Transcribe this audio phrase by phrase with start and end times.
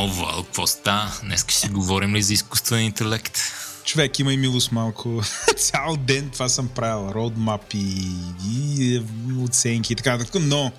[0.00, 1.18] О, Вал, какво ста?
[1.22, 3.38] Днес ще си говорим ли за изкуствен интелект?
[3.84, 5.22] Човек, има и милост малко.
[5.56, 7.10] Цял ден това съм правил.
[7.14, 8.02] Родмапи
[8.46, 9.02] и
[9.44, 10.72] оценки и така нататък, но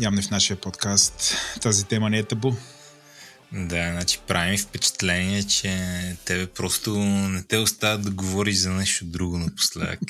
[0.00, 2.52] явно в нашия подкаст тази тема не е табу.
[3.52, 9.04] Да, значи прави ми впечатление, че тебе просто не те остават да говориш за нещо
[9.04, 10.00] друго напоследък.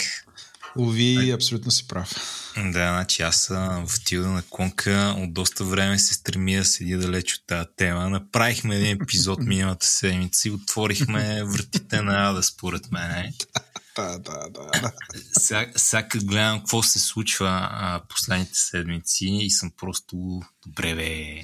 [0.79, 2.15] Лови, абсолютно си прав.
[2.57, 3.47] Да, значи аз
[3.87, 8.11] в тилда на конка от доста време се стреми да седи далеч от тази тема.
[8.11, 13.33] Направихме един епизод миналата седмица и отворихме вратите на Ада, според мен.
[13.97, 14.93] Да, да, да.
[15.39, 21.41] Сега, сега гледам какво се случва а, последните седмици и съм просто добре бе.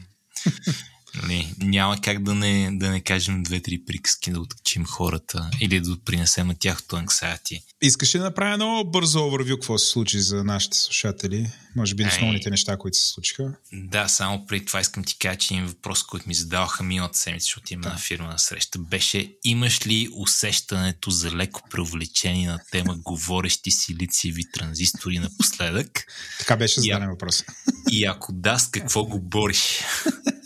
[1.22, 5.96] Нали, няма как да не, да не кажем две-три приказки да откачим хората или да
[6.04, 7.62] принесем на тяхното анксайти.
[7.82, 11.50] Искаш ли да направя много бързо overview какво се случи за нашите слушатели?
[11.76, 13.54] Може би основните неща, които се случиха.
[13.72, 17.44] Да, само преди това искам ти кажа, че един въпрос, който ми задаваха миналата седмица,
[17.44, 17.88] защото има да.
[17.88, 23.94] на фирма на среща, беше имаш ли усещането за леко преувеличение на тема говорещи си
[23.94, 26.04] лицеви транзистори напоследък?
[26.38, 27.44] Така беше зададен въпрос.
[27.90, 29.80] И ако да, с какво го бориш?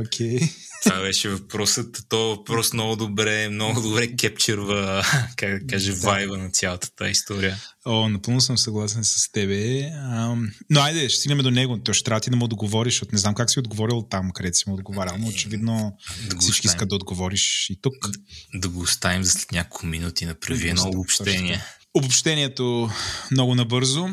[0.00, 0.38] Окей.
[0.38, 0.52] Okay.
[0.84, 2.02] Това беше въпросът.
[2.08, 5.04] То въпрос много добре, много добре кепчерва,
[5.36, 6.00] как да кажа, да.
[6.00, 7.56] вайба на цялата тази история.
[7.86, 9.90] О, напълно съм съгласен с тебе.
[9.94, 10.36] А,
[10.70, 11.78] но айде, ще стигнем до него.
[11.78, 14.56] То ще трябва ти да му отговориш, защото не знам как си отговорил там, където
[14.56, 15.96] си му отговарял, но очевидно
[16.30, 17.94] да всички искат да отговориш и тук.
[18.02, 18.18] Да,
[18.54, 21.62] да го оставим за след няколко минути, направи едно обобщение.
[21.94, 22.90] Обобщението
[23.30, 24.08] много набързо.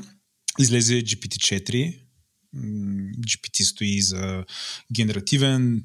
[0.59, 2.01] Излезе GPT-4,
[2.55, 4.45] GPT стои за
[4.93, 5.83] генеративен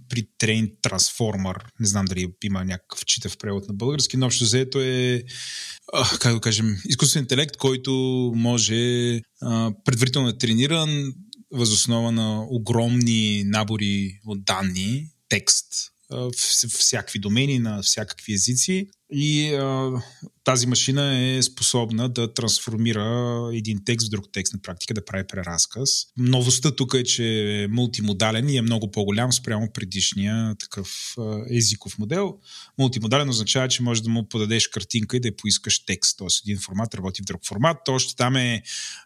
[0.82, 1.56] трансформер.
[1.80, 5.22] Не знам дали има някакъв читав превод на български, но общо заето е,
[6.20, 7.92] как да кажем, изкуствен интелект, който
[8.36, 9.20] може
[9.84, 11.14] предварително е трениран
[11.52, 15.66] възоснова на огромни набори от данни, текст,
[16.68, 19.92] всякакви домени на всякакви езици и а,
[20.44, 25.24] тази машина е способна да трансформира един текст в друг текст на практика, да прави
[25.26, 25.90] преразказ.
[26.16, 27.24] Новостта тук е, че
[27.62, 31.14] е мултимодален и е много по-голям спрямо предишния такъв
[31.50, 32.34] езиков модел.
[32.78, 36.18] Мултимодален означава, че можеш да му подадеш картинка и да поискаш текст.
[36.18, 37.76] Тоест един формат работи в друг формат.
[37.84, 38.62] То още там е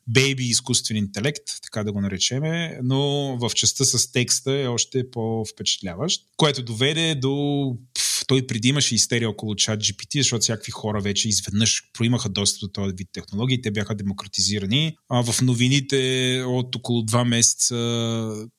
[0.07, 3.01] бейби изкуствен интелект, така да го наречеме, но
[3.37, 7.77] в частта с текста е още по-впечатляващ, което доведе до...
[8.27, 12.69] Той преди имаше истерия около чат GPT, защото всякакви хора вече изведнъж проимаха достъп до
[12.69, 14.97] този вид технологии, те бяха демократизирани.
[15.09, 17.77] А в новините от около два месеца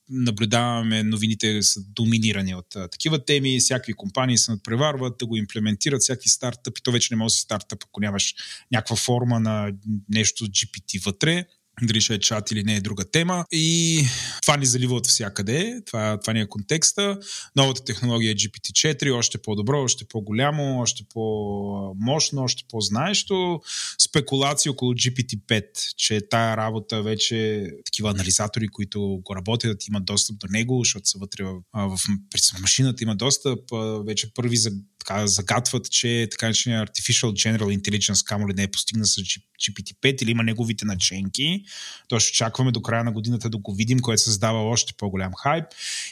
[0.09, 6.01] наблюдаваме новините са доминирани от а, такива теми, всякакви компании се надпреварват да го имплементират,
[6.01, 8.35] всякакви стартъпи, то вече не може да си стартъп, ако нямаш
[8.71, 9.71] някаква форма на
[10.09, 11.45] нещо GPT вътре
[11.87, 13.45] дали ще е чат или не е друга тема.
[13.51, 14.03] И
[14.41, 15.81] това ни залива от всякъде.
[15.85, 17.19] Това, това ни е контекста.
[17.55, 23.61] Новата технология е GPT-4, още по-добро, още по-голямо, още по-мощно, още по-знаещо.
[24.01, 25.63] Спекулации около GPT-5,
[25.95, 31.19] че тая работа вече такива анализатори, които го работят, имат достъп до него, защото са
[31.19, 33.59] вътре в, в, в машината, има достъп.
[34.05, 34.71] Вече първи за
[35.05, 39.21] така загатват, че така наречения Artificial General Intelligence камо ли не е постигна с
[39.61, 41.63] GPT-5 или има неговите наченки.
[42.07, 45.65] То ще очакваме до края на годината да го видим, което създава още по-голям хайп.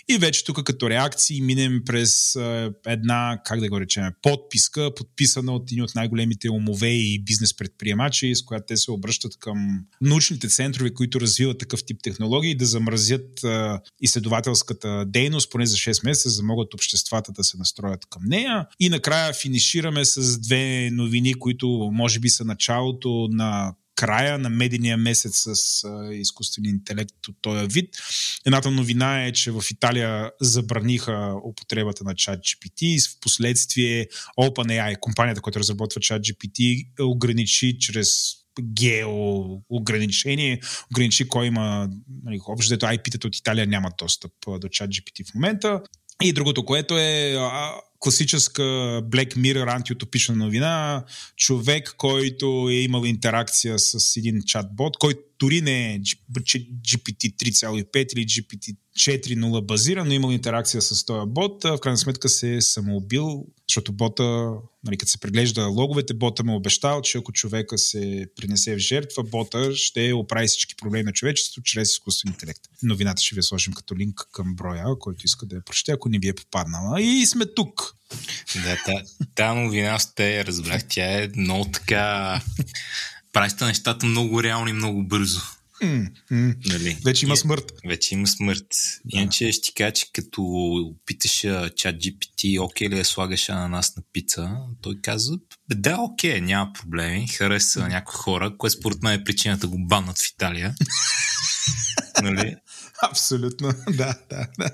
[0.10, 2.36] И вече тук като реакции минем през
[2.88, 8.36] една, как да го речем, подписка, подписана от един от най-големите умове и бизнес предприемачи,
[8.36, 13.40] с която те се обръщат към научните центрове, които развиват такъв тип технологии, да замразят
[14.02, 18.68] изследователската дейност поне за 6 месеца, за да могат обществата да се настроят към нея.
[18.80, 24.98] И накрая финишираме с две новини, които може би са началото на края на медения
[24.98, 27.90] месец с а, изкуствен интелект от този вид.
[28.46, 34.08] Едната новина е, че в Италия забраниха употребата на чат GPT и в последствие
[34.40, 38.10] OpenAI, компанията, която разработва чат GPT, ограничи чрез
[38.62, 39.10] гео
[39.70, 40.60] ограничение,
[40.92, 41.90] ограничи кой има,
[42.24, 45.82] нали, общо IP-тата от Италия нямат достъп до чат GPT в момента.
[46.24, 47.36] И другото, което е
[48.00, 48.62] класическа
[49.04, 51.04] Black Mirror антиутопична новина,
[51.36, 58.25] човек, който е имал интеракция с един чатбот, който дори не е GPT 3.5 или
[58.25, 63.46] GPT 4.0 базиран, но имал интеракция с този бот, в крайна сметка се е самоубил,
[63.69, 64.51] защото бота,
[64.83, 68.77] нали, като се преглежда логовете, бота му е обещал, че ако човека се принесе в
[68.77, 72.62] жертва, бота ще оправи всички проблеми на човечеството чрез изкуствен интелект.
[72.83, 76.19] Новината ще ви сложим като линк към броя, който иска да я прочете, ако не
[76.19, 77.01] ви е попаднала.
[77.01, 77.95] И сме тук.
[78.56, 79.04] Да, та,
[79.36, 82.42] та новина сте разбрах, тя е много така...
[83.33, 85.42] Правите нещата много реално и много бързо.
[86.31, 86.98] Нали?
[87.06, 87.72] Вече има И- смърт.
[87.88, 88.66] Вече има смърт.
[89.10, 90.42] Иначе ще ти кажа, че като
[91.06, 91.31] питаш
[91.76, 95.38] чат GPT, окей ли я слагаш ананас на пица, той казва,
[95.70, 99.68] «Бе, да, окей, няма проблеми, хареса на някои хора, което според мен е причината да
[99.68, 100.76] го баннат в Италия.
[102.24, 102.56] нали?
[103.04, 103.74] Абсолютно.
[103.90, 104.70] Да, да, да.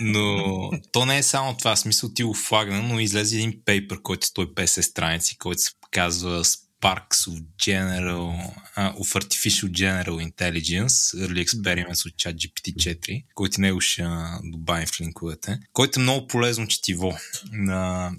[0.00, 4.26] Но то не е само това, смисъл ти го флагна, но излезе един пейпер, който
[4.42, 6.42] е 150 страници, който се казва
[6.80, 8.32] Sparks of General,
[8.76, 14.86] uh, of Artificial General Intelligence, Early Experiments от ChatGPT 4, който него ще а, добавим
[14.86, 17.18] в линковете, който е много полезно четиво.
[17.52, 18.12] На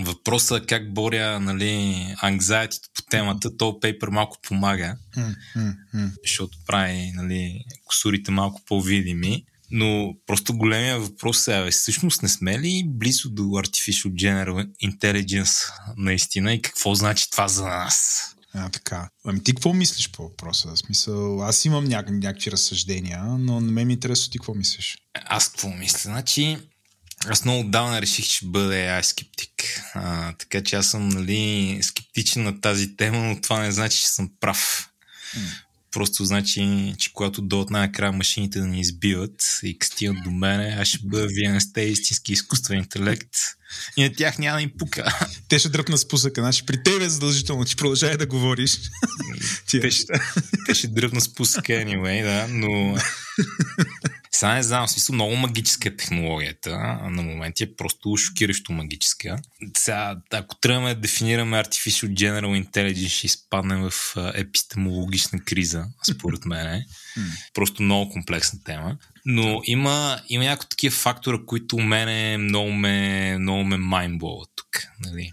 [0.00, 1.66] въпроса как боря нали,
[2.22, 4.96] anxiety по темата, то пейпер малко помага
[6.24, 9.44] защото прави нали, косурите малко по-видими.
[9.70, 16.54] Но просто големия въпрос е, всъщност не сме ли близо до Artificial General Intelligence наистина
[16.54, 18.24] и какво значи това за нас?
[18.54, 19.08] А, така.
[19.24, 20.68] Ами ти какво мислиш по въпроса?
[20.68, 24.98] В смисъл, аз имам няк- някакви разсъждения, но на мен ми интересно ти какво мислиш.
[25.14, 25.98] Аз какво мисля?
[25.98, 26.58] Значи,
[27.26, 29.82] аз много отдавна реших, че ще бъда AI скептик.
[29.94, 34.08] А, така че аз съм нали, скептичен на тази тема, но това не значи, че
[34.08, 34.90] съм прав.
[35.90, 40.88] Просто значи, че когато дойдат най-накрая машините да ни избиват и стигнат до мене, аз
[40.88, 43.30] ще бъда вие сте истински изкуствен интелект
[43.96, 45.18] и на тях няма да им пука.
[45.48, 48.78] Те ще дръпна спусъка, значи при тебе е задължително, ти продължай да говориш.
[49.66, 50.12] Тия Те ще,
[50.66, 52.68] те ще дръпна спусъка anyway, да, но
[54.32, 56.78] сега не знам, в смисъл много магическа е технологията,
[57.10, 59.36] на моменти е просто шокиращо магическа.
[59.76, 66.84] Сега, ако трябва да дефинираме Artificial General Intelligence, ще изпаднем в епистемологична криза, според мен.
[67.54, 68.96] Просто много комплексна тема.
[69.26, 74.68] Но има, има някои такива фактора, които мене много ме, много ме майнбловат тук.
[75.00, 75.32] Нали?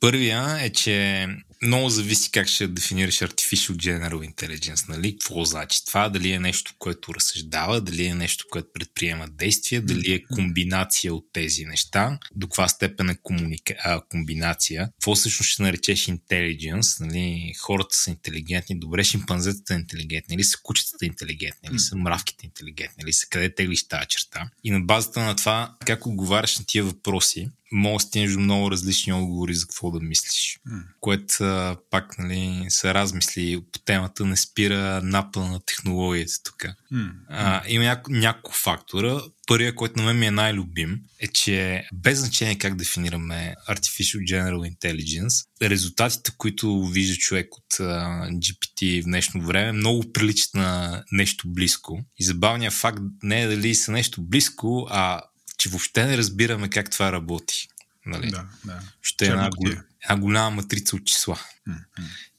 [0.00, 1.26] Първия е, че
[1.66, 5.12] много зависи как ще дефинираш Artificial General Intelligence, нали?
[5.12, 6.08] Какво значи това?
[6.08, 11.26] Дали е нещо, което разсъждава, дали е нещо, което предприема действия, дали е комбинация от
[11.32, 13.74] тези неща, до каква степен е комуника...
[13.78, 14.90] а, комбинация.
[14.92, 17.00] Какво всъщност ще наречеш intelligence?
[17.00, 17.52] Нали?
[17.60, 23.02] Хората са интелигентни, добре, шимпанзетата е интелигентни, или са кучетата интелигентни, или са мравките интелигентни,
[23.02, 24.50] или са къде теглиш тази черта.
[24.64, 28.70] И на базата на това, как отговаряш на тия въпроси, мога да стигнеш до много
[28.70, 30.60] различни отговори за какво да мислиш.
[31.00, 36.64] Което а, пак нали, са размисли по темата, не спира напъна на технологията тук.
[36.90, 37.10] М.
[37.28, 39.20] А, има няко, няколко фактора.
[39.46, 44.76] Първият, който на мен ми е най-любим, е, че без значение как дефинираме Artificial General
[44.76, 47.84] Intelligence, резултатите, които вижда човек от а,
[48.30, 52.00] GPT в днешно време, много приличат на нещо близко.
[52.18, 55.20] И забавният факт не е дали са нещо близко, а
[55.66, 57.68] че въобще не разбираме как това работи.
[58.06, 58.30] Нали?
[58.30, 58.80] Да, да.
[59.02, 59.72] Ще е една, гол...
[60.04, 61.40] една голяма матрица от числа.
[61.66, 61.76] М.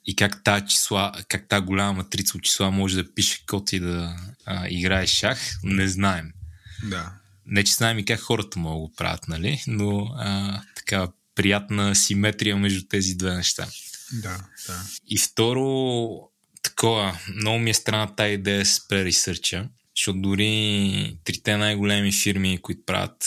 [0.06, 3.80] И как тази, числа, как тази голяма матрица от числа може да пише код и
[3.80, 6.32] да а, играе шах, не знаем.
[6.84, 7.14] Да.
[7.46, 9.64] Не, че знаем и как хората могат да го правят, нали?
[9.68, 13.68] Но а, така приятна симетрия между тези две неща.
[14.12, 14.38] Да,
[14.68, 14.84] да.
[15.08, 16.08] И второ,
[16.64, 22.82] такова, много ми е странна тази идея с прересърча, защото дори трите най-големи фирми, които
[22.86, 23.24] правят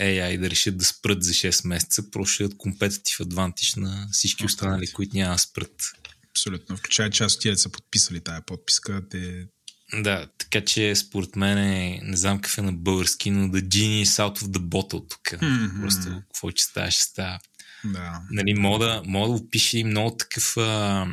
[0.00, 4.46] AI да решат да спрат за 6 месеца, просто ще дадат competitive advantage на всички
[4.46, 5.82] останали, които няма да спрат.
[6.30, 6.76] Абсолютно.
[6.76, 9.08] Включая част от тия да са подписали тая подписка.
[9.10, 9.46] Те...
[9.94, 14.02] Да, така че според мен е, не знам какъв е на български, но the genie
[14.02, 15.42] is out of the bottle тук.
[15.42, 15.80] Мгм.
[15.80, 17.38] Просто какво че става, ще става.
[17.84, 18.20] Да.
[18.30, 21.06] Нали, мога да, мога да и много такъв а,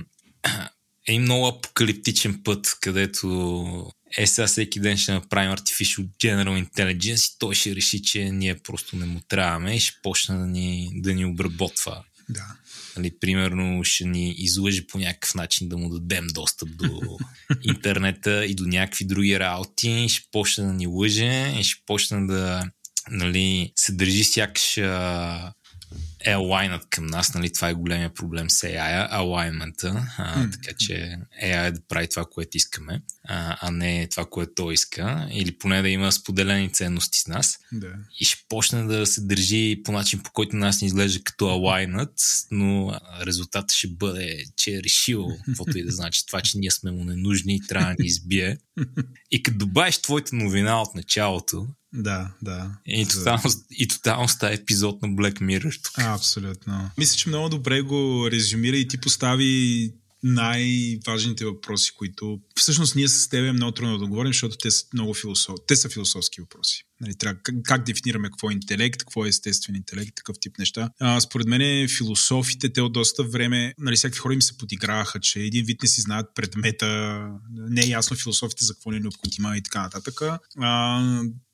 [1.08, 7.36] е много апокалиптичен път, където е сега всеки ден ще направим Artificial General Intelligence и
[7.40, 11.14] той ще реши, че ние просто не му трябваме и ще почне да ни, да
[11.14, 12.04] ни обработва.
[12.30, 12.46] Да.
[12.98, 17.18] Нали, примерно ще ни излъжи по някакъв начин да му дадем достъп до
[17.64, 22.70] интернета и до някакви други работи, ще почне да ни лъже и ще почне да
[23.12, 24.78] нали, се държи сякаш
[26.26, 30.08] е алайнат към нас, нали, това е големия проблем с AI, алайнмента,
[30.52, 35.28] така че AI да прави това, което искаме, а, а не това, което той иска,
[35.32, 37.94] или поне да има споделени ценности с нас Да.
[38.20, 42.14] и ще почне да се държи по начин, по който нас ни изглежда като алайнат,
[42.52, 46.92] но резултатът ще бъде, че е решил каквото и да значи това, че ние сме
[46.92, 48.58] му ненужни и трябва да ни избие.
[49.32, 52.72] И като добавиш твоята новина от началото, Да, да.
[52.86, 55.94] и За- тотално, и тотално става епизод на Black Mirror тук.
[55.98, 56.90] А, абсолютно.
[56.98, 59.92] Мисля, че много добре го резюмира и ти постави
[60.24, 64.86] най-важните въпроси, които всъщност ние с теб е много трудно да говорим, защото те са
[64.94, 65.56] много философ...
[65.68, 66.84] те са философски въпроси.
[67.02, 70.90] Нали, трябва, как, как дефинираме какво е интелект, какво е естествен интелект, такъв тип неща.
[71.00, 75.40] А, според мен философите, те от доста време, нали, всякакви хора им се подиграваха, че
[75.40, 77.20] един вид не си знаят предмета,
[77.70, 80.22] не е ясно философите за какво не е необходима и така нататък.
[80.58, 81.02] А,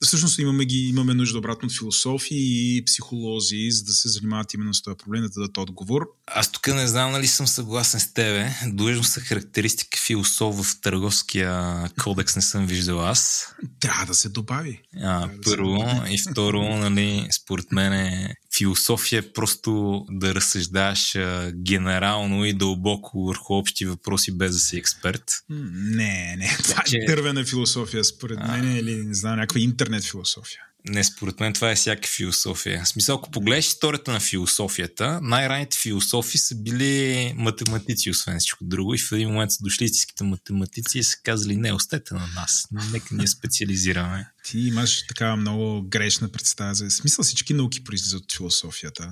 [0.03, 4.73] всъщност имаме, ги, имаме нужда обратно от философии и психолози, за да се занимават именно
[4.73, 6.01] с този проблем, да дадат отговор.
[6.27, 8.55] Аз тук не знам нали съм съгласен с тебе.
[8.67, 13.47] Длъжностна характеристика философ в търговския кодекс не съм виждал аз.
[13.79, 14.81] Трябва да се добави.
[15.03, 21.17] А, първо и второ, нали, според мен е философия е просто да разсъждаш
[21.53, 25.23] генерално и дълбоко върху общи въпроси, без да си експерт.
[25.49, 26.57] Не, не.
[26.63, 30.61] Това е дървена философия, според мен, или не знам, някаква интернет философия.
[30.87, 32.83] Не, според мен това е всяка философия.
[32.83, 38.93] В смисъл, ако погледнеш историята на философията, най-ранните философи са били математици, освен всичко друго.
[38.93, 42.67] И в един момент са дошли истинските математици и са казали, не, остете на нас.
[42.91, 44.27] Нека ние специализираме.
[44.43, 49.11] Ти имаш така много грешна представа за смисъл всички науки произлизат от философията.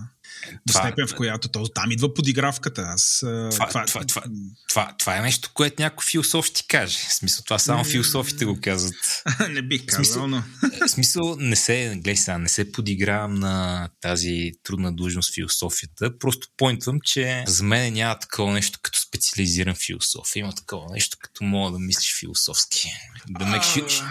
[0.65, 2.81] До степен, в която то, там идва подигравката.
[2.81, 3.17] Аз,
[3.51, 4.23] това, това, това, това,
[4.69, 6.97] това, това е нещо, което някой философ ти каже.
[7.09, 9.23] В смисъл, това само философите го казват.
[9.49, 10.43] не бих казал, смисъл, но...
[10.87, 16.17] в смисъл, не се, гледай сега, не се подигравам на тази трудна длъжност философията.
[16.19, 20.35] Просто поинтвам, че за мен няма такова нещо като специализиран философ.
[20.35, 22.91] Има такова нещо като мога да мислиш философски.
[23.29, 23.59] Да ме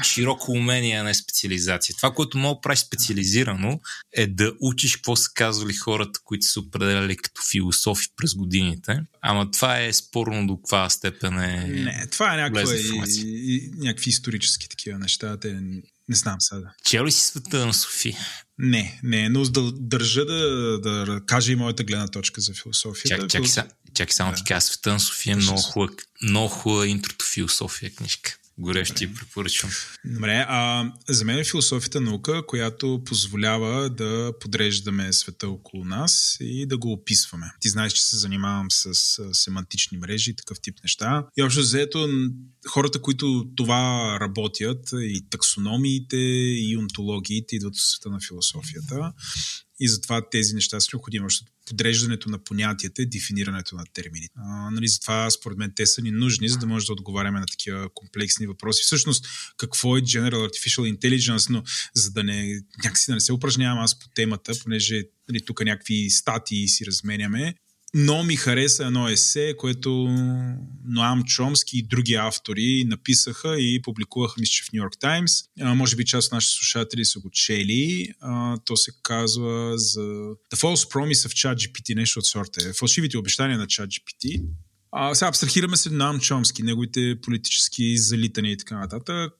[0.05, 1.97] широко умение, а не специализация.
[1.97, 3.81] Това, което мога да правиш специализирано,
[4.13, 9.01] е да учиш какво са казвали хората, които са определяли като философи през годините.
[9.21, 11.67] Ама това е спорно до каква степен е.
[11.69, 15.37] Не, това е някаква и, и, някакви исторически такива неща.
[15.37, 15.61] Те
[16.09, 16.75] не знам сега.
[16.85, 18.17] Чел ли си света на Софи?
[18.59, 23.21] Не, не, но държа да, да кажа и моята гледна точка за философията.
[23.21, 24.37] Чак, чакай, са, чакай само да.
[24.37, 28.37] ти кажа, света на София е много хубава, много хубава интрото философия книжка.
[28.59, 29.71] Горещо ти препоръчвам.
[30.05, 36.67] Добре, а за мен е философията наука, която позволява да подреждаме света около нас и
[36.67, 37.47] да го описваме.
[37.61, 38.95] Ти знаеш, че се занимавам с
[39.33, 41.27] семантични мрежи и такъв тип неща.
[41.37, 42.09] И общо заето
[42.69, 49.13] хората, които това работят, и таксономиите, и онтологиите, идват от света на философията.
[49.81, 54.35] И затова тези неща са необходими, защото подреждането на понятията и дефинирането на термините.
[54.37, 57.47] А, нали, затова, според мен, те са ни нужни, за да може да отговаряме на
[57.47, 58.83] такива комплексни въпроси.
[58.83, 59.27] Всъщност,
[59.57, 61.63] какво е General Artificial Intelligence, но
[61.95, 66.11] за да не, някакси да не се упражнявам аз по темата, понеже нали, тук някакви
[66.11, 67.55] статии си разменяме,
[67.95, 69.91] но ми хареса едно есе, което
[70.85, 75.33] Ноам Чомски и други автори написаха и публикуваха, мисля, че в Нью Йорк Таймс.
[75.61, 78.09] Може би част от нашите слушатели са го чели.
[78.21, 82.75] А, то се казва за The False Promise of ChatGPT, нещо от сорта.
[82.75, 84.43] Фалшивите обещания на ChatGPT.
[84.95, 89.33] А, сега абстрахираме се на Чомски, неговите политически залитания и така нататък.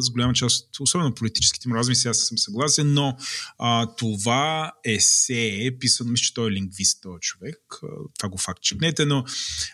[0.00, 3.16] С голяма част, особено политическите му размисли, аз съм съгласен, но
[3.58, 7.58] а, това есе е писано, мисля, че той е лингвист, този човек.
[8.18, 9.24] Това го факт чекнете, но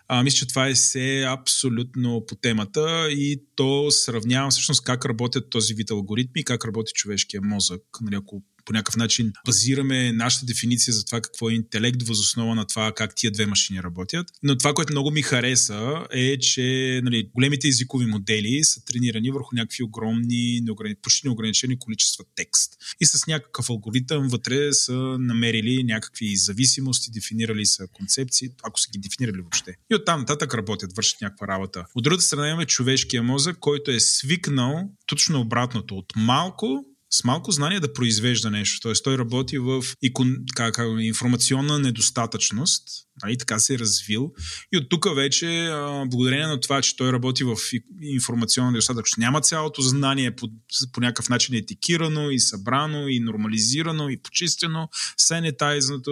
[0.08, 5.50] а, мисля, че това есе е абсолютно по темата и то сравнява всъщност как работят
[5.50, 7.82] този вид алгоритми, как работи човешкия мозък.
[8.00, 12.66] Нали, ако по някакъв начин базираме нашата дефиниция за това какво е интелект възоснова на
[12.66, 14.26] това как тия две машини работят.
[14.42, 19.54] Но това, което много ми хареса е, че нали, големите езикови модели са тренирани върху
[19.56, 20.94] някакви огромни, неограни...
[21.02, 22.72] почти неограничени количества текст.
[23.00, 28.98] И с някакъв алгоритъм вътре са намерили някакви зависимости, дефинирали са концепции, ако са ги
[28.98, 29.74] дефинирали въобще.
[29.92, 31.84] И оттам нататък работят, вършат някаква работа.
[31.94, 35.96] От другата страна имаме човешкия мозък, който е свикнал точно обратното.
[35.96, 38.80] От малко с малко знание да произвежда нещо.
[38.80, 42.82] Тоест той работи в икон, как, как, информационна недостатъчност,
[43.22, 44.32] нали, така се е развил.
[44.72, 47.56] И от тук вече, а, благодарение на това, че той работи в
[48.02, 50.48] информационна недостатъчност, няма цялото знание по,
[50.92, 56.10] по някакъв начин етикирано и събрано и нормализирано и почистено, сенетайзнато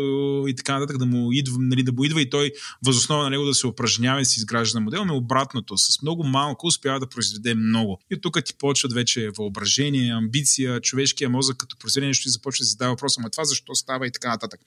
[0.48, 2.52] и така нататък, да му идва, нали, да му идва и той
[2.86, 6.66] възоснова на него да се упражнява и си изгражда модел, но обратното, с много малко
[6.66, 8.00] успява да произведе много.
[8.10, 12.62] И от тук ти почват вече въображение, амбиция, човешкия мозък като произведе нещо и започва
[12.62, 14.60] да си задава въпроса, ама това защо става и така нататък.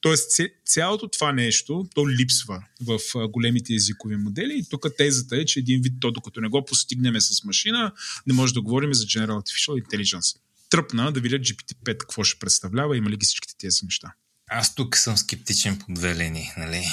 [0.00, 5.58] Тоест, цялото това нещо, то липсва в големите езикови модели и тук тезата е, че
[5.60, 7.92] един вид то, докато не го постигнем с машина,
[8.26, 10.36] не може да говорим за General Artificial Intelligence.
[10.70, 14.12] Тръпна да видят GPT-5 какво ще представлява, има ли ги всичките тези неща.
[14.50, 16.50] Аз тук съм скептичен по две линии.
[16.56, 16.84] Нали?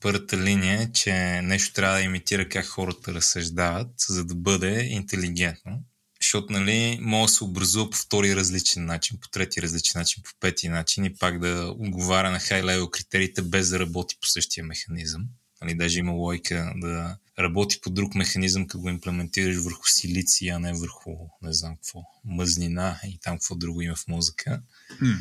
[0.00, 1.12] Първата линия е, че
[1.42, 5.84] нещо трябва да имитира как хората разсъждават, за да бъде интелигентно
[6.30, 10.30] защото нали, може да се образува по втори различен начин, по трети различен начин, по
[10.40, 14.64] пети начин и пак да отговаря на хай левел критериите без да работи по същия
[14.64, 15.22] механизъм.
[15.62, 20.58] Нали, даже има лойка да работи по друг механизъм, като го имплементираш върху силици, а
[20.58, 21.10] не върху,
[21.42, 24.62] не знам какво, мъзнина и там какво друго има в музика.
[25.02, 25.16] Mm.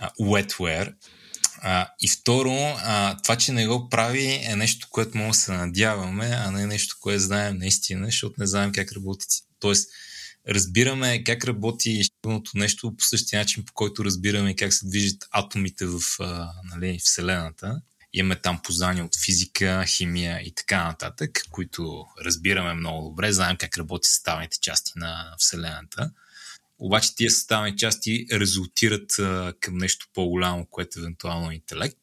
[0.00, 0.94] Uh, wetware.
[1.62, 5.52] А, и второ, а, това, че не го прави е нещо, което може да се
[5.52, 9.26] надяваме, а не нещо, което знаем наистина, защото не знаем как работи.
[9.60, 9.90] Тоест,
[10.48, 15.86] разбираме как работи щилното нещо по същия начин, по който разбираме как се движат атомите
[15.86, 16.00] в
[16.64, 17.80] нали, Вселената.
[18.12, 23.78] Имаме там познания от физика, химия и така нататък, които разбираме много добре, знаем как
[23.78, 26.10] работи съставните части на Вселената.
[26.78, 32.00] Обаче тия съставни части резултират а, към нещо по-голямо, което е евентуално интелект.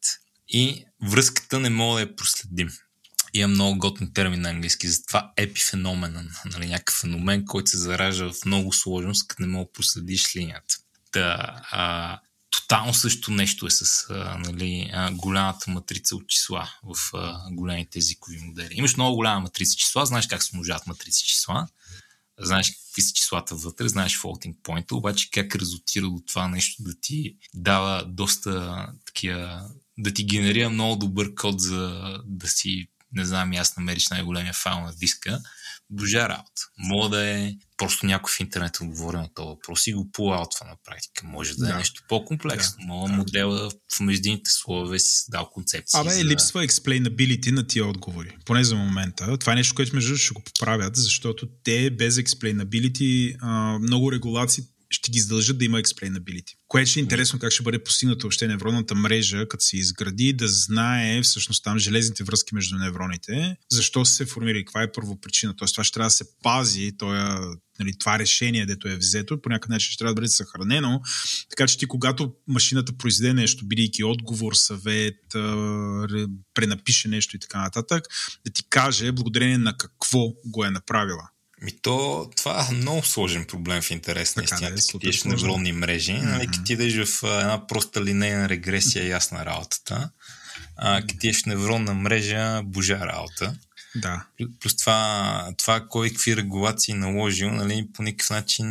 [0.49, 2.69] И връзката не мога да я проследим.
[3.33, 8.45] Има много готен термин на английски, затова епифеномен, нали, някакъв феномен, който се заражда в
[8.45, 10.75] много сложност, като не мога да проследиш линията.
[11.13, 12.19] Да, а,
[12.49, 17.99] тотално също нещо е с а, нали, а, голямата матрица от числа в а, големите
[17.99, 18.69] езикови модели.
[18.71, 21.67] Имаш много голяма матрица числа, знаеш как се умножават матрици числа,
[22.39, 26.93] знаеш какви са числата вътре, знаеш floating point, обаче как резултира от това нещо да
[27.01, 33.51] ти дава доста такива, да ти генерира много добър код за да си не знам,
[33.51, 35.41] аз намериш най-големия файл на диска,
[35.89, 36.61] божа работа.
[36.77, 40.75] Мога да е просто някой в интернет отговори на този въпрос и го пулаутва на
[40.85, 41.27] практика.
[41.27, 41.73] Може да, да.
[41.73, 42.77] е нещо по-комплексно.
[42.79, 42.87] Да.
[42.87, 43.15] Мога да.
[43.15, 46.01] модела в междинните слове си създал концепция.
[46.01, 46.25] Абе, за...
[46.25, 48.37] липсва explainability на тия отговори.
[48.45, 49.37] Поне за момента.
[49.37, 53.37] Това е нещо, което между ще го поправят, защото те без explainability
[53.79, 56.53] много регулации ще ги задължат да има explainability.
[56.67, 60.47] Което ще е интересно как ще бъде постигнато въобще невронната мрежа, като се изгради, да
[60.47, 65.55] знае всъщност там железните връзки между невроните, защо се формира и каква е първопричина.
[65.55, 67.39] Тоест това ще трябва да се пази, тоя,
[67.79, 71.01] нали, това решение, дето е взето, по някакъв начин ще трябва да бъде съхранено.
[71.49, 75.15] Така че ти, когато машината произведе нещо, бидейки отговор, съвет,
[76.53, 78.03] пренапише нещо и така нататък,
[78.45, 81.29] да ти каже благодарение на какво го е направила.
[81.61, 84.75] Ми то, това е много сложен проблем в интерес на истината.
[84.75, 86.29] Да, като ти невронни мрежи, mm-hmm.
[86.29, 90.09] нали, като ти в една проста линейна регресия, е ясна работата.
[90.75, 93.55] А, като ти в невронна мрежа, божа работа.
[93.95, 94.25] Да.
[94.59, 98.67] Плюс това, това кой какви регулации наложил, нали, по никакъв начин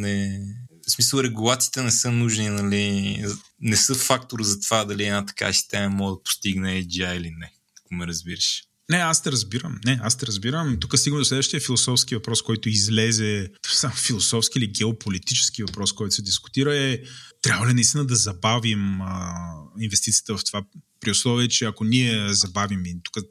[0.00, 0.40] не...
[0.86, 3.24] В смисъл, регулациите не са нужни, нали,
[3.60, 7.52] не са фактор за това дали една така система може да постигне AGI или не,
[7.80, 8.62] ако ме разбираш.
[8.90, 9.80] Не, аз те разбирам.
[9.84, 10.76] Не, аз те разбирам.
[10.80, 16.22] Тук стигна до следващия философски въпрос, който излезе, сам философски или геополитически въпрос, който се
[16.22, 16.98] дискутира е
[17.42, 19.34] трябва ли наистина да забавим а,
[19.80, 20.62] инвестицията в това
[21.00, 23.24] при условие, че ако ние забавим и тук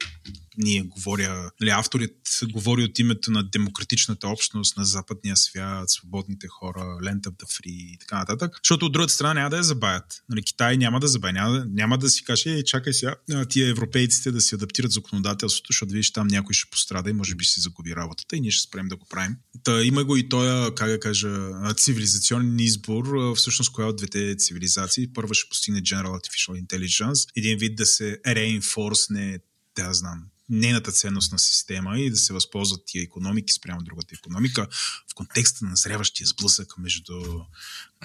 [0.58, 6.80] ние говоря, нали, авторът говори от името на демократичната общност на западния свят, свободните хора,
[6.80, 10.22] Land of the Free и така нататък, защото от другата страна няма да я забавят.
[10.28, 13.14] Нали, Китай няма да забави, няма, няма да си каже, е, чакай сега,
[13.48, 17.44] тия европейците да си адаптират законодателството, защото виж там някой ще пострада и може би
[17.44, 19.36] си загуби работата и ние ще спрем да го правим.
[19.64, 25.12] Та, има го и той, как да кажа, цивилизационен избор, всъщност коя от двете цивилизации.
[25.12, 29.38] Първа ще постигне General Artificial Intelligence, един вид да се реинфорсне,
[29.76, 34.66] да знам, нейната ценностна система и да се възползват тия економики спрямо другата економика
[35.10, 37.14] в контекста на назряващия сблъсък между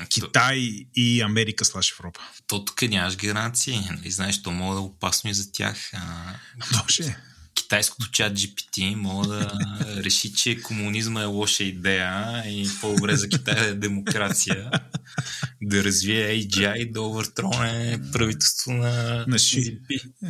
[0.10, 0.58] Китай
[0.96, 2.20] и Америка слаш Европа.
[2.48, 3.80] То тук нямаш гаранции.
[3.92, 4.12] Нали?
[4.12, 5.78] Знаеш, то мога да е опасно и за тях.
[5.94, 6.36] А...
[6.82, 7.16] Може
[7.56, 9.52] китайското чат GPT мога да
[10.04, 14.72] реши, че комунизма е лоша идея и по-добре за Китай е демокрация.
[15.62, 19.80] да развие AGI да овъртроне правителство на, на Ши.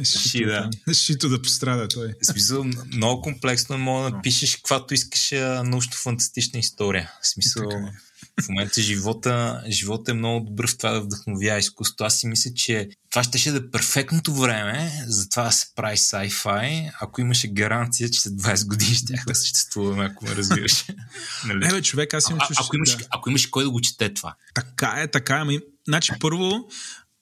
[0.03, 0.69] Ши, да.
[0.87, 2.13] На Шито да пострада той.
[2.21, 7.11] В смисъл, много комплексно мога да напишеш каквато искаш научно-фантастична история.
[7.21, 11.59] В смисъл, така е в момента живота, живота е много добър в това да вдъхновява
[11.59, 12.05] изкуство.
[12.05, 15.97] Аз си мисля, че това ще, да е перфектното време за това да се прави
[15.97, 20.85] sci-fi, ако имаше гаранция, че след 20 години ще да съществуваме, ако ме разбираш.
[21.45, 21.59] нали?
[21.59, 23.05] Не, бе, човек, аз имам а, ако, имаш, да.
[23.09, 24.35] ако имаш кой да го чете това.
[24.53, 25.39] Така е, така е.
[25.39, 25.53] Ама,
[25.87, 26.69] значи, първо,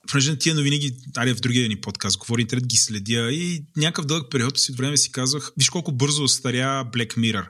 [0.07, 4.05] понеже тия новини ги, али в другия ни подкаст, говори интернет, ги следя и някакъв
[4.05, 7.47] дълъг период си от време си казвах, виж колко бързо остаря Black Mirror.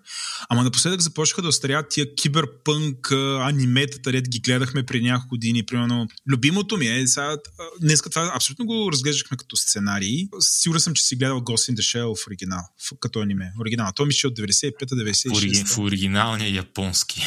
[0.49, 3.11] Ама напоследък започнаха да остаряват тия киберпънк
[3.41, 5.65] аниметата, ред ги гледахме преди няколко години.
[5.65, 7.37] Примерно, любимото ми е, сега,
[7.81, 10.27] днеска това абсолютно го разглеждахме като сценарий.
[10.39, 13.51] Сигурен съм, че си гледал Ghost in the Shell в оригинал, в, като аниме.
[13.61, 13.91] Оригинал.
[13.95, 15.67] Той ми ще от 95-96.
[15.67, 17.23] В оригиналния японски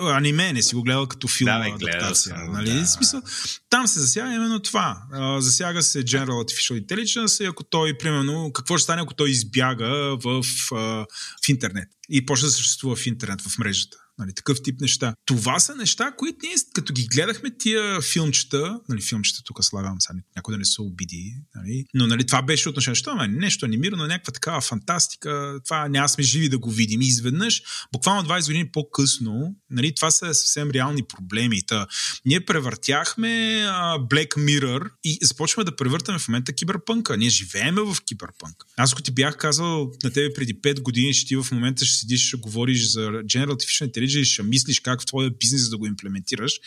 [0.00, 1.46] аниме, не си го гледал като филм.
[1.46, 2.72] Да, адаптация, съм, нали?
[2.72, 2.86] Да.
[2.86, 3.22] Смисъл,
[3.70, 5.02] там се засяга именно това.
[5.38, 10.16] засяга се General Artificial Intelligence и ако той, примерно, какво ще стане, ако той избяга
[10.24, 11.88] в, в интернет.
[12.10, 13.96] и почна да съществува в интернет, в мрежата.
[14.20, 15.14] Нали, такъв тип неща.
[15.26, 20.18] Това са неща, които ние, като ги гледахме тия филмчета, нали, филмчета тук слагам, сега
[20.36, 24.06] някой да не се обиди, нали, но нали, това беше отношение, що ме, нещо анимирано,
[24.06, 27.02] някаква такава фантастика, това няма сме живи да го видим.
[27.02, 31.62] И изведнъж, буквално 20 години по-късно, нали, това са съвсем реални проблеми.
[31.66, 31.86] Та,
[32.24, 37.16] ние превъртяхме а, Black Mirror и започваме да превъртаме в момента киберпънка.
[37.16, 38.56] Ние живееме в киберпънк.
[38.76, 41.98] Аз ако ти бях казал на тебе преди 5 години, ще ти в момента ще
[41.98, 45.86] седиш, ще говориш за General Artificial Intelligence, ще мислиш как в твоя бизнес да го
[45.86, 46.60] имплементираш,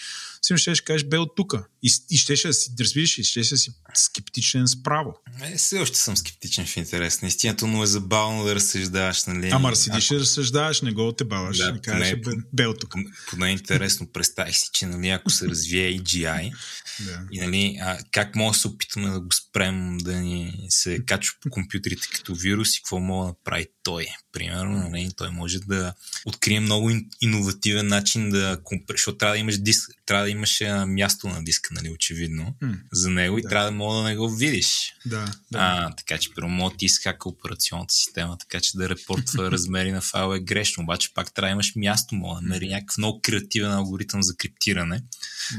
[0.44, 1.54] си ще, ще кажеш бе от тук.
[1.84, 5.16] И, и ще, ще си, да разбираш, и ще, ще си скептичен справо.
[5.44, 7.22] Е, все още съм скептичен в интерес.
[7.22, 9.26] Наистина, но е забавно да разсъждаваш.
[9.26, 9.50] Нали?
[9.54, 11.58] Ама седиш и разсъждаваш, не го отебаваш.
[11.58, 12.96] Да, не кажеш, поне, бе, бе от тук.
[13.30, 16.54] Поне интересно, представих си, че нали, ако се развие AGI,
[17.00, 17.22] да.
[17.32, 21.36] и нали, а, как мога да се опитаме да го спрем да ни се качва
[21.42, 24.06] по компютрите като вирус и какво мога да направи той.
[24.32, 25.94] Примерно, нали, той може да
[26.26, 31.44] открие много иновативен начин да защото трябва да имаш диск, трябва да имаш място на
[31.44, 32.80] диска, нали, очевидно, mm.
[32.92, 33.50] за него и да.
[33.50, 34.94] трябва да мога да не го видиш.
[35.06, 35.60] Да, да.
[35.60, 40.02] А, така че, първо, мога ти изхака операционната система, така че да репортва размери на
[40.02, 43.72] файла е грешно, обаче пак трябва да имаш място, мога да намери някакъв много креативен
[43.72, 45.04] алгоритъм за криптиране,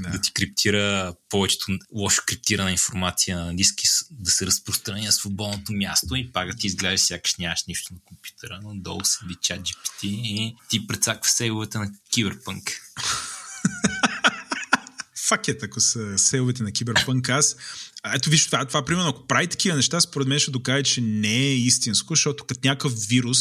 [0.03, 6.17] да, да ти криптира повечето лошо криптирана информация на диски, да се разпространя свободното място
[6.17, 10.05] и пак да ти изглежда сякаш нямаш нищо на компютъра, но долу седи чат GPT
[10.05, 12.81] и ти прецаква сейловете на киберпънк.
[15.29, 17.57] Факет, ако са селовете на киберпънк, аз
[18.15, 21.37] ето виж, това, това примерно, ако прави такива неща, според мен ще докаже, че не
[21.37, 23.39] е истинско, защото като някакъв вирус,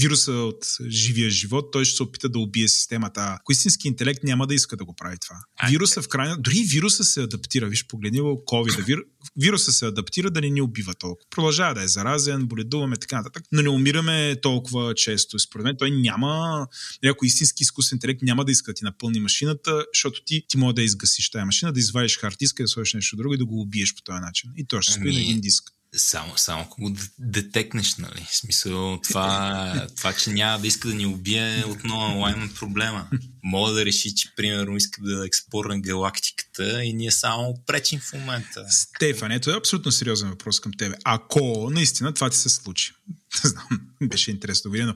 [0.00, 3.36] вируса от живия живот, той ще се опита да убие системата.
[3.40, 5.36] Ако истински интелект няма да иска да го прави това.
[5.70, 6.36] Вируса в крайна...
[6.38, 7.68] Дори вируса се адаптира.
[7.68, 8.84] Виж, погледни COVID.
[8.84, 8.98] Вир...
[9.36, 11.26] Вируса се адаптира да не ни убива толкова.
[11.30, 15.38] Продължава да е заразен, боледуваме така нататък, но не умираме толкова често.
[15.38, 16.66] Според мен той няма...
[17.06, 20.74] Ако истински изкусен интелект няма да иска да ти напълни машината, защото ти, ти може
[20.74, 23.63] да изгасиш тази машина, да извадиш хард диска, да сложиш нещо друго и да го
[23.64, 24.50] убиеш по този начин.
[24.56, 25.74] И то ще стои ами, на един диск.
[25.96, 28.26] Само, само ако го детекнеш, нали?
[28.30, 33.08] В смисъл, това, това, че няма да иска да ни убие, отново лайна проблема.
[33.42, 38.64] Мога да реши, че примерно иска да експорне галактиката и ние само пречим в момента.
[38.70, 40.94] Стефан, ето е абсолютно сериозен въпрос към тебе.
[41.04, 42.92] Ако наистина това ти се случи,
[43.44, 44.94] не знам, беше интересно да видя, но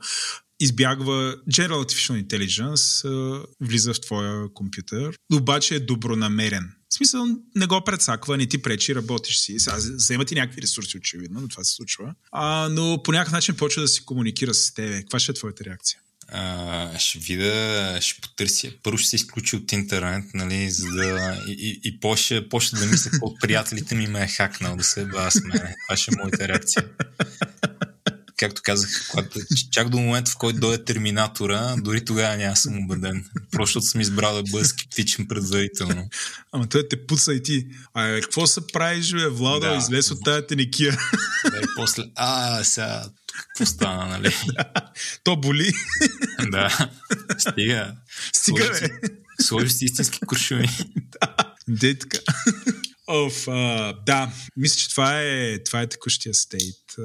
[0.61, 7.85] избягва General Artificial Intelligence, влиза в твоя компютър, обаче е добронамерен в смисъл, не го
[7.85, 9.59] предсаква, не ти пречи, работиш си.
[9.59, 12.15] Сега взема ти някакви ресурси, очевидно, но това се случва.
[12.33, 15.01] А, но по някакъв начин почва да си комуникира с тебе.
[15.01, 16.01] Каква ще е твоята реакция?
[16.29, 18.73] А, ще видя, ще потърся.
[18.83, 21.43] Първо ще се изключи от интернет, нали, за да...
[21.49, 25.31] И, и, и после, да мисля, от приятелите ми ме е хакнал да се еба
[25.31, 25.75] с мен.
[25.89, 26.89] Това ще е моята реакция
[28.39, 33.25] както казах, когато, чак до момента, в който дойде терминатора, дори тогава няма съм убеден.
[33.51, 36.09] Просто съм избрал да бъда скептичен предварително.
[36.53, 37.67] Ама той те пуца и ти.
[37.95, 39.77] А какво се правиш, бе, Влада, да.
[39.77, 40.99] излез от тая теникия?
[41.51, 44.35] Да, и после, а, сега, какво стана, нали?
[45.25, 45.73] То боли.
[46.51, 46.91] да,
[47.39, 47.95] стига.
[48.33, 48.89] Стига, бе.
[49.41, 50.69] Сложи си истински куршуми.
[51.21, 52.19] да, де така.
[53.11, 56.97] Оф, а, да, мисля, че това е, това е текущия стейт.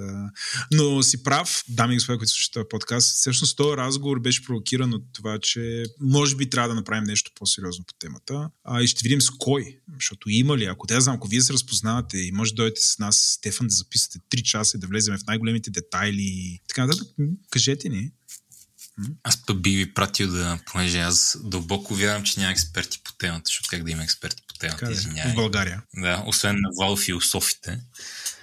[0.71, 4.93] Но си прав, дами и господа, които слушат този подкаст, всъщност този разговор беше провокиран
[4.93, 8.49] от това, че може би трябва да направим нещо по-сериозно по темата.
[8.63, 11.53] А, и ще видим с кой, защото има ли, ако те знам, ако вие се
[11.53, 15.17] разпознавате и може да дойдете с нас, Стефан, да записате 3 часа и да влезем
[15.17, 17.07] в най-големите детайли, така нататък,
[17.49, 18.11] кажете ни.
[19.23, 23.43] Аз пък би ви пратил да, понеже аз дълбоко вярвам, че няма експерти по темата,
[23.45, 25.31] защото как да има експерти по темата, извинявай.
[25.31, 25.81] В България.
[25.97, 27.79] Да, освен на Вал философите.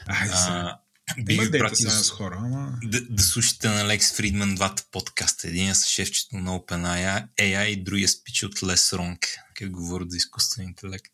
[0.06, 0.78] А,
[1.18, 2.78] би ви пратил с хора, ама...
[2.82, 5.48] да, да слушате на Лекс Фридман двата подкаста.
[5.48, 10.16] Един с шефчето на OpenAI AI и другия спич от Лес Ронк, където говорят за
[10.16, 11.12] изкуствен интелект.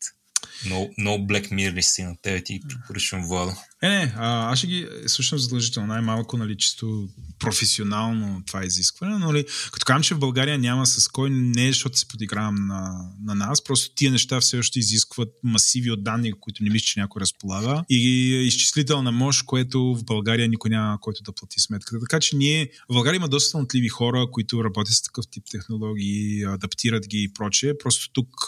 [0.64, 3.52] Много, много Black Mirror си на тебе ти препоръчвам Владо.
[3.82, 9.26] Е, не, а, аз ще ги слушам задължително, най-малко, нали, чисто професионално това изискване, но
[9.26, 13.10] нали, като казвам, че в България няма с кой, не е, защото се подигравам на,
[13.24, 17.00] на нас, просто тия неща все още изискват масиви от данни, които не мисля, че
[17.00, 22.00] някой разполага и изчислителна мощ, което в България никой няма който да плати сметката.
[22.00, 26.44] Така че ние, в България има доста талантливи хора, които работят с такъв тип технологии,
[26.44, 27.78] адаптират ги и прочее.
[27.78, 28.46] Просто тук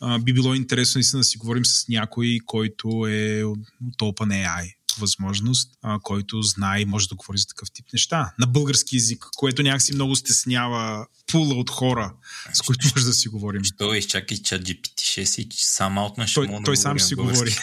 [0.00, 5.98] а, би било интересно да си говорим с някой, който е от OpenAI възможност, а,
[6.02, 8.32] който знае и може да говори за такъв тип неща.
[8.38, 12.12] На български язик, което някакси много стеснява пула от хора,
[12.52, 13.64] с които може да си говорим.
[13.64, 17.56] Що изчакай чат GPT-6 и сам аутна ще Той, да той сам си говори.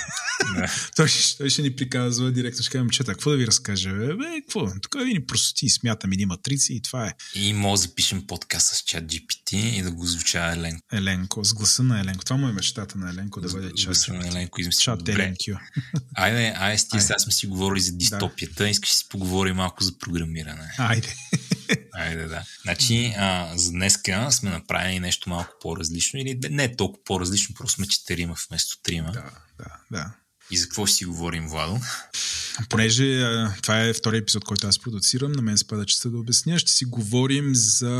[0.95, 3.89] Той, ще, той ще ни приказва директно, ще кажем, чета, какво да ви разкажа?
[3.89, 4.71] Бе, бе какво?
[4.81, 7.13] Тук ви ни простоти, смятам едни матрици и това е.
[7.35, 10.81] И може да запишем подкаст с чат GPT и да го звучава Елен.
[10.93, 12.25] Еленко, с гласа на Еленко.
[12.25, 13.85] Това му е мечтата на Еленко да бъде чат.
[13.85, 14.83] Гласа на Еленко измисли.
[14.83, 15.09] Чат.
[15.09, 15.51] Еленкю.
[16.15, 17.13] Айде, айде, Айде.
[17.27, 18.69] Сме си говорили за дистопията.
[18.69, 20.75] Искаш да си поговорим малко за програмиране.
[20.77, 21.15] Айде.
[21.93, 22.43] Айде, да.
[22.61, 26.19] Значи, а, за днеска сме направили нещо малко по-различно.
[26.19, 29.11] Или не толкова по-различно, просто сме четирима вместо трима.
[29.11, 30.13] Да, да, да.
[30.51, 31.79] И за какво си говорим, Владо?
[32.69, 33.23] Понеже
[33.61, 36.85] това е втория епизод, който аз продуцирам, на мен спада честа да обясня, ще си
[36.85, 37.93] говорим за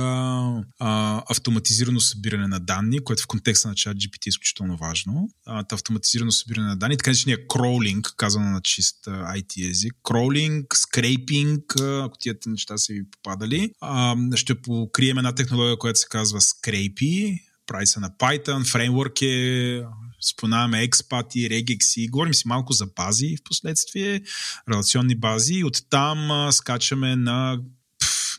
[0.80, 5.30] а, автоматизирано събиране на данни, което в контекста на чат GPT е изключително важно.
[5.46, 9.94] А, автоматизирано събиране на данни, така наречения кроулинг, казано на чист а, IT език.
[10.04, 13.72] Кроулинг, скрейпинг, ако тия неща са ви попадали.
[13.82, 19.84] А, ще покрием една технология, която се казва Scrapy, прави се на Python, фреймворк е
[20.22, 24.22] споменаваме експати, регекси, говорим си малко за бази в последствие,
[24.70, 27.60] релационни бази и оттам а, скачаме на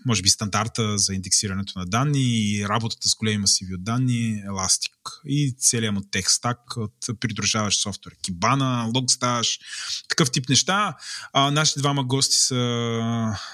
[0.06, 4.92] може би стандарта за индексирането на данни и работата с големи масиви от данни, Elastic
[5.26, 9.60] и целият му тех стак от придружаващ софтуер, Kibana, Logstash,
[10.08, 10.96] такъв тип неща.
[11.32, 12.56] А, нашите двама гости са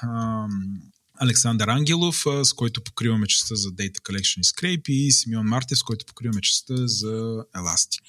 [0.03, 0.47] а,
[1.19, 5.83] Александър Ангелов, с който покриваме частта за Data Collection и Scrape и Симеон Мартев, с
[5.83, 8.01] който покриваме частта за Elastic.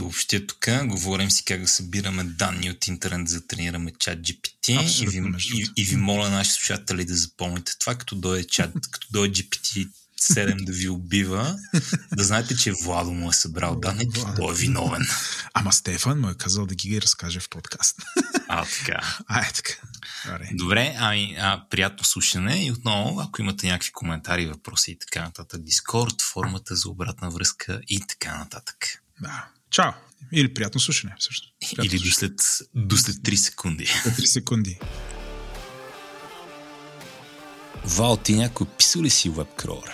[0.00, 5.02] Общия тук, говорим си как да събираме данни от интернет, за да тренираме чат GPT
[5.02, 5.22] и ви,
[5.54, 9.88] и, и ви моля нашите слушатели да запомните това, като дойде чат, като дойде GPT
[10.32, 11.58] 7 да ви убива,
[12.12, 13.80] да знаете, че Владо му е събрал
[14.14, 14.42] че Владо.
[14.42, 15.06] той е виновен.
[15.54, 17.96] Ама Стефан му е казал да ги разкаже в подкаст.
[18.48, 19.18] А, така.
[19.26, 19.72] А, е така.
[20.26, 20.48] Добре.
[20.52, 25.62] Добре, ами, а, приятно слушане и отново, ако имате някакви коментари, въпроси и така нататък,
[25.62, 28.76] Дискорд, формата за обратна връзка и така нататък.
[29.20, 29.48] Да.
[29.70, 29.92] Чао.
[30.32, 31.54] Или приятно слушане, всъщност.
[31.60, 32.14] Приятно Или до слушане.
[32.14, 33.86] след, до след 3 секунди.
[34.04, 34.78] За 3 секунди.
[37.84, 39.90] Вал, ти някой писал ли си вебкролър?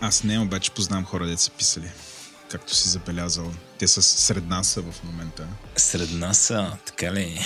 [0.00, 1.90] Аз не, обаче познавам хора, деца са писали.
[2.50, 3.52] Както си забелязал.
[3.78, 5.48] Те са сред нас са в момента.
[5.76, 7.40] Сред нас са, така ли?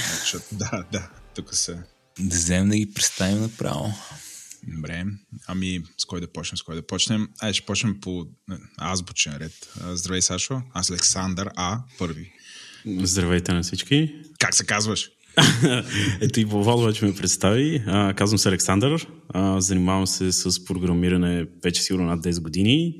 [0.53, 1.83] Да, да, тук са.
[2.19, 3.95] Да вземем да ги представим направо.
[4.63, 5.05] Добре.
[5.47, 7.29] Ами, с кой да почнем, с кой да почнем?
[7.39, 9.53] Ай, ще почнем по а, азбучен ред.
[9.87, 10.63] Здравей, Сашо.
[10.75, 11.79] Аз Александър А.
[11.99, 12.33] Първи.
[12.87, 14.15] Здравейте на всички.
[14.39, 15.11] Как се казваш?
[16.21, 17.83] Ето и Вал вече ме представи.
[17.87, 19.07] А, казвам се Александър.
[19.29, 22.99] А, занимавам се с програмиране вече сигурно над 10 години.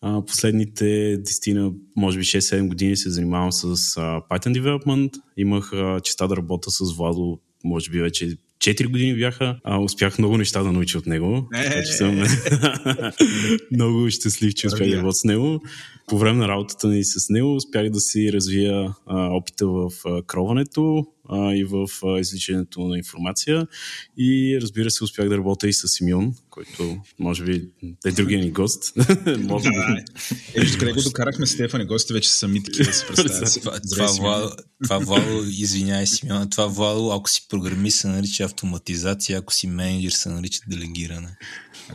[0.00, 5.10] А, последните 10, може би 6-7 години се занимавам с а, Python Development.
[5.36, 9.58] Имах а, честа да работя с Владо, може би вече 4 години бяха.
[9.64, 11.48] А, успях много неща да науча от него.
[11.54, 11.64] Е!
[11.64, 12.14] Така че съм
[13.72, 15.60] много щастлив, че успях да работя с него.
[16.08, 20.22] По време на работата ни с него успях да си развия а, опита в а,
[20.22, 23.66] кроването а, и в а, извличането на информация.
[24.16, 27.68] И разбира се, успях да работя и с Симеон, който може би
[28.06, 28.92] е другия ни гост.
[29.38, 29.76] може би.
[30.54, 33.60] Е, виж, къде го докарахме Стефан и гости вече са сами такива да се представят.
[33.62, 34.06] Това, това.
[34.06, 39.66] Владо, това Владо, извиняй Симеон, това Владо, ако си програмист се нарича автоматизация, ако си
[39.66, 41.36] менеджер се нарича делегиране.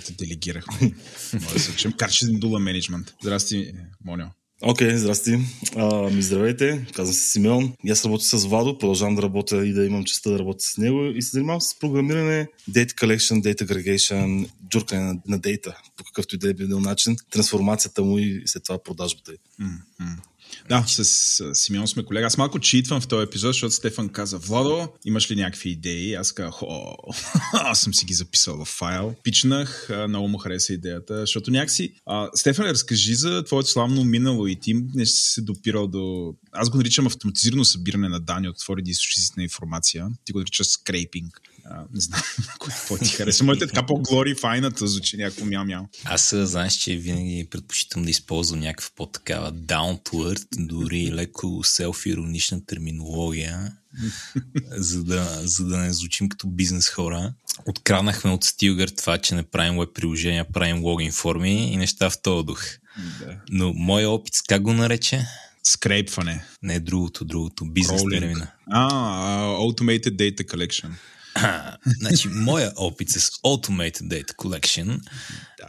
[0.06, 0.92] Те делегирахме.
[1.34, 1.92] Може да се учим.
[1.92, 3.14] Карче дула менеджмент.
[3.22, 3.74] Здрасти,
[4.06, 4.28] Монио.
[4.66, 5.40] Окей, okay, здрасти.
[5.76, 7.74] А, ми здравейте, казвам се Симеон.
[7.90, 11.06] Аз работя с Владо, продължавам да работя и да имам честа да работя с него
[11.06, 16.36] и се занимавам с програмиране, data collection, data aggregation, джуркане на, на дейта, по какъвто
[16.36, 19.38] и да е бил начин, трансформацията му и след това продажбата й.
[20.70, 22.28] Да, с, с Симеон сме колега.
[22.28, 26.14] Аз малко читвам в този епизод, защото Стефан каза, Владо, имаш ли някакви идеи?
[26.14, 26.96] Аз казах, о,
[27.54, 29.16] аз съм си ги записал в файл.
[29.24, 31.94] Пичнах, много му хареса идеята, защото някакси...
[32.06, 36.34] А, Стефан, разкажи за твоето славно минало и ти не си се допирал до...
[36.52, 40.08] Аз го наричам автоматизирано събиране на данни от отворени източници на информация.
[40.26, 41.42] Ти го наричаш скрейпинг.
[41.66, 42.22] А, не знам,
[42.60, 43.44] кой какво ти хареса.
[43.44, 45.86] Моите е така по-глори файната звучи някакво мяу-мяу.
[46.04, 52.66] Аз знаеш, че винаги предпочитам да използвам някаква по-такава down to earth, дори леко селф-иронична
[52.66, 53.74] терминология,
[54.72, 57.34] за да, за да не звучим като бизнес хора.
[57.66, 62.22] Откраднахме от Стилгър това, че не правим веб приложения, правим логин форми и неща в
[62.22, 62.64] този дух.
[63.20, 63.38] Да.
[63.50, 65.26] Но моя опит, как го нарече?
[65.64, 66.46] Скрейпване.
[66.64, 67.66] Не другото, другото.
[67.66, 68.48] Бизнес термина.
[68.68, 70.90] А, а, Automated Data Collection.
[71.36, 75.00] А, значи, моя опит с Automated Data Collection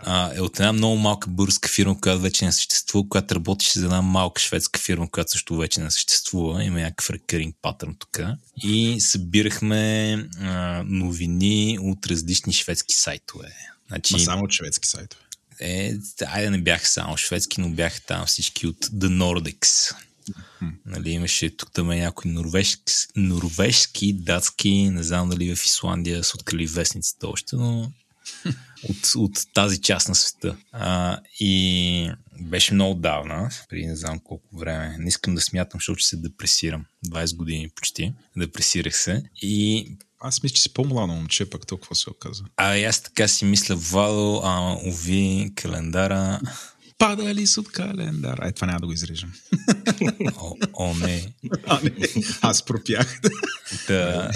[0.02, 3.84] а, е от една много малка българска фирма, която вече не съществува, която работеше за
[3.84, 6.64] една малка шведска фирма, която също вече не съществува.
[6.64, 8.20] Има някакъв рекъринг патърн тук.
[8.62, 13.48] И събирахме а, новини от различни шведски сайтове.
[13.88, 15.22] Значи, Ма само от шведски сайтове.
[15.60, 15.94] Е,
[16.26, 19.94] айде не бяха само шведски, но бяха там всички от The Nordics.
[20.86, 26.66] Нали, имаше тук там някои норвежки, норвежски, датски, не знам дали в Исландия са открили
[26.66, 27.92] вестниците още, но
[28.88, 30.56] от, от тази част на света.
[30.72, 32.10] А, и
[32.40, 34.96] беше много давна, преди не знам колко време.
[34.98, 36.84] Не искам да смятам, защото ще се депресирам.
[37.06, 38.14] 20 години почти.
[38.36, 39.22] Депресирах се.
[39.42, 39.88] И
[40.20, 42.44] аз мисля, че си по-младо момче, пък толкова се оказа.
[42.56, 46.40] А аз така си мисля, Вало, а, уви, календара.
[46.98, 48.38] Пада ли с от календар?
[48.42, 49.32] Ай, това няма да го изрежем.
[50.36, 51.34] О, о не.
[51.66, 52.08] А, не.
[52.40, 53.20] Аз пропях.
[53.86, 54.30] Та,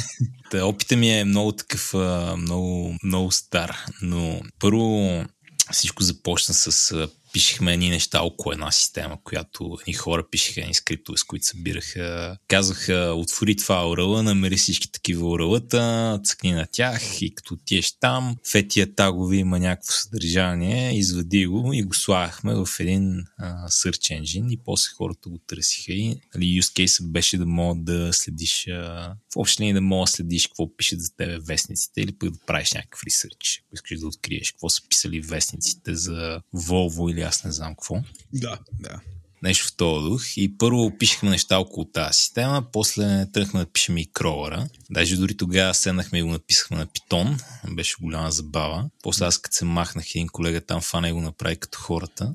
[0.50, 1.94] та, опита ми е много такъв,
[2.36, 5.24] много, много стар, но първо
[5.72, 11.18] всичко започна с пишехме едни неща около една система, която ни хора пишеха едни скриптове,
[11.18, 12.36] с които събираха.
[12.48, 18.36] Казаха, отвори това урала, намери всички такива уралата, цъкни на тях и като отиеш там,
[18.52, 24.20] в етия тагове има някакво съдържание, извади го и го слагахме в един а, search
[24.20, 28.68] engine и после хората го търсиха и нали, use case беше да мога да следиш
[28.68, 32.30] а, в общи линии да мога да следиш какво пишат за тебе вестниците или пък
[32.30, 37.20] да правиш някакъв ресърч, ако искаш да откриеш какво са писали вестниците за Volvo или
[37.28, 38.02] аз не знам какво.
[38.32, 39.00] Да, да.
[39.42, 40.36] Нещо в този дух.
[40.36, 44.68] И първо пишехме неща около тази система, после тръгнахме да пишем и кролъра.
[44.90, 47.38] Даже дори тогава седнахме и го написахме на питон.
[47.70, 48.90] Беше голяма забава.
[49.02, 52.34] После аз като се махнах един колега там фана и го направи като хората.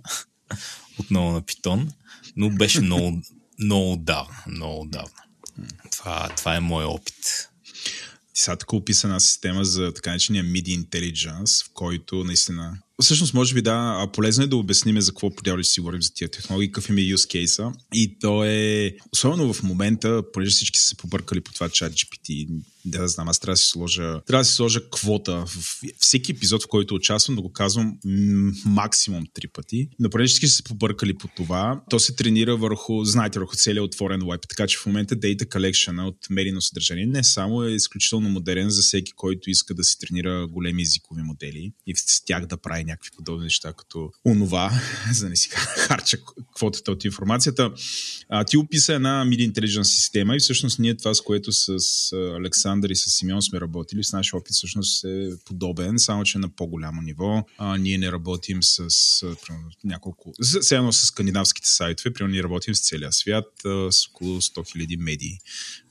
[1.00, 1.92] Отново на питон.
[2.36, 3.22] Но беше много,
[3.60, 4.36] много давно.
[4.48, 5.16] Много давно.
[5.92, 7.50] Това, това е мой опит.
[8.34, 13.54] Ти сега така описана система за така наречения Midi Intelligence, в който наистина Всъщност, може
[13.54, 16.90] би да, полезно е да обясним за какво подявали си говорим за тия технологии, какъв
[16.90, 21.42] им е use case И то е, особено в момента, понеже всички са се побъркали
[21.42, 22.48] по това чат GPT,
[22.86, 25.46] да, да знам, аз трябва да си сложа, трябва да си сложа квота.
[25.48, 27.98] В всеки епизод, в който участвам, да го казвам
[28.66, 29.90] максимум три пъти.
[30.00, 33.86] Но понеже всички са се побъркали по това, то се тренира върху, знаете, върху целият
[33.86, 34.42] отворен веб.
[34.50, 38.82] Така че в момента Data Collection от медийно съдържание не само е изключително модерен за
[38.82, 43.12] всеки, който иска да си тренира големи езикови модели и с тях да прави някакви
[43.18, 44.72] подобни неща, като онова,
[45.14, 46.18] за да не си харча
[46.56, 47.72] квотата от информацията.
[48.30, 51.68] А, ти описа една Midi Intelligence система и всъщност ние това, с което с
[52.38, 56.50] Александър и с Симеон сме работили, с нашия опит всъщност е подобен, само че на
[56.50, 57.46] по-голямо ниво.
[57.58, 59.26] А, ние не работим с, с
[59.84, 63.46] няколко, все едно с скандинавските сайтове, примерно ние работим с целия свят,
[63.90, 65.40] с около 100 000 медии,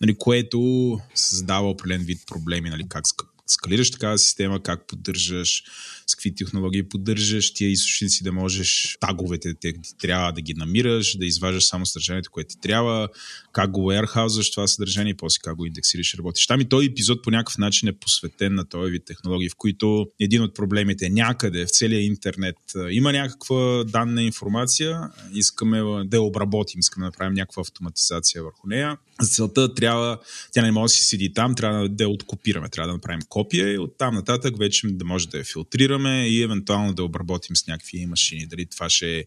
[0.01, 3.05] нали, което създава определен вид проблеми, нали, как
[3.47, 5.65] скалираш такава система, как поддържаш
[6.07, 11.27] с какви технологии поддържаш тия източници, да можеш таговете те, трябва да ги намираш, да
[11.27, 13.09] изваждаш само съдържанието, което ти трябва,
[13.53, 16.47] как го warehouse това съдържание после как го индексираш и работиш.
[16.47, 20.07] Там и този епизод по някакъв начин е посветен на този вид технологии, в които
[20.21, 22.57] един от проблемите е някъде в целия интернет
[22.91, 25.01] има някаква данна информация,
[25.35, 28.97] искаме да я обработим, искаме да направим някаква автоматизация върху нея.
[29.21, 30.19] За целта трябва,
[30.53, 33.73] тя не може да си седи там, трябва да я откопираме, трябва да направим копия
[33.73, 37.67] и оттам нататък вече да може да я филтрираме анализираме и евентуално да обработим с
[37.67, 38.47] някакви машини.
[38.47, 39.25] Дали това ще е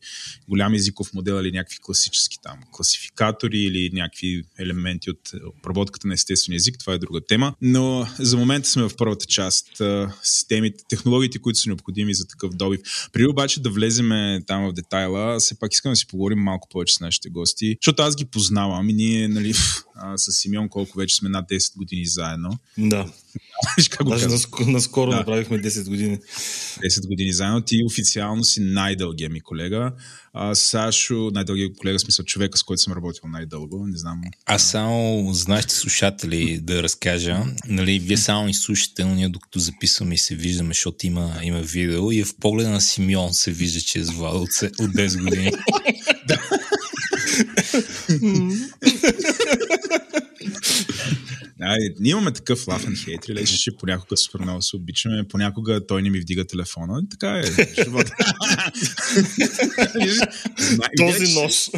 [0.47, 6.57] голям езиков модел или някакви класически там класификатори или някакви елементи от обработката на естествения
[6.57, 7.53] език, това е друга тема.
[7.61, 9.81] Но за момента сме в първата част.
[10.23, 12.79] Системите, технологиите, които са необходими за такъв добив.
[13.13, 16.93] При обаче да влеземе там в детайла, все пак искам да си поговорим малко повече
[16.93, 19.53] с нашите гости, защото аз ги познавам и ние, нали,
[20.15, 22.57] с Симеон колко вече сме над 10 години заедно.
[22.77, 23.13] Да.
[24.05, 25.17] Даже наскоро, наскоро да.
[25.17, 26.17] направихме 10 години.
[26.17, 27.61] 10 години заедно.
[27.61, 29.91] Ти официално си най-дългия ми колега.
[30.33, 33.87] А, Сашо, най-дългия колега, смисъл човека, с който съм работил най-дълго.
[33.87, 34.21] Не знам.
[34.45, 37.43] Аз само, знаете, слушатели, да разкажа.
[37.67, 41.61] Нали, вие само ни слушате, но ние докато записваме и се виждаме, защото има, има
[41.61, 45.51] видео и в погледа на Симеон се вижда, че е звал от, от 10 години.
[51.61, 56.01] А, ние имаме такъв love and hate relationship, понякога супер много се обичаме, понякога той
[56.01, 57.01] не ми вдига телефона.
[57.05, 57.43] И така е.
[60.97, 61.69] този нож.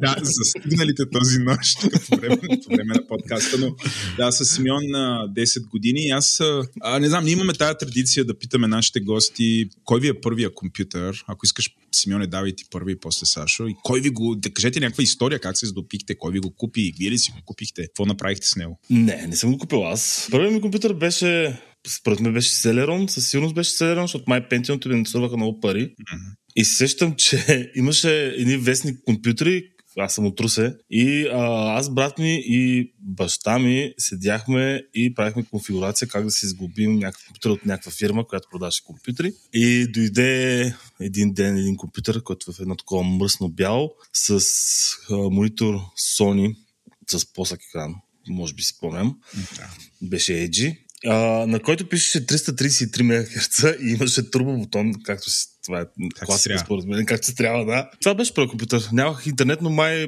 [0.00, 1.74] да, за стигналите този нож
[2.08, 3.58] по време, по време на подкаста.
[3.58, 3.74] Но
[4.16, 6.08] да, с Симеон на 10 години.
[6.08, 6.40] Аз
[6.80, 10.54] а, не знам, ние имаме тази традиция да питаме нашите гости кой ви е първия
[10.54, 11.24] компютър.
[11.26, 13.66] Ако искаш, Симеоне, давай ти първи и после Сашо.
[13.66, 16.92] И кой ви го, да кажете някаква история, как се здопихте, кой ви го купи,
[16.98, 18.80] вие ли си го купихте, какво направихте с него?
[18.90, 20.28] Не, не съм го купил аз.
[20.30, 24.88] Първият ми компютър беше, според мен беше Celeron, със сигурност беше Celeron, защото май Pentium
[24.88, 25.80] ми не струваха много пари.
[25.80, 26.34] Mm-hmm.
[26.56, 29.62] И сещам, че имаше едни вестни компютри,
[29.96, 30.76] аз съм от Русе.
[30.90, 36.46] И а, аз, брат ми и баща ми седяхме и правихме конфигурация как да си
[36.46, 39.32] изгубим някакъв компютър от някаква фирма, която продаваше компютри.
[39.52, 44.40] И дойде един ден един компютър, който в едно такова мръсно бяло, с
[45.10, 45.74] а, монитор
[46.18, 46.56] Sony,
[47.10, 47.94] с плосък екран,
[48.28, 49.16] може би спомням.
[49.56, 49.70] Да.
[50.02, 50.76] Беше Edge.
[51.06, 55.84] А, на който пишеше 333 МГц и имаше турбо бутон, както си това е
[56.24, 56.64] класика трябва.
[56.64, 57.90] според мен, както се трябва, да.
[58.00, 58.88] Това беше първи компютър.
[58.92, 60.06] Нямах интернет, но май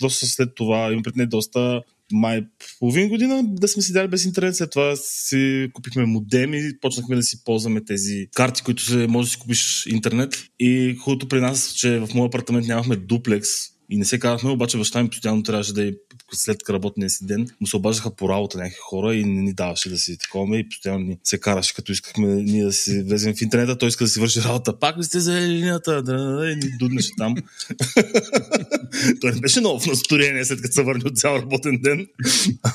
[0.00, 1.82] доста след това, имам пред не доста,
[2.12, 2.42] май
[2.78, 4.56] половин година да сме седяли без интернет.
[4.56, 9.26] След това си купихме модем и почнахме да си ползваме тези карти, които се може
[9.26, 10.34] да си купиш интернет.
[10.58, 13.48] И хубавото при нас, че в моя апартамент нямахме дуплекс,
[13.90, 15.92] и не се казахме, обаче баща ми постоянно трябваше да е
[16.32, 19.90] след работния си ден, му се обаждаха по работа някакви хора и не ни даваше
[19.90, 23.42] да си такова и постоянно ни се караше, като искахме ние да си влезем в
[23.42, 24.78] интернета, той иска да си върши работа.
[24.78, 26.02] Пак ли сте за линията?
[26.02, 27.34] Да, да, да, и ни дуднеше там.
[29.20, 32.06] той не беше много в настроение, след като се върне от цял работен ден.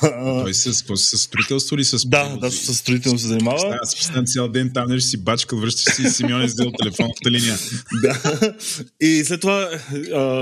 [0.42, 2.08] Той с, с, строителство или с...
[2.08, 3.78] да, да, с строително се занимава.
[3.90, 7.58] Представям цял ден там, нещо си бачкал, връщаш си и Симеон е взел телефонната линия.
[8.02, 8.54] да.
[9.00, 9.70] И след това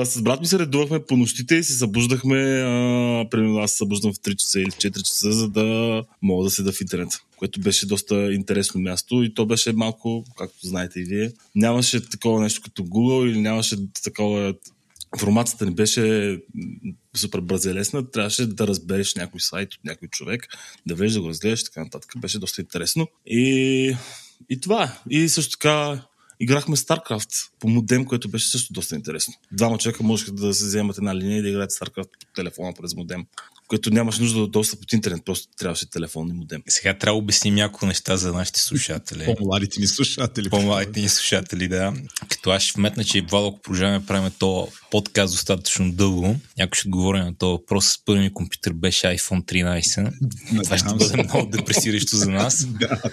[0.05, 2.37] с брат ми се редувахме по нощите и се събуждахме.
[2.37, 6.45] А, примерно аз се събуждам в 3 часа или в 4 часа, за да мога
[6.45, 7.13] да седа в интернет.
[7.37, 12.41] Което беше доста интересно място и то беше малко, както знаете и вие, нямаше такова
[12.41, 14.55] нещо като Google или нямаше такова
[15.15, 16.39] информацията не беше
[17.17, 20.49] супер бърза и лесна, трябваше да разбереш някой сайт от някой човек,
[20.87, 22.13] да влезеш да го разгледаш и така нататък.
[22.17, 23.09] Беше доста интересно.
[23.27, 23.97] И,
[24.49, 24.99] и това.
[25.11, 26.03] И също така
[26.43, 29.35] играхме StarCraft по модем, което беше също доста интересно.
[29.53, 32.95] Двама човека можеха да се вземат една линия и да играят StarCraft по телефона през
[32.95, 33.27] модем,
[33.73, 36.63] което нямаш нужда от достъп от интернет, просто трябваше телефон и модем.
[36.69, 39.25] Сега трябва да обясним няколко неща за нашите слушатели.
[39.25, 40.51] По-младите ни слушатели.
[40.51, 41.93] По-младите ни слушатели, да.
[42.29, 46.77] Като аз ще вметна, че Вало, ако продължаваме да правим то подкаст достатъчно дълго, някой
[46.77, 47.87] ще отговори на този въпрос.
[47.87, 50.13] С първи ми компютър беше iPhone 13.
[50.65, 52.67] Това ще Надявам бъде много депресиращо за нас.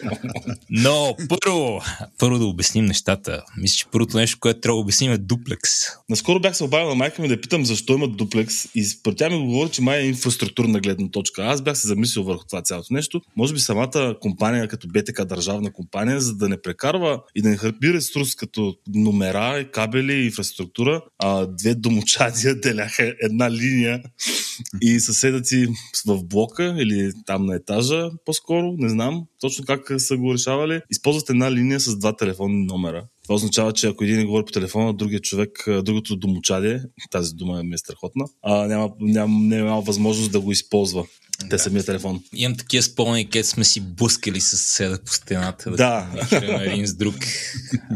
[0.69, 1.81] Но първо,
[2.17, 3.43] първо да обясним нещата.
[3.57, 5.71] Мисля, че първото нещо, което трябва да обясним е дуплекс.
[6.09, 9.29] Наскоро бях се обадил на майка ми да питам защо имат дуплекс и според тя
[9.29, 10.13] ми говори, че май е
[10.49, 11.43] инфраструктурна гледна точка.
[11.43, 13.21] Аз бях се замислил върху това цялото нещо.
[13.35, 17.57] Може би самата компания, като БТК държавна компания, за да не прекарва и да не
[17.57, 24.01] хърпи ресурс като номера, кабели инфраструктура, а две домочадия деляха една линия
[24.81, 25.67] и съседът си
[26.07, 31.29] в блока или там на етажа, по-скоро, не знам точно как са го решавали, използват
[31.29, 33.03] една линия с два телефонни номера.
[33.29, 37.73] Това означава, че ако един говори по телефона, другия човек, другото домочадие, тази дума ми
[37.73, 41.05] е страхотна, а, няма, няма, няма възможност да го използва.
[41.49, 42.23] Те самия телефон.
[42.33, 45.71] Имам такива спомени, където сме си блъскали с съседа по стената.
[45.71, 46.07] Да.
[46.31, 47.15] играем един с друг.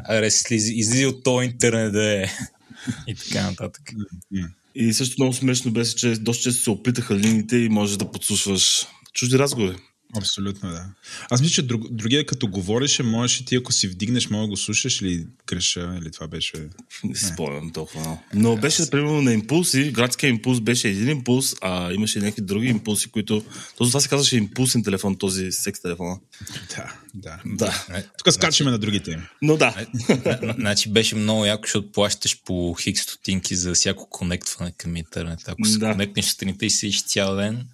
[0.05, 2.25] Аре, излизи от този интернет да е.
[3.07, 3.84] И така нататък.
[4.75, 8.88] И също много смешно беше, че доста често се оплитаха линиите и може да подслушваш
[9.13, 9.75] чужди разговори.
[10.18, 10.86] Абсолютно, да.
[11.30, 14.47] Аз мисля, че друг, другия като говореше, можеш и ти, ако си вдигнеш, може да
[14.47, 16.68] го слушаш или греша, или това беше...
[17.03, 18.22] Не си спомням толкова много.
[18.34, 19.91] Но беше, примерно, на импулси.
[19.91, 23.43] Градския импулс беше един импулс, а имаше и някакви други импулси, които...
[23.78, 26.20] То това се казваше импулсен телефон, този секс телефона.
[26.76, 27.41] Да, да.
[27.45, 27.86] Да.
[27.97, 29.22] Е, Тук скачаме на другите им.
[29.41, 29.86] Но да.
[30.41, 35.39] Н- Значи беше много яко, защото плащаш по хикс стотинки за всяко конектване към интернет.
[35.47, 35.91] Ако се Да.
[35.91, 37.68] конектнеш сутринта и седиш цял ден,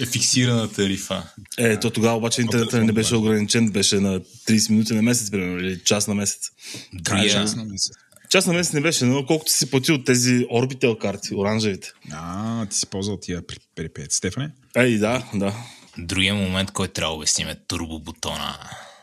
[0.00, 1.32] е фиксирана тарифа.
[1.58, 5.58] Е, то тогава обаче интернетът не беше ограничен, беше на 30 минути на месец, примерно,
[5.58, 6.50] или час на месец.
[6.94, 7.92] Другия, Ужасно ми се.
[8.28, 11.92] Час на месец не беше, но колкото си платил тези Orbital карти, оранжевите.
[12.12, 14.12] А, ти си ползвал тия при, при 5.
[14.12, 14.50] Стефане?
[14.76, 15.54] Ей, да, да.
[15.98, 18.58] другия момент, който трябва да обясним е турбобутона.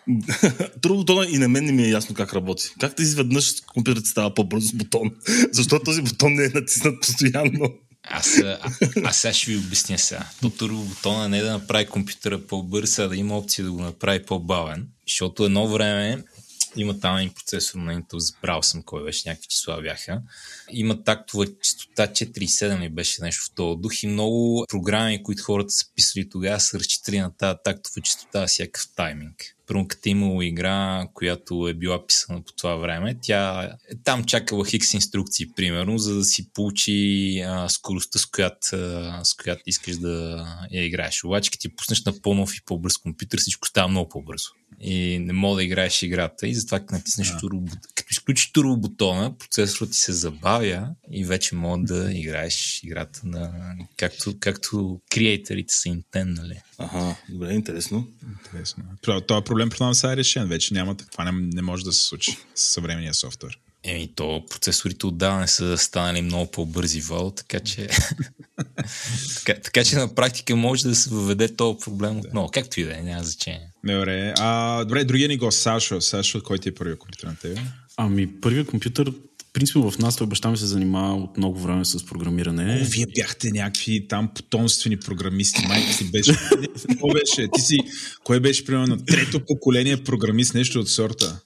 [0.82, 2.64] Друго бутона и на мен не ми е ясно как работи.
[2.80, 5.12] Как да изведнъж компютърът става по-бързо с бутон?
[5.52, 7.74] Защо този бутон не е натиснат постоянно?
[8.10, 8.60] Аз, а,
[9.03, 10.26] аз сега ще ви обясня сега.
[10.41, 14.26] То турбобутона не е да направи компютъра по-бърз, а да има опция да го направи
[14.26, 14.88] по-бавен.
[15.07, 16.24] Защото едно време
[16.76, 20.22] има там един процесор на Intel, забрал съм кой беше, някакви числа бяха.
[20.72, 25.70] Има тактова частота 4,7 ли беше нещо в този дух и много програми, които хората
[25.70, 29.55] са писали тогава, са разчитали на тази тактова частота всякакъв тайминг.
[30.06, 34.94] Е имало игра, която е била писана по това време, тя е там чакала хикс
[34.94, 40.46] инструкции, примерно, за да си получи а, скоростта, с която, а, с която искаш да
[40.72, 41.24] я играеш.
[41.24, 44.48] Обаче, като ти пуснеш на по-нов и по-бърз компютър, всичко става много по-бързо.
[44.82, 46.48] И не мога да играеш играта.
[46.48, 51.84] И затова, като натиснеш турбо, като изключиш турбобутона, процесорът ти се забавя и вече мога
[51.84, 53.52] да играеш играта на
[53.98, 56.62] както, както креаторите са интендали.
[56.78, 58.08] Аха, добре, интересно.
[58.46, 58.84] Интересно.
[59.02, 60.74] Това- Това проблем предполагам сега е решен вече.
[60.74, 63.60] Няма, това не, не може да се случи с съвременния софтуер.
[63.84, 67.88] Еми, то процесорите отдавна са станали много по-бързи вал, така че
[69.38, 72.28] така, така, че на практика може да се въведе този проблем да.
[72.28, 72.49] отново.
[72.53, 73.72] Както и да е, няма значение.
[73.84, 76.01] Добре, а, добре, другия ни го Сашо.
[76.01, 77.62] Сашо, кой ти е първият компютър на тебе?
[77.97, 79.14] Ами, първият компютър
[79.54, 82.82] принципно в нас той баща ми се занимава от много време с програмиране.
[82.82, 85.68] О, вие бяхте някакви там потомствени програмисти.
[85.68, 86.34] Майка си беше.
[86.89, 87.47] Какво беше?
[87.54, 87.78] Ти си,
[88.24, 91.39] кое беше примерно трето поколение програмист, нещо от сорта?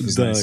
[0.00, 0.34] Да,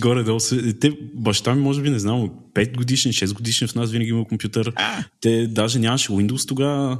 [0.00, 0.38] горе-долу.
[0.80, 4.24] Те, баща ми, може би, не знам, 5 годишни, 6 годишни в нас винаги има
[4.24, 4.72] компютър.
[4.76, 5.04] А!
[5.20, 6.98] Те даже нямаше Windows тогава.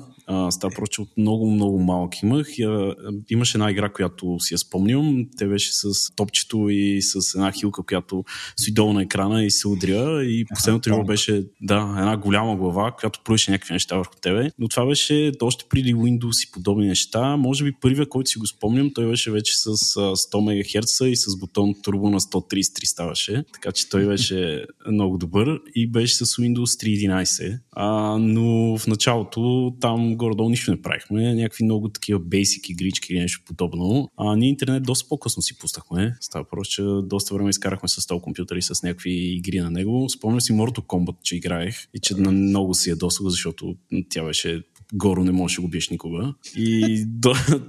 [0.51, 2.49] Става проче от много, много малък имах.
[2.61, 2.95] А,
[3.31, 5.27] имаше една игра, която си я спомням.
[5.37, 8.25] Те беше с топчето и с една хилка, която
[8.57, 10.25] си долу на екрана и се удря.
[10.25, 14.51] И последното ниво беше да, една голяма глава, която плюеше някакви неща върху тебе.
[14.59, 17.37] Но това беше още преди Windows и подобни неща.
[17.37, 21.37] Може би първия, който си го спомням, той беше вече с 100 МГц и с
[21.37, 23.45] бутон турбо на 133 ставаше.
[23.53, 27.59] Така че той беше много добър и беше с Windows 3.11.
[27.73, 31.35] А, но в началото там горе-долу нищо не правихме.
[31.35, 34.11] Някакви много такива basic игрички или нещо подобно.
[34.17, 36.17] А ние интернет доста по-късно си пуснахме.
[36.21, 40.09] Става просто, че доста време изкарахме с този компютър и с някакви игри на него.
[40.09, 43.77] Спомням си Mortal Kombat, че играех и че на много си е доста, защото
[44.09, 44.63] тя беше
[44.93, 46.35] горо не можеш да го биеш никога.
[46.57, 47.07] И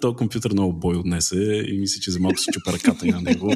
[0.02, 3.54] то компютър много бой отнесе и мисля, че за малко се чупа ръката на него.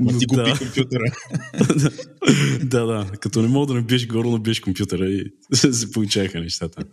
[0.00, 0.58] Но ти купи да.
[0.58, 1.04] компютъра.
[2.64, 3.10] да, да.
[3.20, 6.84] Като не мога да набиеш горе, набиеш компютъра и се получаваха нещата.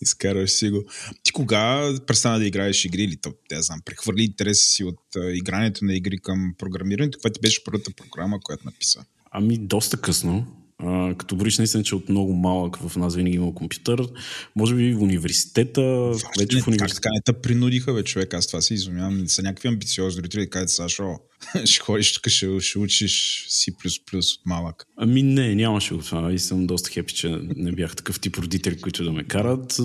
[0.00, 0.84] Изкарваш си го.
[1.22, 5.00] Ти кога престана да играеш игри или то, не знам, прехвърли интереса си от
[5.34, 7.18] игрането на игри към програмирането?
[7.18, 9.04] Каква ти беше първата програма, която написа?
[9.30, 10.46] Ами, доста късно.
[10.82, 14.08] А, като Борис наистина, че от много малък в нас винаги има компютър.
[14.56, 16.94] Може би в университета, Ваш, вече не, в университета.
[16.94, 18.34] Как така не те принудиха, бе, човек?
[18.34, 19.28] Аз това се изумявам.
[19.28, 21.04] Са някакви амбициозни родители кажат, Сашо,
[21.64, 23.72] ще ходиш тук, ще, ще учиш C++
[24.14, 24.86] от малък.
[24.96, 26.32] Ами не, нямаше го това.
[26.32, 29.76] И съм доста хепи, че не бях такъв тип родители, които да ме карат.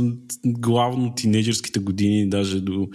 [0.46, 2.88] Главно тинейджърските години, даже до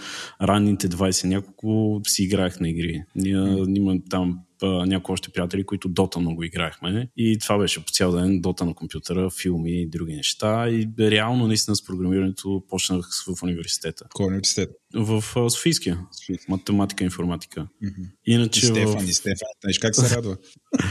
[0.43, 3.03] ранните 20 няколко си играех на игри.
[3.17, 3.77] Ние mm.
[3.77, 7.09] имам там някои още приятели, които Дота много играехме.
[7.17, 10.69] И това беше по цял ден Дота на компютъра, филми и други неща.
[10.69, 14.05] И реално наистина с програмирането почнах в университета.
[14.15, 14.71] Кой университет?
[14.95, 15.99] В Софийския.
[16.13, 16.47] Софийския.
[16.49, 17.61] Математика и информатика.
[17.61, 18.11] Mm-hmm.
[18.27, 19.09] Иначе и Стефан, в...
[19.09, 19.49] и Стефан.
[19.61, 20.37] Знаеш как се радва?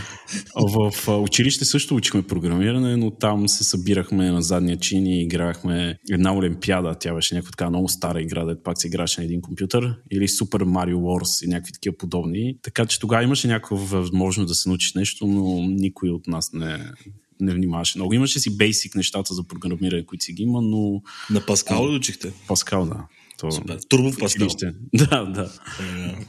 [0.55, 6.35] в училище също учихме програмиране, но там се събирахме на задния чин и играхме една
[6.35, 6.95] олимпиада.
[6.99, 9.95] Тя беше някаква така много стара игра, да пак се играше на един компютър.
[10.11, 12.57] Или Super Mario Wars и някакви такива подобни.
[12.61, 16.91] Така че тогава имаше някаква възможност да се научиш нещо, но никой от нас не,
[17.39, 18.13] не внимаваше много.
[18.13, 21.01] Имаше си бейсик нещата за програмиране, които си ги има, но...
[21.29, 22.33] На Паскал ли учихте?
[22.47, 23.05] Паскал, да.
[23.37, 23.51] То...
[23.51, 23.79] Супер.
[23.89, 24.47] Турбо Паскал.
[24.93, 25.51] Да, да.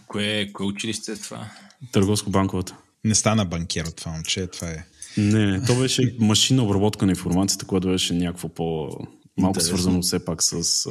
[0.07, 1.51] Кое, кое училище е това?
[1.93, 2.76] Търговско-банковата.
[3.05, 4.85] Не стана банкер от това момче, това е.
[5.16, 8.64] Не, то беше машина обработка на информацията, което беше някакво по...
[9.37, 9.78] Малко Интересно.
[9.78, 10.91] свързано все пак с а,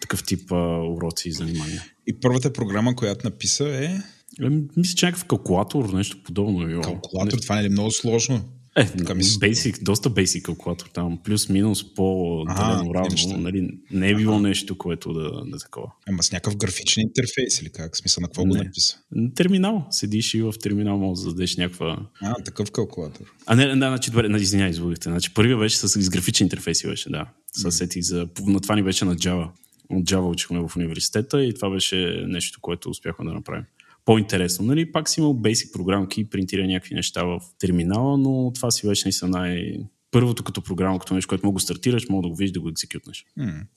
[0.00, 1.84] такъв тип а, уроци и занимания.
[2.06, 3.98] И първата програма, която написа е...
[4.42, 6.82] е мисля, че някакъв калкулатор, нещо подобно.
[6.82, 7.40] Калкулатор, не...
[7.40, 8.42] това не е много сложно.
[8.76, 13.38] Е, така basic, доста basic калкулатор там, плюс-минус по-делено равно.
[13.38, 14.48] Нали, не е било ага.
[14.48, 15.92] нещо, което да, да такова.
[16.08, 17.96] Ама с някакъв графичен интерфейс или как?
[17.96, 18.48] Смисъл на какво не.
[18.48, 18.98] го написа?
[19.34, 19.86] Терминал.
[19.90, 21.98] Седиш и в терминал може да зададеш някаква...
[22.20, 23.24] А, такъв калкулатор.
[23.46, 25.08] А не, да, значи, добре, извинявай, изводихте.
[25.08, 27.26] Значи, първият беше с, с графичен интерфейс беше, да.
[27.52, 28.28] Съсети за...
[28.46, 29.48] На това ни беше на Java.
[29.90, 33.64] От Java учихме в университета и това беше нещо, което успяхме да направим
[34.04, 34.64] по-интересно.
[34.64, 34.92] Нали?
[34.92, 39.30] Пак си имал basic програмки, принтира някакви неща в терминала, но това си беше наистина
[39.30, 39.78] най-
[40.10, 42.68] първото като програма, като нещо, което мога да стартираш, мога да го видиш да го
[42.68, 43.24] екзекютнеш.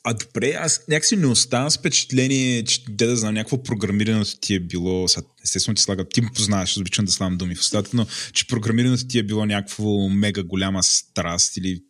[0.03, 4.55] А добре, аз някакси не оставам с впечатление, че де да знам, някакво програмирането ти
[4.55, 7.89] е било, сега, естествено ти слага, ти ме познаваш, обичам да слагам думи в устата,
[7.93, 11.83] но че програмирането ти е било някакво мега голяма страст или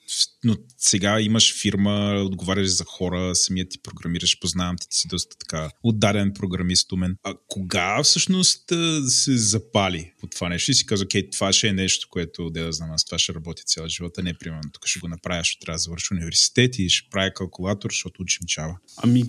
[0.44, 5.38] но сега имаш фирма, отговаряш за хора, самият ти програмираш, познавам ти, ти си доста
[5.38, 7.16] така отдаден програмист у мен.
[7.24, 8.64] А кога всъщност
[9.08, 12.66] се запали по това нещо и си казва, окей, това ще е нещо, което да,
[12.66, 15.60] да знам, аз това ще работи цял живота, не примерно тук ще го направя, ще
[15.60, 18.78] трябва да завърша университет и ще правя калкулатор, защото учим чава.
[18.98, 19.24] Ами,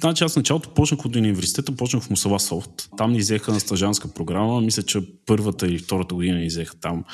[0.00, 2.88] значи аз началото почнах от университета, почнах в Мусала Софт.
[2.96, 7.04] Там ни взеха на стажанска програма, мисля, че първата или втората година ни взеха там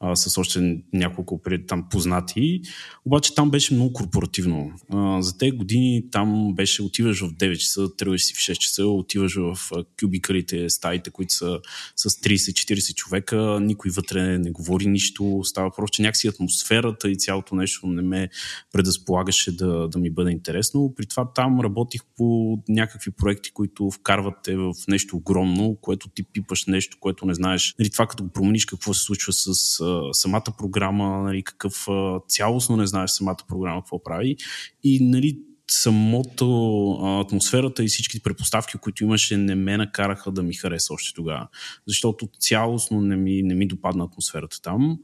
[0.00, 2.57] а, с още няколко там познати
[3.04, 4.72] обаче там беше много корпоративно.
[4.92, 8.86] А, за тези години там беше отиваш в 9 часа, тръгваш си в 6 часа,
[8.86, 9.58] отиваш в
[10.00, 11.60] кюбикалите, стаите, които са
[11.96, 17.54] с 30-40 човека, никой вътре не говори нищо, става просто, че някакси атмосферата и цялото
[17.54, 18.28] нещо не ме
[18.72, 20.94] предразполагаше да, да ми бъде интересно.
[20.96, 26.66] При това там работих по някакви проекти, които вкарвате в нещо огромно, което ти пипаш
[26.66, 27.74] нещо, което не знаеш.
[27.78, 32.20] Нали, това като го промениш, какво се случва с а, самата програма, нали, какъв а,
[32.48, 34.36] цялостно не знаеш самата програма какво прави.
[34.84, 35.38] И нали,
[35.70, 36.92] самото
[37.26, 41.48] атмосферата и всички предпоставки, които имаше, не ме накараха да ми хареса още тогава.
[41.86, 44.98] Защото цялостно не ми, не ми допадна атмосферата там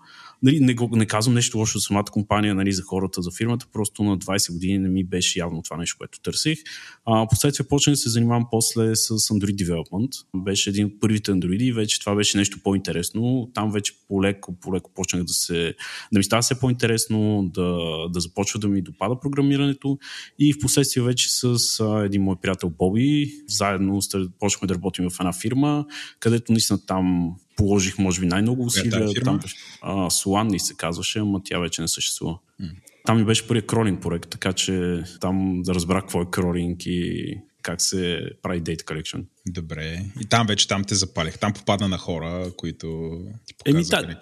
[0.45, 4.03] нали, не, не казвам нещо лошо за самата компания, нали, за хората, за фирмата, просто
[4.03, 6.59] на 20 години не ми беше явно това нещо, което търсих.
[7.05, 10.11] А, последствие почнах да се занимавам после с Android Development.
[10.37, 13.51] Беше един от първите Android и вече това беше нещо по-интересно.
[13.55, 15.75] Там вече полеко, полеко почнах да се,
[16.13, 17.79] да ми става все по-интересно, да,
[18.09, 19.99] да започва да ми допада програмирането
[20.39, 24.01] и в последствие вече с а, един мой приятел Боби, заедно
[24.41, 25.87] почнахме да работим в една фирма,
[26.21, 29.11] където наистина там положих, може би, най-много е усилия.
[29.17, 29.41] Е там,
[29.83, 32.39] а, Соланни се казваше, ама тя вече не съществува.
[32.63, 32.71] Mm.
[33.05, 37.35] Там ми беше първият кролинг проект, така че там да разбрах какво е кролинг и
[37.63, 39.25] как се прави Data Collection.
[39.49, 40.05] Добре.
[40.21, 41.39] И там вече там те запалих.
[41.39, 44.21] Там попадна на хора, които ти Еми, да,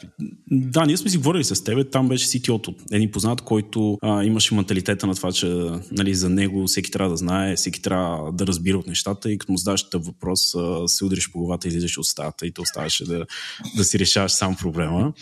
[0.50, 1.90] да, ние сме си говорили с теб.
[1.90, 2.74] Там беше CTO-то.
[2.92, 5.46] Един познат, който а, имаше менталитета на това, че
[5.90, 9.52] нали, за него всеки трябва да знае, всеки трябва да разбира от нещата и като
[9.52, 12.62] му задаваш тъп въпрос, а, се удриш по главата и излизаш от стаята и то
[12.62, 13.26] оставаше да,
[13.76, 15.12] да си решаваш сам проблема.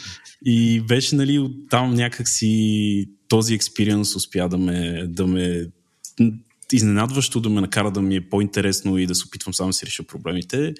[0.44, 5.66] И беше нали, там някакси този експириенс успя да ме, да ме
[6.72, 9.86] изненадващо да ме накара да ми е по-интересно и да се опитвам само да си
[9.86, 10.74] реша проблемите.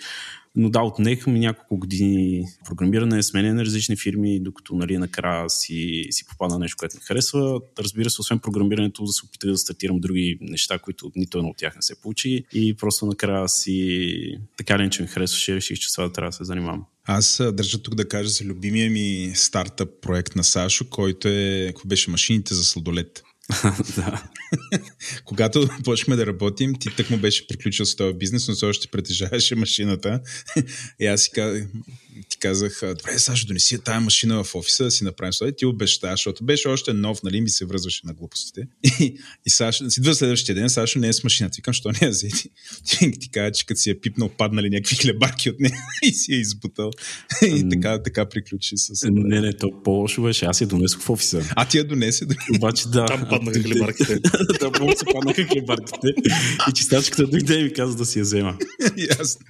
[0.56, 6.06] Но да, отнеха ми няколко години програмиране, сменяне на различни фирми, докато нали, накрая си,
[6.10, 7.60] си попадна нещо, което ми харесва.
[7.78, 11.56] Разбира се, освен програмирането, да се опитах да стартирам други неща, които нито едно от
[11.56, 12.44] тях не се получи.
[12.52, 16.44] И просто накрая си, така ли, че ми харесваше, реших, че това трябва да се
[16.44, 16.84] занимавам.
[17.04, 21.88] Аз държа тук да кажа за любимия ми стартъп проект на Сашо, който е, ако
[21.88, 23.22] беше машините за сладолет.
[23.96, 24.22] да.
[25.24, 28.88] Когато почнахме да работим, ти так му беше приключил с този бизнес, но все още
[28.88, 30.20] притежаваше машината.
[31.00, 31.66] И аз си казах,
[32.28, 35.56] ти казах, добре, Сашо, донеси тая машина в офиса да си направим след.
[35.56, 38.66] Ти обеща, защото беше още нов, нали, ми се връзваше на глупостите.
[39.00, 41.56] И, и Сашо, си идва следващия ден, Сашо не е с машината.
[41.56, 42.50] Викам, що не я взети?
[42.86, 46.34] Ти, ти каза, че като си е пипнал, паднали някакви хлебарки от нея и си
[46.34, 46.90] е избутал.
[47.42, 49.08] И така, така приключи с...
[49.10, 50.44] Не, не, то по-лошо беше.
[50.44, 51.42] Аз я донесох в офиса.
[51.56, 52.26] А ти я донесе?
[52.56, 53.06] Обаче да.
[53.06, 54.20] Там паднаха хлебарките.
[54.60, 56.08] да, много се паднаха хлебарките.
[56.68, 58.56] И чистачката дойде и ми каза да си я взема.
[59.18, 59.40] Ясно.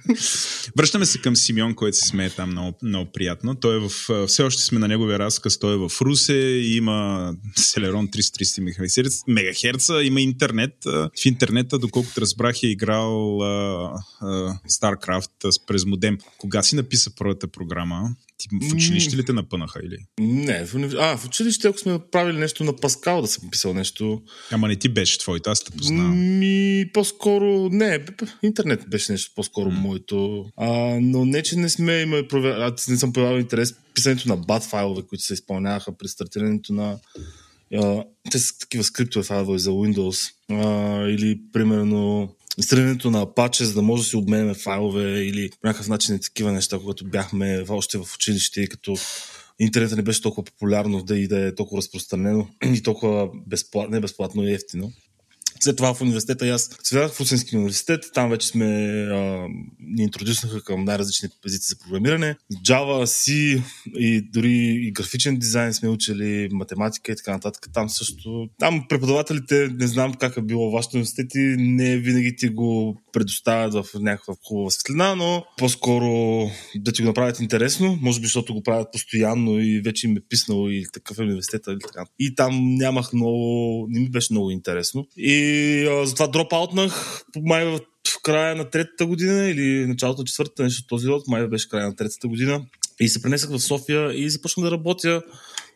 [0.77, 3.55] Връщаме се към Симеон, който се смее там много, много приятно.
[3.55, 6.33] Той е в, все още сме на неговия разказ, той е в Русе,
[6.63, 10.73] има Celeron 330 МГц, има интернет.
[10.85, 13.11] В интернета, доколкото разбрах, е играл
[13.41, 16.17] uh, StarCraft през модем.
[16.37, 18.09] Кога си написа първата програма?
[18.41, 19.97] Ти в училище ли те напънаха или?
[20.19, 24.21] Не, в, а, в училище, ако сме правили нещо на Паскал, да съм писал нещо.
[24.51, 26.39] Ама не ти беше твоето, аз те познавам.
[26.39, 28.05] Ми, по-скоро, не,
[28.43, 29.79] интернет беше нещо по-скоро mm.
[29.79, 30.45] моето.
[30.57, 30.69] А,
[31.01, 35.01] но не, че не сме имали, аз не съм проявявал интерес писането на бат файлове,
[35.09, 36.97] които се изпълняваха при стартирането на
[38.31, 40.31] те са такива скриптове файлове за Windows.
[40.49, 45.67] А, или, примерно, инсталирането на Apache, за да може да си обменяме файлове или по
[45.67, 48.95] някакъв начин такива неща, когато бяхме още в училище, като
[49.59, 54.01] интернетът не беше толкова популярно да и да е толкова разпространено и толкова безплатно, не
[54.01, 54.91] безплатно и ефтино.
[55.63, 58.65] След това в университета аз влязах в Усински университет, там вече сме
[59.11, 59.47] а,
[59.79, 62.35] ни интродюснаха към най-различни езици за програмиране.
[62.65, 63.61] Java, C
[63.95, 67.67] и дори и графичен дизайн сме учили, математика и така нататък.
[67.73, 68.49] Там също.
[68.59, 73.73] Там преподавателите, не знам как е било в вашите университети, не винаги ти го предоставят
[73.73, 76.11] в някаква хубава светлина, но по-скоро
[76.75, 80.21] да ти го направят интересно, може би защото го правят постоянно и вече им е
[80.29, 82.05] писнало и такъв е университета или така.
[82.19, 85.07] И там нямах много, не ми беше много интересно.
[85.17, 85.50] И
[85.87, 87.79] а, затова дропаутнах май в
[88.23, 91.95] края на третата година или началото на четвъртата, нещо този род, май беше края на
[91.95, 92.61] третата година.
[92.99, 95.21] И се пренесах в София и започнах да работя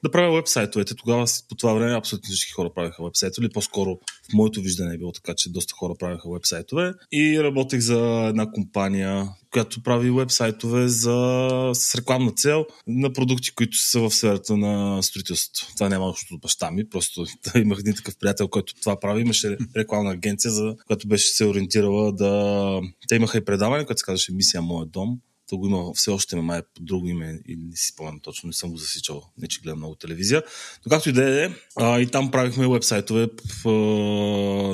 [0.05, 0.95] да правя вебсайтовете.
[0.95, 3.99] Тогава по това време абсолютно всички хора правиха вебсайтове, или по-скоро
[4.29, 6.93] в моето виждане е било така, че доста хора правиха вебсайтове.
[7.11, 13.77] И работех за една компания, която прави вебсайтове за, с рекламна цел на продукти, които
[13.77, 15.73] са в сферата на строителството.
[15.73, 17.25] Това няма общо от баща ми, просто
[17.55, 19.21] имах един такъв приятел, който това прави.
[19.21, 22.81] Имаше рекламна агенция, за която беше се ориентирала да...
[23.07, 26.35] Те имаха и предаване, което се казваше Мисия Моя дом то го има все още,
[26.35, 29.61] май по друго име и не си спомням точно, не съм го засичал, не че
[29.61, 30.43] гледам много телевизия.
[30.85, 31.49] Но както и да е,
[32.01, 33.21] и там правихме вебсайтове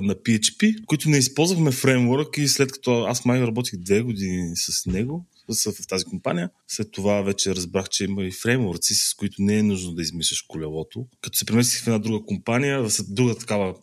[0.02, 4.86] на PHP, които не използвахме фреймворк и след като аз май работих две години с
[4.86, 5.26] него,
[5.56, 6.50] са в тази компания.
[6.68, 10.42] След това вече разбрах, че има и фреймворци, с които не е нужно да измисляш
[10.42, 11.06] колелото.
[11.22, 13.76] Като се преместих в една друга компания, в друга такава,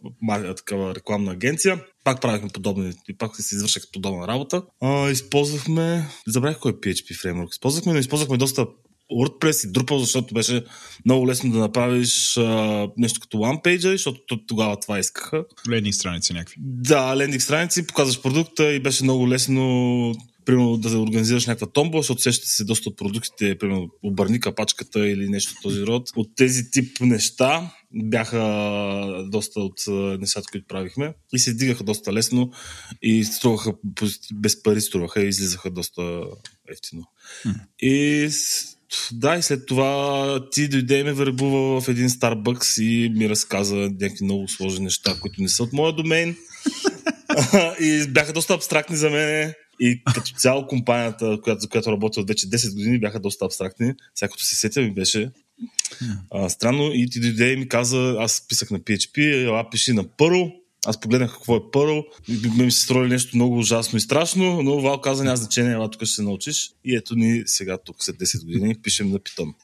[0.57, 4.63] такава рекламна агенция, пак правихме подобни, и пак се извършах подобна работа.
[4.81, 8.67] А, използвахме, забравих кой е PHP фреймворк използвахме, но използвахме доста
[9.13, 10.65] WordPress и Drupal, защото беше
[11.05, 15.45] много лесно да направиш а, нещо като OnePage, защото тогава това искаха.
[15.71, 16.57] Лендинг страници някакви.
[16.61, 20.15] Да, лендинг страници, показваш продукта и беше много лесно
[20.49, 25.29] примерно да организираш някаква томбо, защото сещате се доста от продуктите, примерно обърни капачката или
[25.29, 26.11] нещо от този род.
[26.17, 29.81] От тези тип неща бяха доста от
[30.21, 32.51] нещата, които правихме и се дигаха доста лесно
[33.03, 33.73] и струваха
[34.35, 36.23] без пари струваха и излизаха доста
[36.73, 37.05] ефтино.
[37.47, 37.55] Mm.
[37.81, 38.29] И
[39.13, 43.77] да, и след това ти дойде и ме вербува в един Starbucks и ми разказа
[43.77, 46.37] някакви много сложни неща, които не са от моя домейн.
[47.81, 49.55] и бяха доста абстрактни за мен.
[49.81, 53.95] И като цяло компанията, за която работя от вече 10 години, бяха доста абстрактни.
[54.15, 55.31] Сега се сетя ми беше
[56.31, 56.91] а, странно.
[56.95, 60.55] И ти дойде и ми каза, аз писах на PHP, ела пиши на Perl.
[60.87, 62.05] Аз погледнах какво е Perl.
[62.63, 66.05] Ми се строили нещо много ужасно и страшно, но Вал каза, няма значение, ела тук
[66.05, 66.71] ще се научиш.
[66.85, 69.55] И ето ни сега тук след 10 години пишем на Python.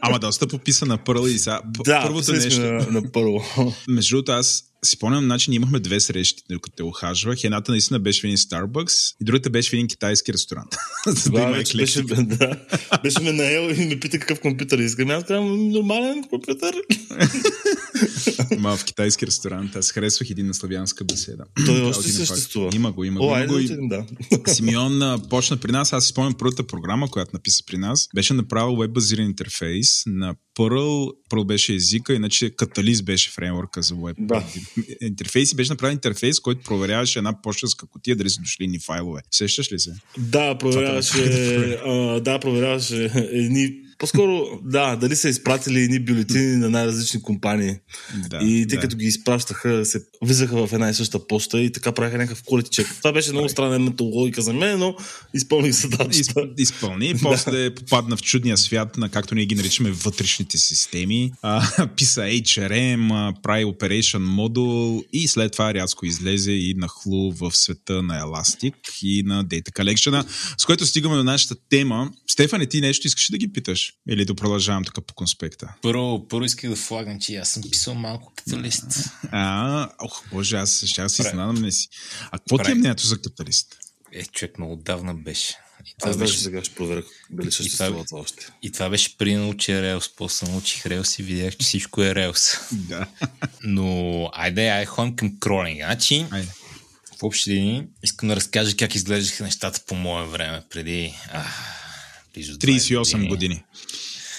[0.06, 1.60] Ама доста пописа на Perl и сега.
[1.84, 2.60] Да, първото нещо.
[2.60, 3.74] На, на Perl.
[3.88, 7.44] Между другото, аз си спомням, значи ние имахме две срещи, докато те охажвах.
[7.44, 10.76] Едната наистина беше в един Starbucks и другата беше в един китайски ресторант.
[11.06, 12.56] За да, да беше, да,
[13.02, 15.10] беше ме наел и ме пита какъв компютър искам.
[15.10, 16.74] Аз казвам, нормален компютър.
[18.58, 19.76] Ма в китайски ресторант.
[19.76, 21.44] Аз харесвах един на славянска беседа.
[21.66, 22.70] Той още съществува.
[22.74, 23.26] Има го, има го.
[23.26, 23.68] О, има го и...
[23.68, 24.06] да.
[24.46, 25.92] Симеон почна при нас.
[25.92, 28.08] Аз си спомням първата програма, която написа при нас.
[28.14, 31.12] Беше направил веб-базиран интерфейс на Perl.
[31.30, 34.16] Perl беше езика, иначе Catalyst беше фреймворка за веб.
[34.20, 34.44] Да
[35.00, 39.20] интерфейс беше направен интерфейс, който проверяваше една почтенска котия дали са дошли ни файлове.
[39.30, 39.94] Сещаш ли се?
[40.18, 41.22] Да, проверяваше,
[42.20, 47.74] да, проверяваше едни по-скоро, да, дали са изпратили едни бюлетини на най-различни компании.
[48.30, 48.80] Да, и те да.
[48.80, 52.98] като ги изпращаха, се влизаха в една и съща почта и така правиха някакъв check.
[52.98, 54.96] Това беше много странна методологика за мен, но
[55.34, 56.18] изпълних задачата.
[56.18, 61.32] Изп, изпълни и после попадна в чудния свят на както ние ги наричаме вътрешните системи.
[61.42, 68.02] А, писа HRM, прави Operation Module и след това рязко излезе и нахлу в света
[68.02, 70.24] на Elastic и на Data Collection,
[70.58, 72.10] с което стигаме до нашата тема.
[72.34, 73.92] Стефане, ти нещо искаш да ги питаш?
[74.08, 75.74] Или да продължавам тук по конспекта?
[75.82, 78.86] Първо, първо исках да флагам, че аз съм писал малко каталист.
[79.30, 81.88] А, ох, боже, аз ще си знам не си.
[82.30, 83.76] А какво ти е мнението за каталист?
[84.12, 85.54] Е, човек много отдавна беше.
[85.86, 86.38] И това Аз беше...
[86.38, 88.46] сега ще проверя дали съществува това още.
[88.62, 90.10] И това беше при научи Релс.
[90.16, 92.56] После научих Релс и видях, че всичко е Релс.
[92.72, 93.06] Да.
[93.62, 95.84] Но, айде, айде, ходим към кролинга.
[95.84, 96.48] Значи, айде.
[97.18, 101.14] в общи линии, искам да разкажа как изглеждаха нещата по мое време преди...
[101.32, 101.80] Ах,
[102.34, 103.28] близо 38 години.
[103.28, 103.64] години.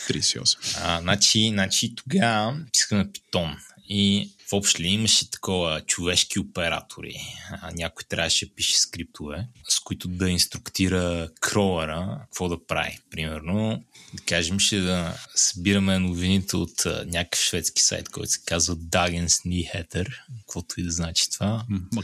[0.10, 0.78] 38.
[0.82, 3.56] А, значи, значи тогава писахме на Питон
[3.90, 7.16] и в общ ли имаше такова човешки оператори.
[7.52, 13.00] А, някой трябваше да пише скриптове, с които да инструктира кролера какво да прави.
[13.12, 13.84] Примерно,
[14.14, 19.28] да кажем, ще да събираме новините от а, някакъв шведски сайт, който се казва Dagens
[19.28, 20.08] Nyheter,
[20.40, 21.66] каквото и да значи това.
[21.70, 22.04] М-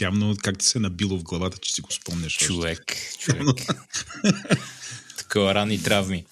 [0.00, 2.36] явно как ти се е набило в главата, че си го спомняш.
[2.36, 3.46] Човек, човек.
[5.32, 6.24] такива ранни травми.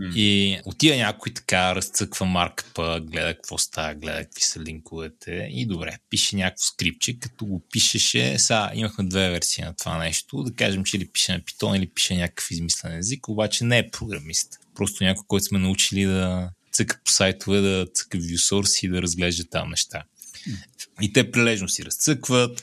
[0.00, 0.14] Mm.
[0.14, 5.98] И отива някой така, разцъква маркапа, гледа какво става, гледа какви са линковете и добре,
[6.10, 10.84] пише някакво скрипче, като го пишеше, сега имахме две версии на това нещо, да кажем,
[10.84, 14.58] че или пише на Python, или пише някакъв измислен език, обаче не е програмист.
[14.74, 19.44] Просто някой, който сме научили да цъка по сайтове, да цъка ViewSource и да разглежда
[19.50, 20.02] там неща.
[20.48, 20.56] Mm.
[21.00, 22.62] И те прилежно си разцъкват,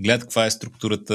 [0.00, 1.14] гледат каква е структурата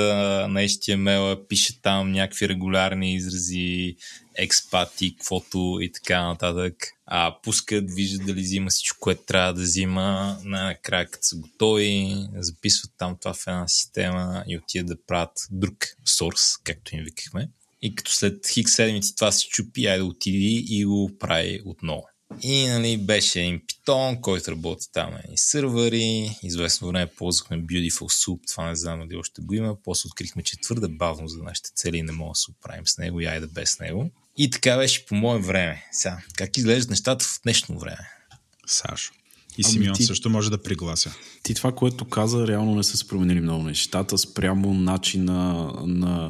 [0.50, 3.96] на HTML, пише там някакви регулярни изрази,
[4.36, 6.76] експати, квото и така нататък.
[7.06, 10.38] А, пускат, виждат дали взима всичко, което трябва да взима.
[10.44, 15.78] Накрая, като са готови, записват там това в една система и отидат да правят друг
[16.08, 17.50] source, както им викахме.
[17.82, 22.04] И като след хик седмици това се чупи, айде да отиди и го прави отново.
[22.42, 26.38] И нали, беше един питон, който работи там и сървъри.
[26.44, 29.76] Известно време ползвахме Beautiful Soup, това не знам дали още го има.
[29.84, 32.98] После открихме, че твърде бавно за нашите цели и не мога да се оправим с
[32.98, 34.12] него и айде без него.
[34.38, 35.86] И така беше по мое време.
[35.92, 38.10] Сега, как изглеждат нещата в днешно време?
[38.68, 39.14] Сашо.
[39.58, 41.14] И ами Симеон ти, също може да приглася.
[41.44, 45.34] Ти това, което каза, реално не са се променили много нещата спрямо начина
[45.86, 46.30] на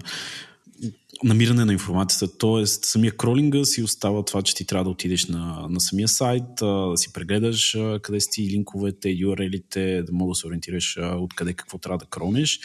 [1.23, 2.37] намиране на информацията.
[2.37, 6.43] Тоест, самия кролинга си остава това, че ти трябва да отидеш на, на самия сайт,
[6.59, 11.97] да си прегледаш къде си линковете, URL-ите, да мога да се ориентираш откъде какво трябва
[11.97, 12.59] да кронеш.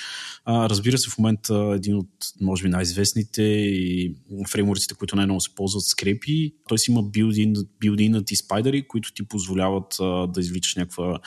[0.49, 2.09] разбира се, в момента един от,
[2.41, 4.15] може би, най-известните и
[4.51, 9.23] фреймворците, които най-много се ползват скрепи, той си има билдин, билдинът и спайдери, които ти
[9.23, 9.97] позволяват
[10.35, 11.19] да извличаш някаква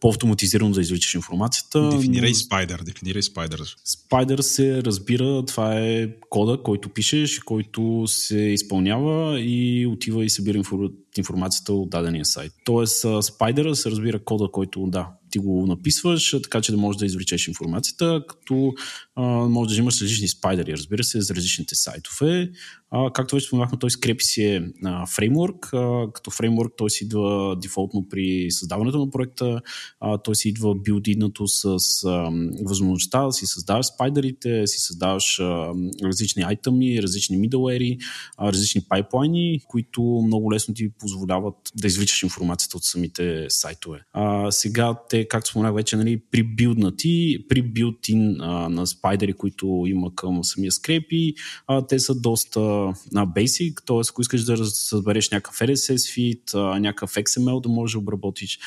[0.00, 1.90] по-автоматизирано да извличаш информацията.
[1.96, 3.76] Дефинирай спайдер, дефинирай спайдер.
[3.84, 10.62] Спайдер се разбира, това е кода, който пишеш, който се изпълнява и отива и събира
[11.16, 12.52] информацията от дадения сайт.
[12.64, 17.06] Тоест, спайдера се разбира кода, който да, ти го написваш, така че да можеш да
[17.06, 18.72] извлечеш информацията, като
[19.16, 22.50] а, може да имаш различни спайдери, разбира се, за различните сайтове.
[22.90, 25.72] А, както вече споменахме, той скрепи си е а, фреймворк.
[25.72, 29.60] А, като фреймворк той си идва дефолтно при създаването на проекта.
[30.00, 31.64] А, той си идва билдинато с
[32.06, 32.30] а,
[32.64, 35.72] възможността да си създаваш спайдерите, си създаваш а,
[36.04, 37.98] различни айтъми, различни middleware,
[38.40, 44.00] различни пайплайни, които много лесно ти позволяват да извличаш информацията от самите сайтове.
[44.12, 48.36] А, сега те, както споменах вече, нали, при билднати, при билдин
[48.70, 51.34] на спайдери, които има към самия скрепи,
[51.66, 52.77] а, те са доста
[53.12, 54.10] на basic, т.е.
[54.10, 58.58] ако искаш да разбереш някакъв RSS feed, някакъв XML да можеш да обработиш,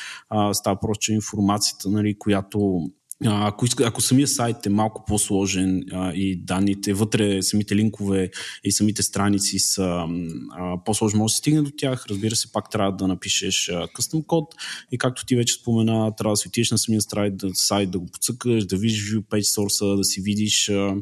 [0.52, 2.90] става просто, информацията, нали, която
[3.26, 8.30] ако, иска, ако самия сайт е малко по-сложен а, и данните вътре, самите линкове
[8.64, 10.06] и самите страници са
[10.50, 12.06] а, по-сложни, може да се стигне до тях.
[12.10, 14.54] Разбира се, пак трябва да напишеш къстъм код
[14.92, 18.06] и както ти вече спомена, трябва да светиш на самия сайт, да, сайт, да го
[18.06, 20.96] подсъкаш, да видиш view page source, да си видиш а,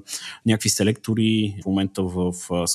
[0.46, 1.54] някакви селектори.
[1.62, 2.66] В момента в а,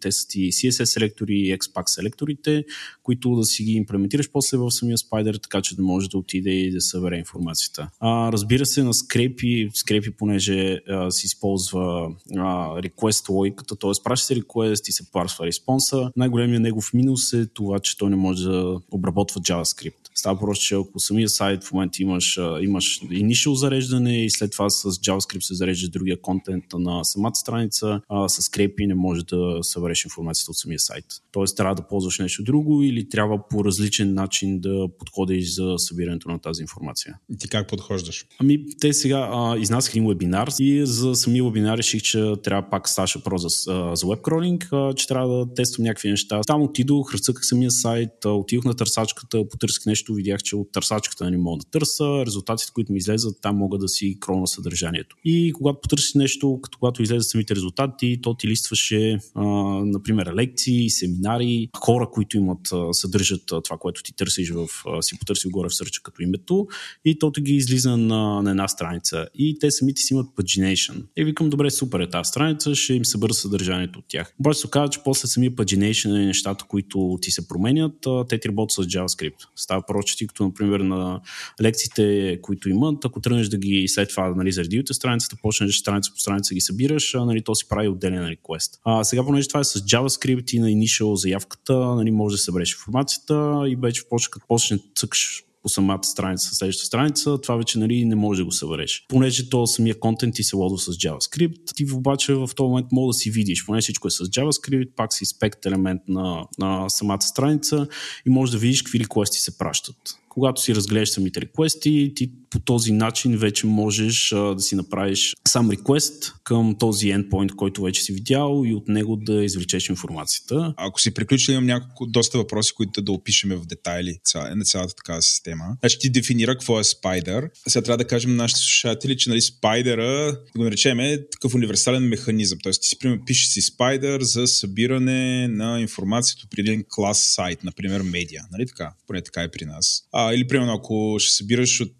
[0.00, 2.64] те са ти CSS селектори и XPack селекторите,
[3.02, 6.50] които да си ги имплементираш после в самия Spider, така че да може да отиде
[6.50, 7.88] и да събере информацията.
[8.00, 13.90] А, разбира се, на скрепи, скрепи понеже а, се използва а, request логиката, т.е.
[14.04, 16.10] праща се request и се парсва респонса.
[16.16, 19.94] Най-големият негов минус е това, че той не може да обработва JavaScript.
[20.14, 24.70] Става просто, че ако самия сайт в момента имаш, имаш initial зареждане и след това
[24.70, 29.58] с JavaScript се зарежда другия контент на самата страница, а, с скрепи не може да
[29.62, 31.04] събереш информацията от самия сайт.
[31.32, 36.28] Тоест трябва да ползваш нещо друго или трябва по различен начин да подходиш за събирането
[36.28, 37.18] на тази информация.
[37.30, 38.26] И ти как подхождаш?
[38.46, 42.88] Ами, те сега а, изнасяха един вебинар и за самия вебинар реших, че трябва пак
[42.88, 43.48] Саша Про за,
[43.94, 46.40] за веб-кролинг, че трябва да тествам някакви неща.
[46.46, 51.38] Там отидох, разцъках самия сайт, отидох на търсачката, потърсих нещо, видях, че от търсачката не
[51.38, 55.16] мога да търса, резултатите, които ми излезат, там мога да си крона съдържанието.
[55.24, 59.44] И когато потърсиш нещо, като когато излезат самите резултати, то ти листваше, а,
[59.84, 64.66] например, лекции, семинари, хора, които имат, съдържат това, което ти търсиш в,
[65.00, 66.66] си потърсил горе в сърча като името
[67.04, 69.26] и то ги излиза на, на една страница.
[69.34, 71.04] И те самите си имат pagination.
[71.16, 74.34] И викам, добре, супер е тази страница, ще им се бърза съдържанието от тях.
[74.40, 78.48] Обаче се оказа, че после самия pagination и нещата, които ти се променят, те ти
[78.48, 79.46] работят с JavaScript.
[79.56, 81.20] Става прочети, като например на
[81.62, 86.12] лекциите, които имат, ако тръгнеш да ги след това нали, заради от страницата, почнеш страница
[86.12, 88.78] по страница ги събираш, нали, то си прави отделен request.
[88.84, 92.72] А сега, понеже това е с JavaScript и на initial заявката, нали, може да събереш
[92.72, 98.04] информацията и вече почне, като почне цъкаш по самата страница, следващата страница, това вече нали,
[98.04, 99.06] не може да го събереш.
[99.08, 103.10] Понеже то самия контент ти се лодва с JavaScript, ти обаче в този момент мога
[103.10, 107.20] да си видиш, поне всичко е с JavaScript, пак си спект елемент на, на самата
[107.20, 107.86] страница
[108.26, 109.96] и можеш да видиш какви реквести се пращат
[110.36, 115.34] когато си разгледаш самите реквести, ти по този начин вече можеш а, да си направиш
[115.48, 120.74] сам реквест към този endpoint, който вече си видял и от него да извлечеш информацията.
[120.76, 124.18] Ако си приключил, имам няколко доста въпроси, които да опишеме в детайли
[124.54, 125.64] на цялата такава система.
[125.80, 127.48] Значи ти дефинира какво е Spider.
[127.68, 131.54] Сега трябва да кажем на нашите слушатели, че нали, Spider, да го наречем, е такъв
[131.54, 132.58] универсален механизъм.
[132.62, 137.64] Тоест ти си пример, пишеш си Spider за събиране на информацията при един клас сайт,
[137.64, 138.42] например медиа.
[138.52, 138.92] Нали така?
[139.06, 140.02] Поне така е при нас.
[140.12, 141.96] А, или примерно ако ще събираш от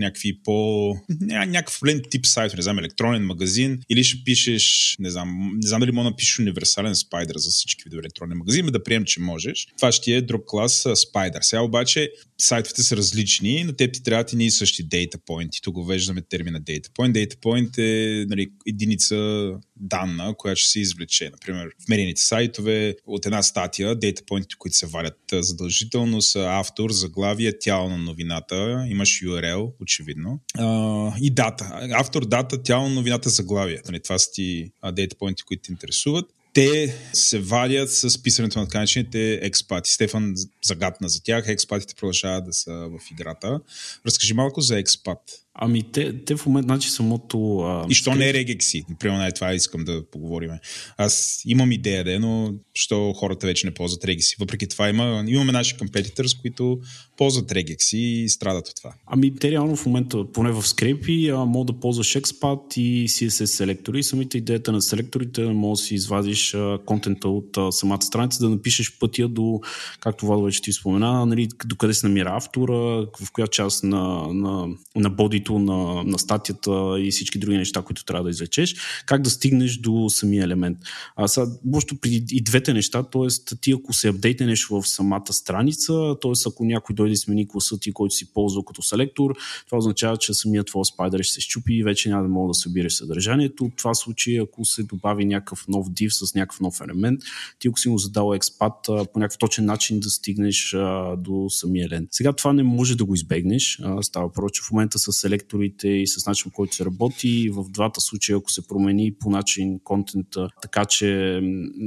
[0.00, 0.96] някакви по...
[1.20, 5.80] някакъв определен тип сайт, не знам, електронен магазин, или ще пишеш, не знам, не знам
[5.80, 9.68] дали мога да напишеш универсален спайдер за всички видове електронни магазини, да приемем, че можеш.
[9.76, 11.40] Това ще е друг клас спайдер.
[11.42, 12.10] Сега обаче
[12.44, 15.62] сайтовете са различни, но те ти трябват и ние същи data point.
[15.62, 17.12] Тук го веждаме термина data point.
[17.12, 21.30] Data point е нали, единица данна, която ще се извлече.
[21.30, 26.90] Например, в медийните сайтове от една статия, data point, които се валят задължително са автор,
[26.90, 31.88] заглавие, тяло на новината, имаш URL, очевидно, а, и дата.
[31.92, 33.82] Автор, дата, тяло на новината, заглавие.
[33.86, 38.68] Нали, това са ти data point, които те интересуват те се вадят с писането на
[38.68, 39.92] така експати.
[39.92, 40.34] Стефан
[40.64, 41.48] загадна за тях.
[41.48, 43.60] Експатите продължават да са в играта.
[44.06, 45.18] Разкажи малко за експат.
[45.54, 47.58] Ами те, те в момента, значи самото...
[47.58, 48.84] А, и що не е регекси?
[48.88, 50.50] Например, най- това искам да поговорим.
[50.96, 54.36] Аз имам идея, да, но що хората вече не ползват регекси.
[54.40, 56.80] Въпреки това има, имаме наши компетитърс, които
[57.16, 58.92] ползват регекси и страдат от това.
[59.06, 63.44] Ами те реално в момента, поне в скрепи, а, мога да ползваш XPath и CSS
[63.44, 63.98] селектори.
[63.98, 68.44] И самите идеята на селекторите може да си извадиш а, контента от а, самата страница,
[68.44, 69.60] да напишеш пътя до,
[70.00, 72.72] както Владо вече ти спомена, нали, до къде се намира автора,
[73.20, 75.10] в коя част на, на, на
[75.42, 78.74] бодито, на, на статията и всички други неща, които трябва да извлечеш,
[79.06, 80.78] как да стигнеш до самия елемент.
[81.16, 83.56] А сега, въобще при и двете неща, т.е.
[83.60, 86.32] ти ако се апдейтнеш в самата страница, т.е.
[86.46, 89.34] ако някой дойде и смени класа ти, който си ползвал като селектор,
[89.66, 92.54] това означава, че самият твой спайдер ще се щупи и вече няма да мога да
[92.54, 93.70] събираш съдържанието.
[93.76, 97.20] Това случай, ако се добави някакъв нов div с някакъв нов елемент,
[97.58, 100.76] ти ако си му задал експат по някакъв точен начин да стигнеш
[101.18, 102.08] до самия елемент.
[102.12, 103.80] Сега това не може да го избегнеш.
[104.00, 107.50] Става проче в момента с селекторите и с начин, по който се работи.
[107.52, 111.40] В двата случая, ако се промени по начин контента, така че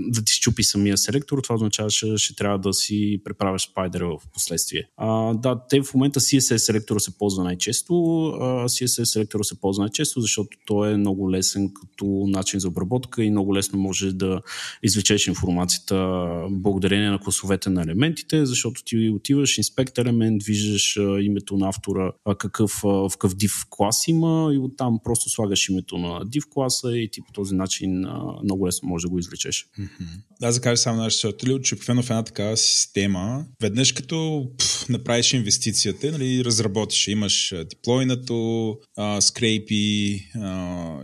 [0.07, 4.19] да ти щупи самия селектор, това означава, че ще трябва да си преправяш спайдера в
[4.33, 4.83] последствие.
[4.97, 7.93] А, да, те в момента CSS селектора се ползва най-често.
[8.25, 13.23] А, CSS селектора се ползва най-често, защото той е много лесен като начин за обработка
[13.23, 14.41] и много лесно може да
[14.83, 15.95] извлечеш информацията
[16.51, 22.79] благодарение на класовете на елементите, защото ти отиваш, инспект елемент, виждаш името на автора, какъв,
[22.83, 27.21] в какъв div клас има и оттам просто слагаш името на div класа и ти
[27.21, 28.05] по този начин
[28.43, 29.67] много лесно можеш да го извлечеш.
[30.41, 35.33] За да кажа само нашите слушатели, че в една такава система, веднъж като пф, направиш
[35.33, 38.77] инвестицията, нали, разработиш, имаш деплойнато,
[39.19, 40.23] скрейпи,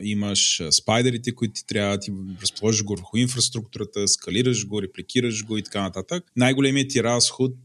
[0.01, 2.11] имаш спайдерите, които ти трябва, ти
[2.41, 6.23] разположиш го върху инфраструктурата, скалираш го, репликираш го и така нататък.
[6.35, 7.55] Най-големият ти разход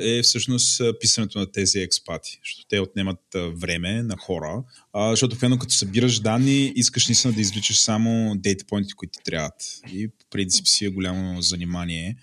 [0.00, 4.62] е всъщност писането на тези експати, защото те отнемат време на хора,
[4.92, 9.80] а, защото пълно като събираш данни, искаш наистина да извличаш само дейтапоинтите, които ти трябват.
[9.92, 12.16] И по принцип си е голямо занимание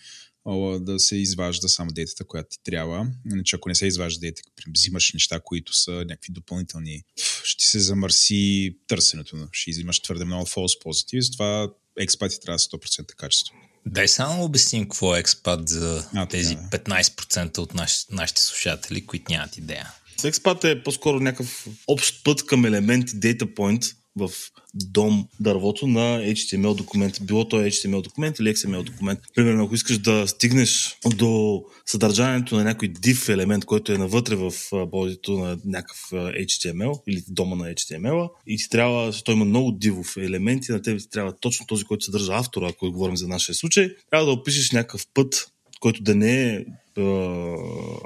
[0.79, 3.07] да се изважда само детата, която ти трябва.
[3.31, 4.41] Иначе ако не се изважда дете,
[4.75, 7.03] взимаш неща, които са някакви допълнителни,
[7.43, 9.47] ще се замърси търсенето.
[9.51, 11.69] Ще взимаш твърде много false positives, затова
[11.99, 13.55] експати трябва 100% качество.
[13.85, 16.61] Дай само обясним какво е експат за а, тези да.
[16.61, 19.91] 15% от наш, нашите слушатели, които нямат идея.
[20.23, 24.29] Експат е по-скоро някакъв общ път към елементи, data point, в
[24.73, 27.19] дом дървото на HTML документ.
[27.21, 29.19] Било то HTML документ или XML документ.
[29.35, 34.53] Примерно, ако искаш да стигнеш до съдържанието на някой div елемент, който е навътре в
[34.87, 40.17] бодито на някакъв HTML или дома на HTML и ти трябва, той има много дивов
[40.17, 43.89] елементи, на тебе ти трябва точно този, който съдържа автора, ако говорим за нашия случай,
[44.09, 45.52] трябва да опишеш някакъв път,
[45.83, 46.65] който да не е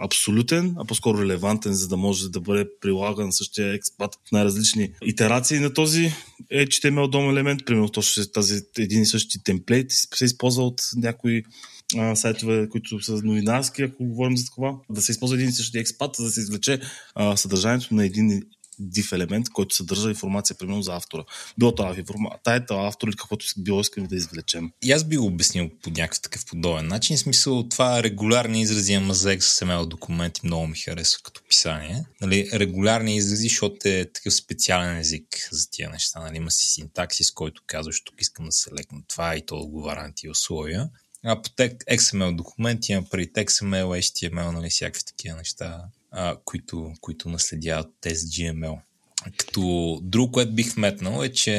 [0.04, 5.60] абсолютен, а по-скоро релевантен, за да може да бъде прилаган същия експат в най-различни итерации
[5.60, 6.12] на този
[6.54, 7.66] HTML дом елемент.
[7.66, 11.44] Примерно точно тази един и същи темплейт се използва от някои
[11.98, 15.80] а, сайтове, които са новинарски, ако говорим за това, да се използва един и същи
[15.80, 16.80] експат, за да се извлече
[17.16, 18.44] а, съдържанието на един
[18.80, 21.24] div елемент, който съдържа информация, примерно за автора.
[21.58, 24.72] Било това информация, тайта, автор или каквото било искаме да извлечем.
[24.84, 27.18] И аз би го обяснил по някакъв такъв подобен начин.
[27.18, 32.06] В смисъл това регулярни изрази, ама за XML документи много ми харесва като писание.
[32.22, 36.20] Нали, регулярни изрази, защото е такъв специален език за тия неща.
[36.20, 40.04] Нали, има си синтаксис, който казваш, тук искам да се лекна това и то отговаря
[40.04, 40.90] на тия условия.
[41.26, 47.30] А по XML документи има преди XML, HTML, нали, всякакви такива неща а, които, които
[47.30, 48.78] наследяват тези GML.
[49.38, 51.56] Като друго, което бих вметнал е, че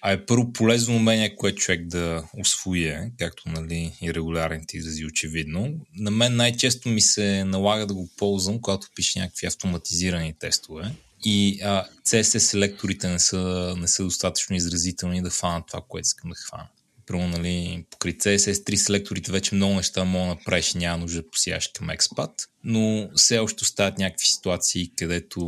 [0.00, 5.74] а е първо полезно умение, което човек да освои, както нали, и регулярните изрази очевидно.
[5.96, 10.92] На мен най-често ми се налага да го ползвам, когато пише някакви автоматизирани тестове.
[11.24, 16.30] И а, CSS селекторите не са, не са достатъчно изразителни да хванат това, което искам
[16.30, 16.68] да хвана.
[17.10, 21.70] Първо, нали, покри CSS3 селекторите вече много неща мога да направиш, няма нужда да посягаш
[21.74, 22.30] към Expat,
[22.64, 25.40] но все още остават някакви ситуации, където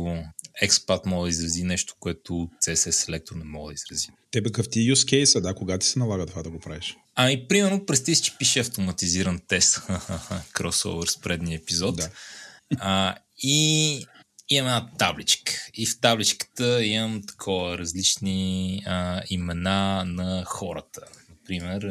[0.63, 4.07] Expat може да изрази нещо, което CSS селектор не може да изрази.
[4.31, 6.97] Тебе какъв ти е use case, да, кога ти се налага това да го правиш?
[7.15, 9.81] Ами, примерно, представи че пише автоматизиран тест,
[10.53, 11.95] кросовър с предния епизод.
[11.95, 12.09] Да.
[12.79, 14.05] А, и
[14.49, 15.53] имам една табличка.
[15.73, 21.01] И в табличката имам такова различни а, имена на хората
[21.45, 21.81] пример,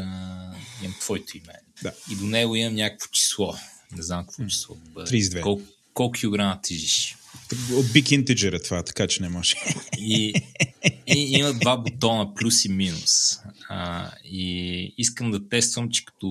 [0.83, 1.55] имам твоето име.
[1.83, 1.93] Да.
[2.11, 3.55] И до него имам някакво число.
[3.97, 5.11] Не знам какво число да бъде.
[5.11, 5.41] 32.
[5.41, 5.61] Кол,
[5.95, 7.17] колко килограма тежиш?
[7.53, 9.55] Big Integer е това, така че не може.
[9.99, 10.35] И,
[11.07, 13.39] и има два бутона, плюс и минус.
[13.69, 16.29] А, и искам да тествам, че като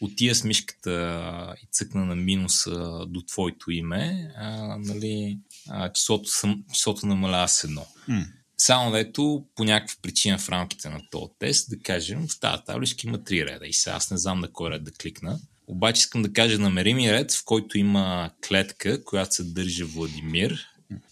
[0.00, 6.64] отия с мишката и цъкна на минуса до твоето име, а, нали, а, числото, съм,
[6.72, 7.86] числото намалява с едно.
[8.08, 8.24] М.
[8.58, 13.06] Само дето по някаква причина в рамките на този тест, да кажем, в тази табличка
[13.06, 15.38] има три реда и сега аз не знам на кой ред да кликна.
[15.66, 20.66] Обаче искам да кажа намерими ред, в който има клетка, която съдържа Владимир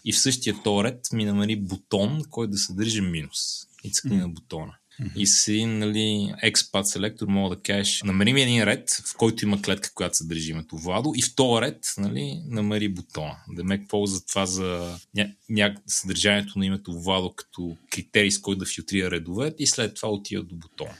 [0.05, 3.67] и в същия този ред ми намери бутон, който да съдържа минус.
[3.83, 4.73] И цъкни на бутона.
[5.15, 9.45] И с един нали, XPath селектор мога да кажеш, намери ми един ред, в който
[9.45, 13.35] има клетка, която съдържи името Владо и в този ред нали, намери бутона.
[13.49, 15.31] Да ме ползва това за ня...
[15.49, 15.75] ня...
[15.87, 20.43] съдържанието на името Владо като критерий, с който да филтрира редовете и след това отива
[20.43, 20.95] до бутона.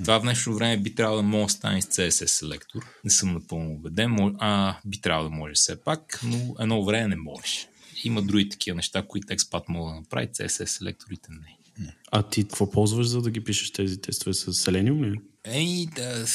[0.00, 2.86] Това в днешно време би трябвало да може да стане с CSS селектор.
[3.04, 7.16] Не съм напълно убеден, а би трябвало да може все пак, но едно време не
[7.16, 7.68] можеш.
[8.04, 11.63] Има други такива неща, които XPath мога да направи, CSS селекторите не.
[12.12, 15.20] А ти какво ползваш, за да ги пишеш тези тестове с Selenium ли?
[15.44, 16.26] Ей, да,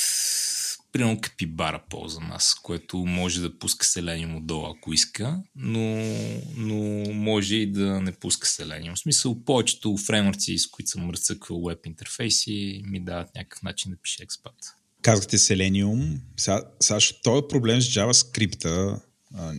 [0.92, 6.04] примерно капибара ползвам аз, което може да пуска Selenium отдолу, ако иска, но,
[6.58, 8.96] но може и да не пуска Selenium.
[8.96, 13.98] В смисъл, повечето фреймворци, с които съм мръцъквал веб интерфейси, ми дават някакъв начин да
[13.98, 14.74] пише XPath.
[15.02, 16.18] Казахте Selenium.
[16.38, 16.62] Сега,
[17.00, 19.00] ще- този проблем с JavaScript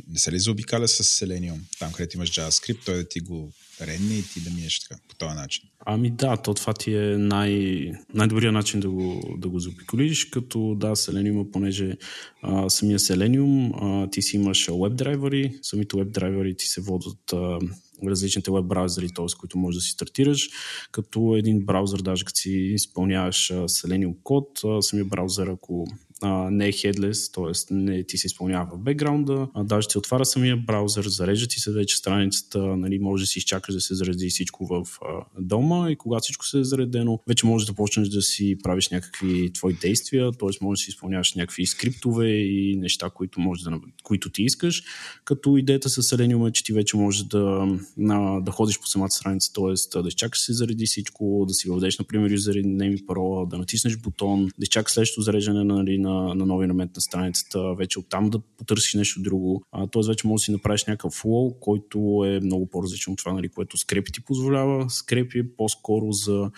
[0.09, 1.59] не се ли заобикаля с Selenium?
[1.78, 5.14] Там, където имаш JavaScript, той да ти го редне и ти да минеш така, по
[5.14, 5.64] този начин.
[5.87, 10.74] Ами да, то това ти е най- най-добрият начин да го, да го заобиколиш, като
[10.74, 11.97] да, Selenium, понеже
[12.43, 17.33] а, самия Selenium, а, ти си имаш веб драйвери, самите веб драйвери ти се водят
[17.33, 17.59] а,
[18.07, 19.26] различните веб браузъри, т.е.
[19.41, 20.49] които можеш да си стартираш,
[20.93, 25.87] като един браузър, даже като си изпълняваш Selenium код, самия браузър, ако
[26.22, 27.74] а, не е headless, т.е.
[27.74, 31.72] не ти се изпълнява в бекграунда, а даже ти отваря самия браузър, зарежда ти се
[31.72, 35.96] вече страницата, нали, може да си изчакаш да се зареди всичко в а, дома и
[35.96, 40.32] когато всичко се е заредено, вече можеш да почнеш да си правиш някакви твои действия,
[40.32, 40.64] т.е.
[40.64, 43.70] можеш да си изпълняваш някакви скриптове и неща, които, можеш да,
[44.02, 44.82] които ти искаш,
[45.24, 49.10] като идеята с Selenium е, че ти вече можеш да, на, да ходиш по самата
[49.10, 50.02] страница, т.е.
[50.02, 53.96] да изчакаш се зареди всичко, да си въведеш, например, юзери, name и парола, да натиснеш
[53.96, 58.38] бутон, да изчакаш следващото зареждане нали, на, на новия елемент на страницата, вече оттам да
[58.38, 59.62] потърсиш нещо друго.
[59.72, 60.02] А, т.е.
[60.08, 63.76] вече можеш да си направиш някакъв флоу, който е много по-различен от това, нали, което
[63.76, 64.90] скрепи ти позволява.
[64.90, 66.50] Скрепи е по-скоро за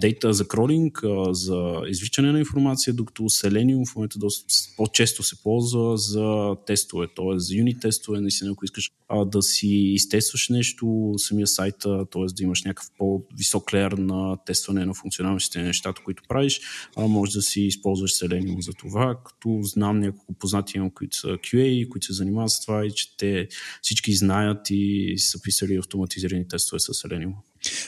[0.00, 4.44] дейта за кролинг, а, за извличане на информация, докато Selenium в момента доста
[4.76, 7.38] по-често се ползва за тестове, т.е.
[7.38, 12.24] за юнит тестове, наистина, ако искаш а, да си изтестваш нещо, самия сайта, т.е.
[12.34, 16.60] да имаш някакъв по-висок леер на тестване на функционалностите на нещата, които правиш,
[16.96, 21.28] а, може да си използваш Selenium за това, като знам няколко познати имам, които са
[21.28, 23.48] QA, които се занимават с това и че те
[23.82, 27.32] всички знаят и са писали автоматизирани тестове с Selenium.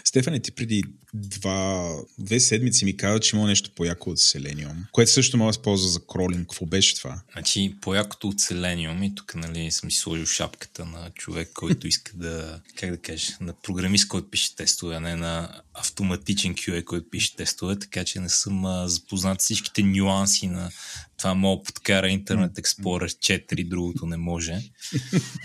[0.05, 0.83] Стефане, ти преди
[1.15, 5.53] два, две седмици ми каза, че има нещо по-яко от Selenium, което също може да
[5.53, 6.41] се ползва за кролинг.
[6.41, 7.21] Какво беше това?
[7.33, 12.13] Значи, по-якото от Selenium и тук нали, съм си сложил шапката на човек, който иска
[12.17, 17.11] да, как да кажа, на програмист, който пише тестове, а не на автоматичен QA, който
[17.11, 20.71] пише тестове, така че не съм а, запознат с всичките нюанси на
[21.19, 24.59] това мога подкара Internet Explorer 4, другото не може.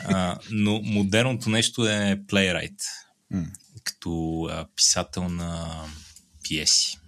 [0.07, 2.81] А, но модерното нещо е Playwright.
[3.85, 5.81] Като а, писател на
[6.43, 6.99] пиеси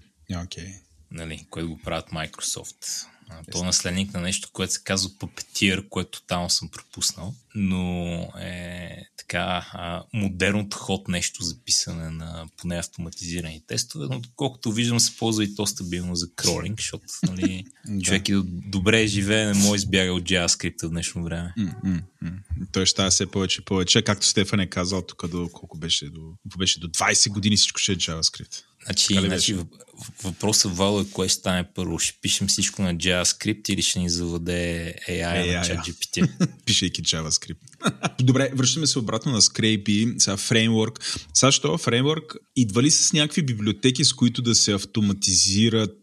[0.43, 0.73] Окей.
[1.11, 3.07] нали, което го правят Microsoft.
[3.51, 8.89] То е наследник на нещо, което се казва Puppeteer, което там съм пропуснал, но е
[9.17, 15.17] така а, модерното ход нещо за писане на поне автоматизирани тестове, но доколкото виждам се
[15.17, 17.65] ползва и то стабилно за кролинг, защото нали,
[18.03, 21.53] човек и добре живее, не може избяга от JavaScript в днешно време.
[22.71, 24.01] Той ще става все повече и повече.
[24.01, 27.91] Както Стефан е казал тук до колко беше до, беше до 20 години всичко ще
[27.91, 28.63] е JavaScript.
[28.87, 29.55] Значи, Така ли значи
[30.23, 31.99] въпросът Вало е кое ще стане първо.
[31.99, 36.29] Ще пишем всичко на JavaScript или ще ни заведе AI, AI, на ChatGPT?
[36.65, 37.57] пишейки JavaScript.
[38.21, 40.99] Добре, връщаме се обратно на Scrapey, сега фреймворк.
[41.33, 45.97] Сега, що фреймворк идва ли с някакви библиотеки, с които да се автоматизират?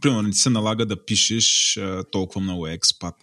[0.00, 1.78] Примерно, не ти се налага да пишеш
[2.12, 3.14] толкова много експат.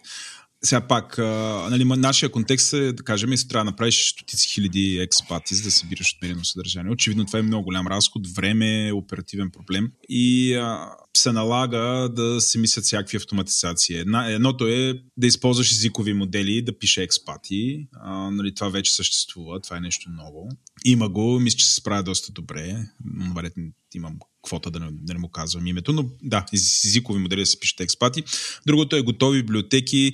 [0.64, 1.22] Сега пак, а,
[1.70, 5.70] нали, нашия контекст е, да кажем, если трябва да направиш стотици хиляди експати, за да
[5.70, 6.92] събираш отмерено съдържание.
[6.92, 12.58] Очевидно това е много голям разход, време, оперативен проблем и а, се налага да се
[12.58, 13.96] мислят всякакви автоматизации.
[13.96, 17.88] Една, едното е да използваш езикови модели, да пише експати.
[17.92, 20.48] А, нали, това вече съществува, това е нещо ново.
[20.84, 22.86] Има го, мисля, че се справя доста добре.
[23.28, 23.50] Добре,
[23.94, 24.18] имам
[24.48, 27.80] квота да не, да не му казвам името, но да, езикови модели да се пишат
[27.80, 28.22] експати.
[28.66, 30.12] Другото е готови библиотеки.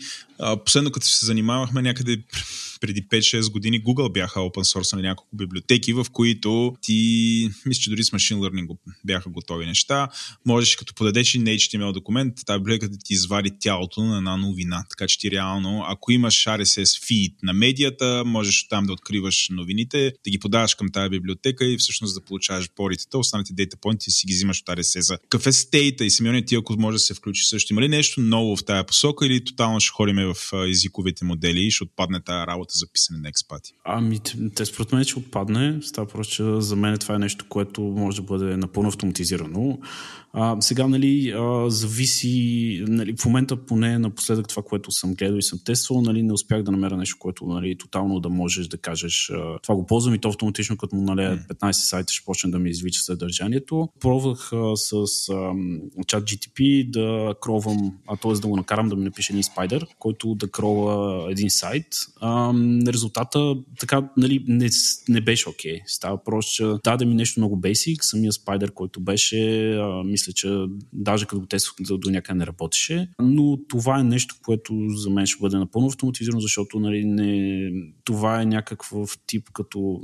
[0.64, 2.22] Последно, като се занимавахме някъде
[2.86, 7.90] преди 5-6 години Google бяха open source на няколко библиотеки, в които ти, мисля, че
[7.90, 10.08] дори с машин learning бяха готови неща.
[10.46, 14.84] Можеш, като подадеш и HTML документ, тази библиотека да ти извади тялото на една новина.
[14.90, 20.12] Така че ти реално, ако имаш RSS feed на медията, можеш там да откриваш новините,
[20.24, 24.26] да ги подаваш към тази библиотека и всъщност да получаваш поритата, останалите дейта поинти си
[24.26, 25.18] ги взимаш от RSS.
[25.22, 28.20] Какъв е стейта и Симеоне ти, ако може да се включи също, има ли нещо
[28.20, 30.36] ново в тая посока или тотално ще ходиме в
[30.68, 33.72] езиковите модели и ще отпадне тази работа за писане на експати?
[33.84, 34.20] Ами,
[34.54, 35.78] те според мен ще отпадне.
[35.82, 39.78] Става просто, че за мен това е нещо, което може да бъде напълно автоматизирано.
[40.36, 45.42] А, сега, нали, а, зависи, нали, в момента поне напоследък това, което съм гледал и
[45.42, 49.32] съм тествал, нали, не успях да намеря нещо, което нали, тотално да можеш да кажеш
[49.62, 52.70] това го ползвам и то автоматично, като му налея 15 сайта, ще почне да ми
[52.70, 53.88] извича съдържанието.
[54.00, 55.04] Пробвах а, с
[56.06, 58.32] чат GTP да кровам, а т.е.
[58.32, 61.86] да го накарам да ми напише един спайдер, който да крова един сайт.
[62.20, 62.52] А,
[62.88, 64.68] резултата така нали, не,
[65.08, 65.76] не беше окей.
[65.76, 65.82] Okay.
[65.86, 70.48] Става просто, даде ми нещо много basic, самия спайдер, който беше, а, мисля, че
[70.92, 75.26] даже като го тествах до някъде не работеше, но това е нещо, което за мен
[75.26, 77.70] ще бъде напълно автоматизирано, защото нали, не,
[78.04, 80.00] това е някакъв тип като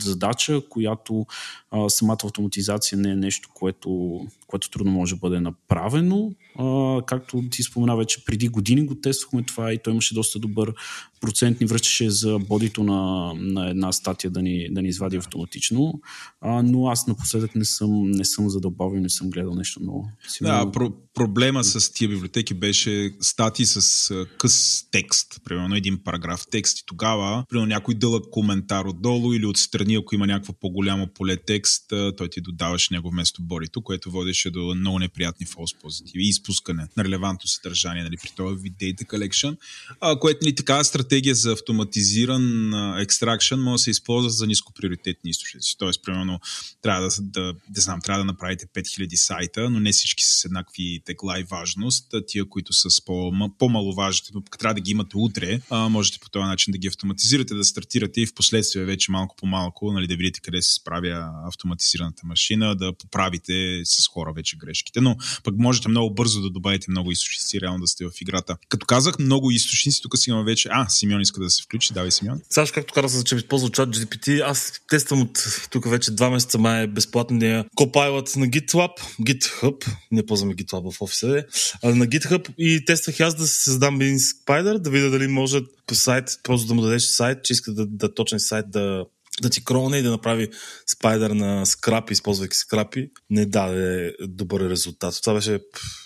[0.00, 1.26] задача, която
[1.70, 6.32] а, самата автоматизация не е нещо, което, което трудно може да бъде направено.
[6.58, 10.72] А, както ти спомена вече, преди години го тествахме това и той имаше доста добър
[11.20, 16.00] процент, ни връщаше за бодито на, на една статия да ни, да ни извади автоматично,
[16.40, 20.08] а, но аз напоследък не съм, не съм задълбавил не съм гледал нещо ново.
[20.28, 20.54] Сигурно...
[20.54, 26.78] Да, про- проблема с тия библиотеки беше статии с къс текст, примерно един параграф текст
[26.78, 31.84] и тогава, примерно някой дълъг коментар отдолу или отстрани, ако има някакво по-голямо поле текст,
[31.88, 36.88] той ти додаваш него вместо борито, което водеше до много неприятни фалс позитиви и изпускане
[36.96, 39.56] на релевантно съдържание нали, при този вид Data Collection,
[40.00, 45.76] а, което нали, така стратегия за автоматизиран екстракшн може да се използва за нископриоритетни източници.
[45.78, 46.40] Тоест, примерно,
[46.82, 51.02] трябва да, да, да, знам, трябва да направите 5000 сайта, но не всички с еднакви
[51.04, 52.14] тегла и важност.
[52.26, 56.44] Тия, които са с по, по-маловажните, трябва да ги имате утре, а, можете по този
[56.44, 60.16] начин да ги автоматизирате, да стартирате и в последствие вече малко по малко, нали, да
[60.16, 65.00] видите къде се справя автоматизираната машина, да поправите с хора вече грешките.
[65.00, 68.56] Но пък можете много бързо да добавите много източници, реално да сте в играта.
[68.68, 70.68] Като казах много източници, тук си има вече.
[70.72, 71.92] А, Симеон иска да се включи.
[71.92, 72.40] Давай, Симеон.
[72.50, 76.82] Саш, както казах, че използва чат GPT, аз тествам от тук вече два месеца май
[76.82, 78.90] е безплатния Copilot на GitLab,
[79.20, 81.44] GitHub, не ползваме GitLab в офиса,
[81.82, 85.60] а на GitHub и тествах аз да създам един спайдер, да видя дали може
[85.92, 89.04] сайт, просто да му дадеш сайт, че иска да, да точен сайт да
[89.42, 90.48] да ти кроне и да направи
[90.86, 95.18] спайдер на скрапи, използвайки скрапи, не даде добър резултат.
[95.22, 95.58] Това беше,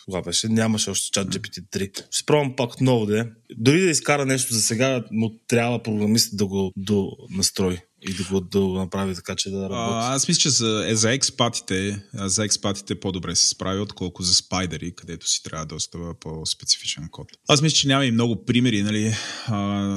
[0.07, 2.07] това беше, нямаше още чат GPT-3.
[2.11, 3.25] Ще пробвам пак отново да е.
[3.57, 7.79] Дори да изкара нещо за сега, му трябва програмист да го до настрои
[8.09, 10.07] и да го, да го направи така, че да работи.
[10.07, 14.35] А, аз мисля, че за, е, за експатите, за експатите по-добре се справи, отколко за
[14.35, 17.29] спайдери, където си трябва доста по-специфичен код.
[17.49, 19.17] Аз мисля, че няма и много примери, нали,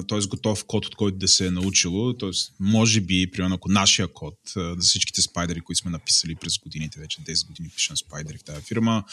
[0.08, 0.28] т.е.
[0.28, 2.30] готов код, от който да се е научило, т.е.
[2.60, 7.22] може би, примерно, ако нашия код, за всичките спайдери, които сме написали през годините, вече
[7.22, 9.04] 10 години пишем спайдери в тази фирма,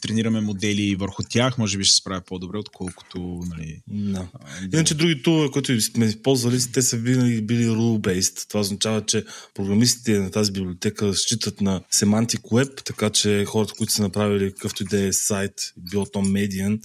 [0.00, 3.18] тренираме модели върху тях, може би ще се справя по-добре, отколкото,
[3.48, 3.82] нали...
[3.92, 4.26] No.
[4.34, 9.24] А, Иначе други тулове, които сме използвали, те са винаги били rule-based това означава, че
[9.54, 14.82] програмистите на тази библиотека считат на Semantic Web, така че хората, които са направили какъвто
[14.82, 16.80] и да е сайт, било то Median,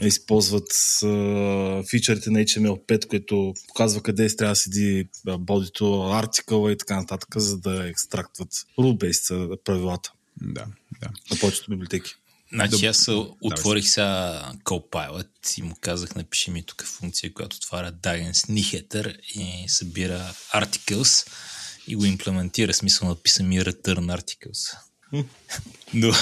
[0.00, 0.72] използват
[1.90, 5.08] фичърите на HTML5, които показва къде трябва да седи
[5.38, 8.48] бодито, артикъла и така нататък, за да екстрактват
[8.78, 10.12] rule-based правилата.
[10.42, 10.64] Да,
[11.00, 11.08] да.
[11.30, 12.14] На повечето библиотеки.
[12.54, 13.08] Значи аз
[13.40, 19.68] отворих сега Copilot и му казах, напиши ми тук функция, която отваря Dagens Nyheter и
[19.68, 21.28] събира articles
[21.88, 22.74] и го имплементира.
[22.74, 24.76] Смисъл написа ми return articles.
[25.94, 26.12] но,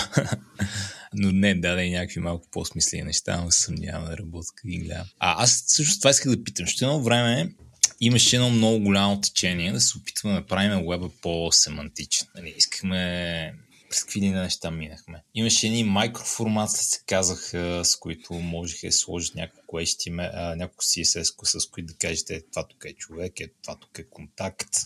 [1.15, 5.07] но не, даде и някакви малко по-смислени неща, но съмнявам да работя ги гледам.
[5.19, 6.67] А аз също това исках да питам.
[6.67, 7.55] Ще едно време
[8.01, 12.27] имаше едно много голямо течение да се опитваме да направим веба по-семантичен.
[12.35, 13.55] Нали, искахме
[13.93, 15.23] през какви неща минахме.
[15.35, 21.67] Имаше едни микроформати, се казаха, с които можеха да сложат няколко HTML, няколко CSS, с
[21.67, 24.77] които да кажете, това тук е човек, е, това тук е контакт.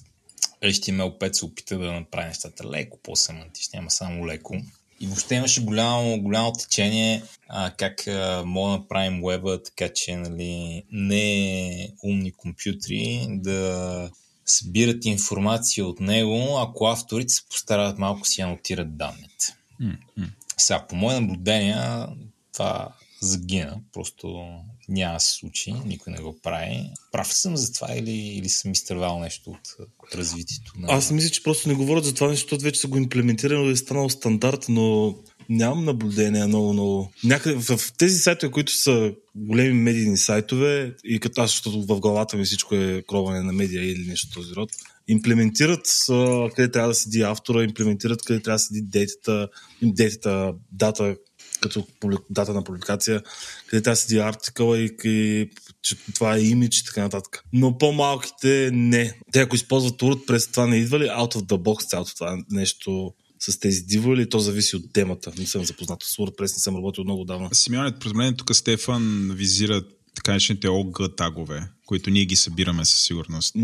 [0.62, 4.56] HTML5 се опита да направи нещата леко по-семантични, няма само леко.
[5.00, 10.16] И въобще имаше голямо, голямо течение а, как а, мога да направим веба, така че
[10.16, 14.10] нали, не умни компютри да
[14.46, 19.56] събират информация от него, ако авторите се постарат малко си анотират данните.
[19.82, 20.28] Mm-hmm.
[20.56, 22.06] Сега, по мое наблюдение,
[22.52, 22.88] това
[23.20, 23.80] загина.
[23.92, 24.46] Просто
[24.88, 26.90] няма да се случи, никой не го прави.
[27.12, 30.72] Прав съм за това или, или съм изтървал нещо от, от развитието?
[30.76, 30.92] На...
[30.92, 33.72] Аз мисля, че просто не говорят за това нещо, защото вече са го имплементирали и
[33.72, 35.14] е станало стандарт, но
[35.48, 37.12] нямам наблюдение много, много.
[37.24, 42.36] Някъде в тези сайтове, които са големи медийни сайтове, и като аз, защото в главата
[42.36, 44.70] ми всичко е кроване на медия или нещо този род,
[45.08, 49.48] имплементират а, къде трябва да седи автора, имплементират къде трябва да седи дейтата,
[49.82, 51.16] дейтата, дата,
[51.60, 51.86] като
[52.30, 53.22] дата на публикация,
[53.66, 55.50] къде трябва да седи артикъла и, и
[55.82, 57.42] че това е имидж и така нататък.
[57.52, 59.20] Но по-малките не.
[59.32, 63.14] Те ако използват WordPress, това не идва ли out of the box цялото това нещо
[63.38, 65.32] с тези диво или то зависи от темата?
[65.38, 67.48] Не съм запознат с WordPress, не съм работил много давно.
[67.52, 69.82] Симеоне, пред мен тук Стефан визира
[70.14, 73.54] така наречените OG тагове, които ние ги събираме със сигурност.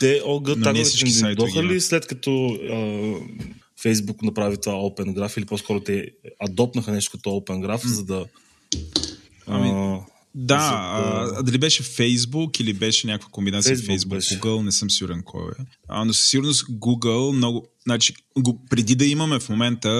[0.00, 2.74] Те OG таговете не дойдоха ли след като а,
[3.82, 6.10] Facebook направи това Open Graph или по-скоро те
[6.40, 7.86] адопнаха нещо като Open Graph, mm.
[7.86, 8.24] за да...
[9.46, 10.00] Ами,
[10.34, 14.40] да, за, а, дали беше Facebook или беше някаква комбинация Facebook, Facebook беше.
[14.40, 15.64] Google, не съм сигурен кой е.
[15.88, 17.66] А, но със сигурност Google много...
[17.86, 18.14] Значи,
[18.70, 19.90] преди да имаме в момента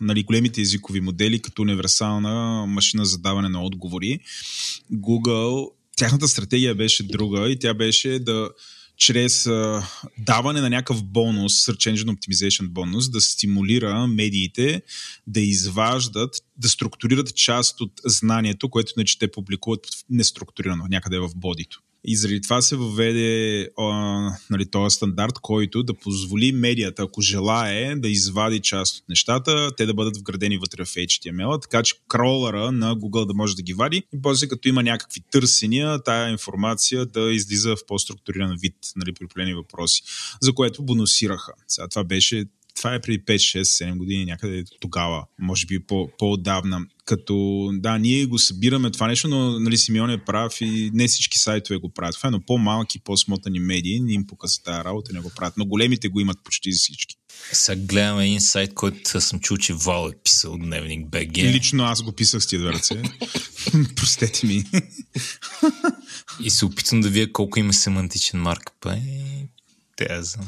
[0.00, 4.18] нали, големите езикови модели като универсална машина за даване на отговори,
[4.92, 8.50] Google, тяхната стратегия беше друга и тя беше да
[8.96, 9.86] чрез а,
[10.18, 14.82] даване на някакъв бонус, Search Engine Optimization бонус, да стимулира медиите
[15.26, 21.30] да изваждат, да структурират част от знанието, което не че те публикуват неструктурирано някъде в
[21.36, 21.82] бодито.
[22.06, 23.68] И заради това се въведе
[24.50, 29.86] нали, този стандарт, който да позволи медията, ако желае, да извади част от нещата, те
[29.86, 33.74] да бъдат вградени вътре в HTML, така че кролъра на Google да може да ги
[33.74, 39.12] вади и после като има някакви търсения, тая информация да излиза в по-структуриран вид нали,
[39.12, 40.02] при въпроси,
[40.40, 41.52] за което бонусираха.
[41.68, 42.44] Сега това беше
[42.76, 46.80] това е преди 5, 6, 7 години, някъде тогава, може би по, по-отдавна.
[47.04, 51.38] Като, да, ние го събираме това нещо, но нали, Симеон е прав и не всички
[51.38, 52.16] сайтове го правят.
[52.16, 55.56] Това е, но по-малки, по-смотани медии не им показва тази работа, не го правят.
[55.56, 57.16] Но големите го имат почти всички.
[57.52, 61.36] Сега гледаме един сайт, който съм чул, че Вал е писал Дневник БГ.
[61.36, 63.02] Лично аз го писах с тия две ръце.
[63.96, 64.64] Простете ми.
[66.42, 68.86] и се опитвам да вия колко има семантичен маркъп.
[68.86, 69.48] Е,
[69.96, 70.46] те знам.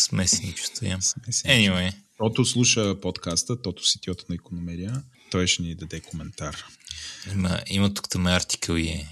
[0.00, 1.00] Смесени чувства имам.
[1.00, 1.92] Anyway.
[2.18, 5.02] Тото слуша подкаста, Тото сетиото на економерия.
[5.30, 6.64] Той ще ни даде коментар.
[7.32, 9.06] Има, има тук там артикъл и, и,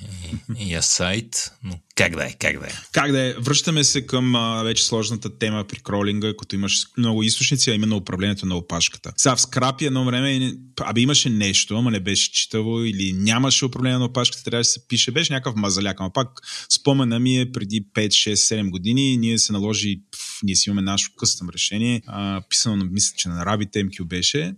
[0.59, 2.71] и, и сайт, но как да е, как да е.
[2.93, 3.33] Как да е.
[3.33, 7.97] Връщаме се към а, вече сложната тема при кролинга, като имаш много източници, а именно
[7.97, 9.13] управлението на опашката.
[9.17, 13.99] Сега в скрапи едно време, абе имаше нещо, ама не беше читаво или нямаше управление
[13.99, 16.01] на опашката, трябваше да се пише, беше някакъв мазаляк.
[16.01, 16.29] Ама пак
[16.71, 20.83] спомена ми е преди 5, 6, 7 години, ние се наложи, пф, ние си имаме
[20.83, 24.55] нашето къстъм решение, а, писано, мисля, че на RabbitMQ беше,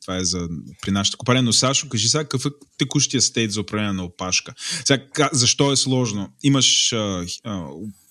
[0.00, 0.48] това е за
[0.82, 1.42] при нашата компания.
[1.42, 2.48] Но Сашо, кажи сега какъв е
[2.78, 4.54] текущия стейт за управление на опашка.
[4.84, 6.28] Сега, защо е сложно?
[6.42, 7.64] Имаш а, а,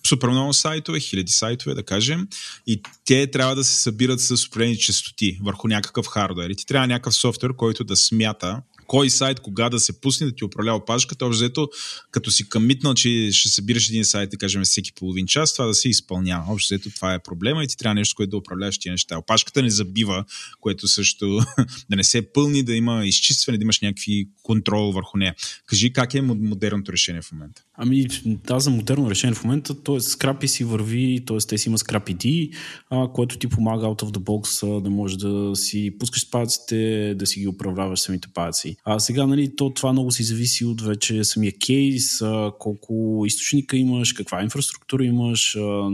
[0.08, 2.28] супер много сайтове, хиляди сайтове, да кажем,
[2.68, 6.50] и те трябва да се събират с определени частоти върху някакъв хардвер.
[6.50, 10.36] И ти трябва някакъв софтуер, който да смята кой сайт кога да се пусне да
[10.36, 11.70] ти управлява пашката, общо взето,
[12.12, 15.74] като си къмитнал, че ще събираш един сайт, да кажем, всеки половин час, това да
[15.74, 16.54] се изпълнява.
[16.54, 19.18] Общо взето това е проблема и ти трябва нещо, което да управляваш тия неща.
[19.18, 20.26] Опашката не забива,
[20.60, 21.40] което също
[21.90, 25.36] да не се пълни, да има изчистване, да имаш някакви контрол върху нея.
[25.66, 27.62] Кажи как е модерното решение в момента?
[27.78, 30.00] Ами, да, за модерно решение в момента, т.е.
[30.00, 31.38] скрапи си върви, т.е.
[31.38, 32.54] те си има скрапи D,
[32.90, 37.26] а, което ти помага out of the box да можеш да си пускаш спадците, да
[37.26, 38.76] си ги управляваш самите паци.
[38.86, 43.78] А сега, нали, то, това много си зависи от вече самия кейс, а, колко източника
[43.78, 45.56] имаш, каква инфраструктура имаш.
[45.56, 45.90] А,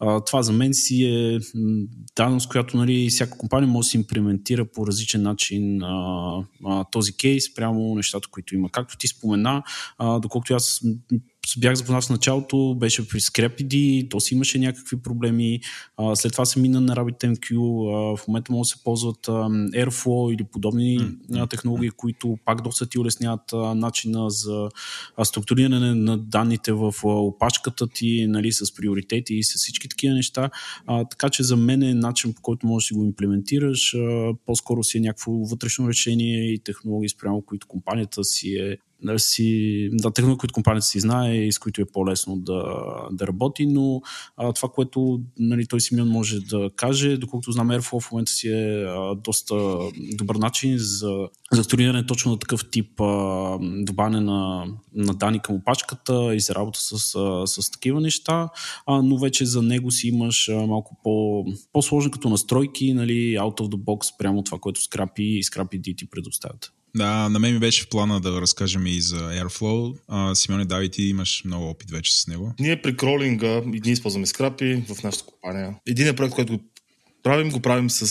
[0.00, 1.38] а, това за мен си е
[2.16, 6.34] даденост, която нали, всяка компания може да се имплементира по различен начин а,
[6.66, 8.68] а, този кейс, прямо нещата, които има.
[8.68, 9.62] Както ти спомена,
[9.98, 10.80] а, доколкото аз
[11.58, 15.60] бях запознат в началото, беше при ScrapID, то си имаше някакви проблеми.
[15.96, 17.52] А, след това се мина на RabbitMQ.
[17.52, 21.50] А, в момента могат да се ползват а, Airflow или подобни mm-hmm.
[21.50, 24.68] технологии, които пак доста ти улесняват а, начина за
[25.16, 30.14] а, структуриране на данните в а, опашката ти, нали, с приоритети и с всички такива
[30.14, 30.50] неща.
[30.86, 33.94] А, така че за мен е начин по който можеш да го имплементираш.
[33.94, 39.18] А, по-скоро си е някакво вътрешно решение и технологии спрямо които компанията си е да,
[39.18, 42.62] си, да, технологии, които компанията си знае и с които е по-лесно да,
[43.12, 44.02] да работи, но
[44.36, 48.48] а, това, което нали, той Симеон може да каже, доколкото знам, Airflow в момента си
[48.48, 49.54] е а, доста
[50.14, 55.56] добър начин за, за струиране точно на такъв тип а, добавяне на, на данни към
[55.56, 58.48] опачката и за работа с, а, с такива неща,
[58.86, 63.60] а, но вече за него си имаш а, малко по, по-сложно като настройки, нали, out
[63.60, 66.72] of the box, прямо това, което скрапи и скрапи ти предоставят.
[66.96, 69.96] Да, на мен ми беше в плана да разкажем и за Airflow.
[70.08, 72.52] А, Симеоне Дави, ти имаш много опит вече с него.
[72.60, 75.74] Ние при кролинга и ние използваме скрапи в нашата компания.
[75.86, 76.60] Един проект, който
[77.24, 78.06] правим, го правим с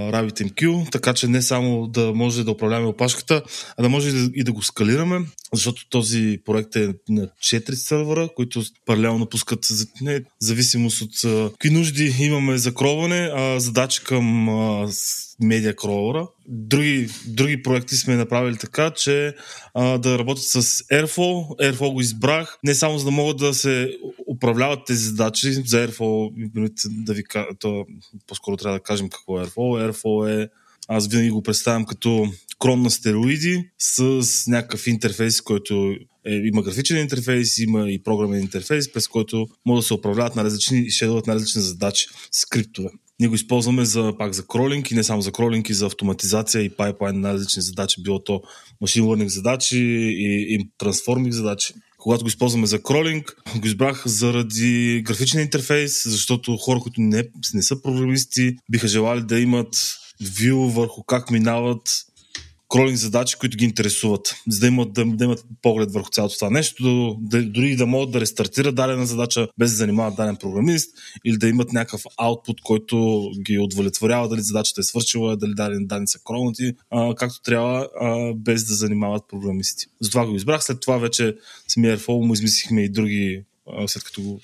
[0.00, 3.42] RabbitMQ, така че не само да може да управляваме опашката,
[3.76, 7.74] а да може и да, и да го скалираме, защото този проект е на 4
[7.74, 9.66] сървъра, които паралелно пускат
[10.00, 16.28] не, зависимост от какви нужди имаме за кроване, а задачи към uh, медиа кролера.
[16.48, 19.34] Други, други проекти сме направили така, че
[19.74, 21.60] а, да работят с Airflow.
[21.70, 23.96] Airflow го избрах не само за да могат да се
[24.26, 25.52] управляват тези задачи.
[25.52, 26.32] За Airflow,
[26.86, 27.22] да ви
[27.58, 27.86] то,
[28.26, 29.90] по-скоро трябва да кажем какво е Airflow.
[29.90, 30.48] Airflow е
[30.88, 35.94] аз винаги го представям като крон на стероиди с някакъв интерфейс, който
[36.26, 40.44] е, има графичен интерфейс, има и програмен интерфейс, през който могат да се управляват на
[40.44, 42.88] различни и шедоват на различни задачи, скриптове.
[43.22, 46.62] Ние го използваме за, пак за кролинг и не само за кролинг, и за автоматизация
[46.62, 48.42] и пайплайн на различни задачи, било то
[48.80, 51.74] машин learning задачи и, и трансформинг задачи.
[51.98, 57.62] Когато го използваме за кролинг, го избрах заради графичен интерфейс, защото хора, които не, не
[57.62, 59.96] са програмисти, биха желали да имат
[60.40, 62.04] вю върху как минават
[62.72, 66.50] кролинг задачи, които ги интересуват, за да имат, да, да имат поглед върху цялото това
[66.50, 70.90] нещо, да, дори да могат да рестартират дадена задача без да занимават даден програмист
[71.24, 76.08] или да имат някакъв аутпут, който ги удовлетворява дали задачата е свършила, дали дадени данни
[76.08, 79.86] са кронати, а, както трябва, а, без да занимават програмисти.
[80.00, 80.64] Затова го избрах.
[80.64, 81.36] След това вече
[81.68, 83.44] самия Airflow му измислихме и други
[83.86, 84.40] след като го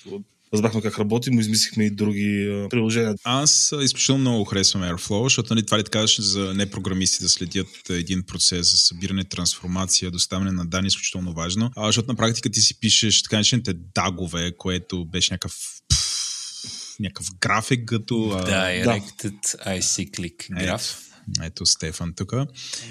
[0.53, 3.15] разбрахме как работи, му измислихме и други а, приложения.
[3.23, 8.23] Аз изключително много харесвам Airflow, защото нали, това ли така за непрограмисти да следят един
[8.23, 11.71] процес за събиране, трансформация, доставяне на данни, изключително важно.
[11.75, 15.53] А, защото на практика ти си пишеш така наречените дагове, което беше някакъв
[16.99, 18.13] някакъв график като...
[18.13, 19.31] Directed
[19.65, 19.79] да.
[19.79, 21.08] Acyclic граф.
[21.43, 22.33] Ето Стефан тук.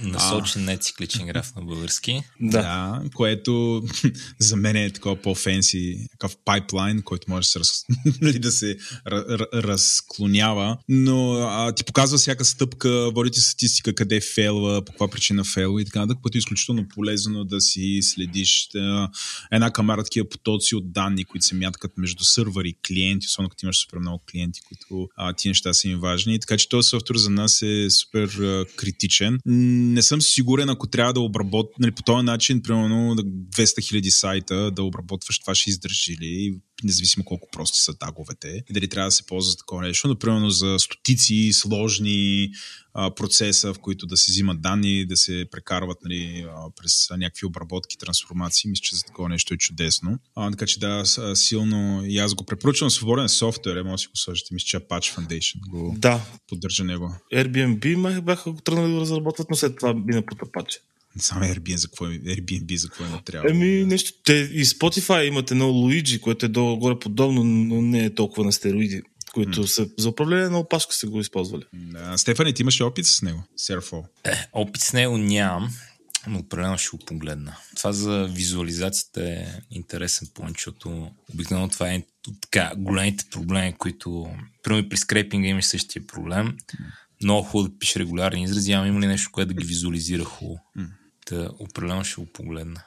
[0.03, 2.23] Насочен не цикличен граф на български.
[2.41, 2.63] Да.
[2.63, 3.83] да, което
[4.39, 7.85] за мен е такова по-фенси, такъв пайплайн, който може да се, раз,
[8.21, 8.77] нали, да се
[9.55, 15.45] разклонява, но а, ти показва всяка стъпка, води ти статистика къде фейлва, по каква причина
[15.45, 19.11] фейлва и така нататък, което е изключително полезно да си следиш да,
[19.53, 23.67] една камара такива потоци от данни, които се мяткат между сървъри и клиенти, особено като
[23.67, 26.41] имаш супер много клиенти, които а, ти неща са им важни.
[26.41, 29.39] Така че този софтуер за нас е супер супер критичен.
[29.47, 34.71] Не съм сигурен, ако трябва да обработваш нали, по този начин, примерно 200 хиляди сайта
[34.71, 39.13] да обработваш, това ще издържи ли, независимо колко прости са таговете и дали трябва да
[39.13, 40.09] се ползва такова нещо.
[40.09, 42.51] Например, за стотици сложни
[42.95, 47.47] а, процеса, в които да се взимат данни, да се прекарват нали, а, през някакви
[47.47, 48.71] обработки, трансформации.
[48.71, 50.19] Мисля, че за такова нещо е чудесно.
[50.35, 51.03] А, така че да,
[51.35, 52.91] силно и аз го препоръчвам.
[52.91, 54.55] Свободен софтуер, е, може да си го сложите.
[54.55, 56.21] Мисля, че Apache Foundation го да.
[56.49, 57.15] поддържа него.
[57.35, 60.79] Airbnb бяха го тръгнали да разработват, но след това бина под Apache.
[61.19, 63.51] Само Airbnb за какво, Airbnb за какво не трябва.
[63.51, 64.13] Еми, нещо.
[64.25, 68.53] Те и Spotify имат едно Luigi, което е долу-горе подобно, но не е толкова на
[68.53, 71.63] стероиди които са за управление на опашка са го използвали.
[71.73, 73.45] Да, Стефани, ти имаш опит с него?
[73.57, 74.05] Серфо.
[74.25, 75.71] Е, опит с него нямам,
[76.27, 77.57] но определено ще го погледна.
[77.77, 82.03] Това за визуализацията е интересен point, защото обикновено това е
[82.41, 84.31] така големите проблеми, които...
[84.63, 86.57] Примерно при скрепинга имаш същия проблем.
[87.23, 90.61] Много хубаво да пише регулярни изрази, ама има ли нещо, което да ги визуализира хубаво?
[91.29, 92.83] Та определено ще го погледна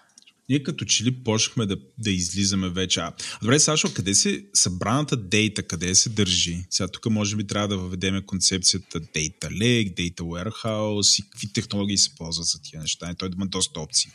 [0.51, 2.99] ние като че ли почнахме да, да излизаме вече.
[2.99, 6.65] А, добре, Сашо, къде се събраната дейта, къде се държи?
[6.69, 11.97] Сега тук може би трябва да въведеме концепцията Data Lake, Data Warehouse и какви технологии
[11.97, 13.11] се ползват за тия неща.
[13.11, 14.11] И той има доста опции.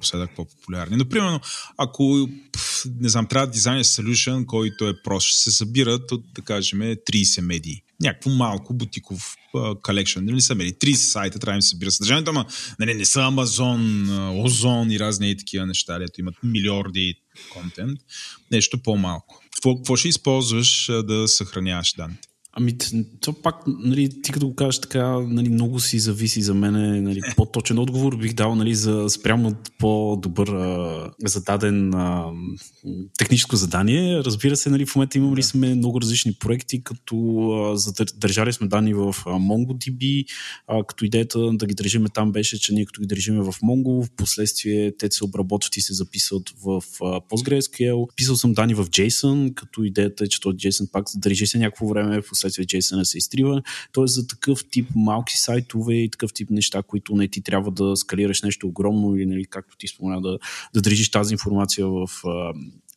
[0.00, 0.96] Последък по-популярни.
[0.96, 1.40] Но, примерно,
[1.76, 2.28] ако,
[3.00, 6.78] не знам, трябва да дизайнер solution, който е прост, ще се събират от, да кажем,
[6.78, 9.34] 30 медии някакво малко бутиков
[9.82, 10.24] колекшн.
[10.24, 12.46] Нали са мери 30 сайта, трябва да им се събира съдържанието, ама
[12.78, 14.08] нали, не са Амазон,
[14.44, 17.14] Озон и разни и такива неща, дето имат милиорди
[17.52, 18.00] контент.
[18.50, 19.42] Нещо по-малко.
[19.54, 22.28] Какво, какво ще използваш да съхраняваш данните?
[22.54, 22.78] Ами,
[23.20, 27.20] то пак, нали, ти като го кажеш така, нали, много си зависи за мен, нали,
[27.36, 32.24] по-точен отговор бих дал, нали, за спрямо по-добър а, зададен а,
[33.18, 34.18] техническо задание.
[34.18, 37.16] Разбира се, нали, в момента имаме ли сме много различни проекти, като
[38.00, 40.24] а, държали сме данни в а, MongoDB,
[40.66, 44.06] а, като идеята да ги държиме там беше, че ние като ги държиме в Mongo,
[44.06, 48.14] в последствие те се обработват и се записват в а, PostgreSQL.
[48.16, 51.88] Писал съм данни в JSON, като идеята е, че този JSON пак държи се някакво
[51.88, 53.62] време, в последствие JSON се изтрива.
[53.92, 57.96] Тоест за такъв тип малки сайтове и такъв тип неща, които не ти трябва да
[57.96, 60.38] скалираш нещо огромно или нали, както ти спомена да,
[60.74, 62.08] да държиш тази информация в,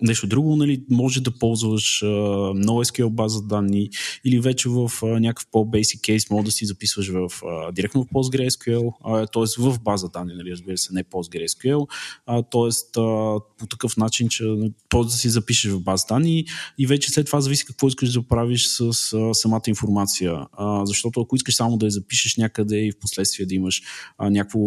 [0.01, 2.05] нещо друго, нали, може да ползваш а,
[2.53, 3.89] NoSQL база данни
[4.25, 7.29] или вече в някакъв по-basic кейс може да си записваш в,
[7.73, 8.93] директно в PostgreSQL,
[9.33, 9.69] т.е.
[9.69, 11.87] в база данни, нали, разбира се, не PostgreSQL,
[12.25, 12.91] т.е.
[13.57, 14.43] по такъв начин, че
[14.93, 16.45] може да си запишеш в база данни
[16.77, 18.93] и вече след това зависи какво искаш да правиш с
[19.33, 20.45] самата информация,
[20.83, 23.81] защото ако искаш само да я запишеш някъде и в последствие да имаш
[24.19, 24.59] някакво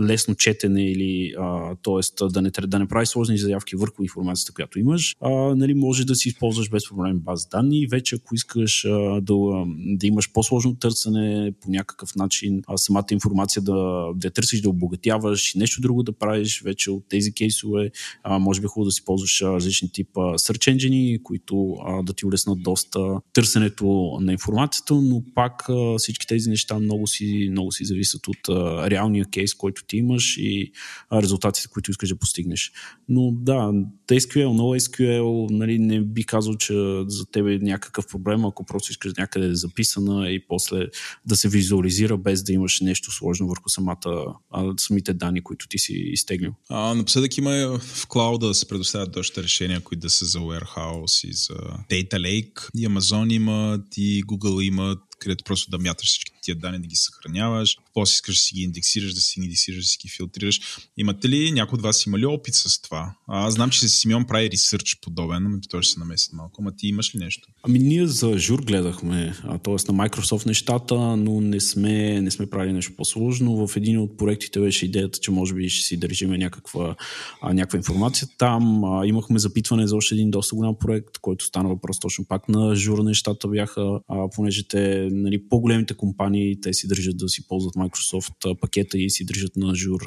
[0.00, 1.34] лесно четене или
[1.82, 2.28] т.е.
[2.28, 6.04] Да не, да не правиш сложни заявки върху информацията, която която имаш, а, нали, може
[6.04, 7.86] да си използваш без проблем база данни.
[7.86, 9.34] Вече ако искаш а, да,
[9.76, 15.54] да имаш по-сложно търсене по някакъв начин, а, самата информация да, да търсиш, да обогатяваш
[15.54, 17.90] и нещо друго да правиш, вече от тези кейсове,
[18.22, 22.26] а, може би хубаво да си ползваш различни типа search engine, които а, да ти
[22.26, 23.00] улеснат доста
[23.32, 28.48] търсенето на информацията, но пак а, всички тези неща много си, много си зависят от
[28.48, 30.72] а, реалния кейс, който ти имаш и
[31.10, 32.72] а, резултатите, които искаш да постигнеш.
[33.08, 33.72] Но да,
[34.08, 36.74] TSQL NoSQL, нали, не би казал, че
[37.06, 40.86] за тебе е някакъв проблем, ако просто искаш някъде е записана и после
[41.26, 45.78] да се визуализира без да имаш нещо сложно върху самата, а, самите данни, които ти
[45.78, 46.52] си изтеглил.
[46.68, 51.28] А, напоследък има в клауда да се предоставят доста решения, които да са за Warehouse
[51.28, 51.54] и за
[51.90, 52.70] Data Lake.
[52.74, 56.96] И Amazon имат, и Google имат, където просто да мяташ всички тия данни, да ги
[56.96, 60.60] съхраняваш, после искаш да си ги индексираш, да си ги индексираш, да си ги филтрираш.
[60.96, 63.14] Имате ли някой от вас има ли опит с това?
[63.28, 66.62] Аз знам, че Симеон прави ресърч подобен, но той ще се намеси малко.
[66.62, 67.48] Ама ти имаш ли нещо?
[67.62, 69.70] Ами ние за Жур гледахме, т.е.
[69.70, 73.66] на Microsoft нещата, но не сме, не сме правили нещо по-сложно.
[73.66, 76.96] В един от проектите беше идеята, че може би ще си държиме някаква,
[77.42, 78.82] някаква информация там.
[79.04, 82.98] Имахме запитване за още един доста голям проект, който стана въпрос точно пак на Жур
[82.98, 84.00] нещата бяха,
[84.34, 89.24] понеже те, нали, по-големите компании, те си държат да си ползват Microsoft пакета и си
[89.24, 90.00] държат на Жур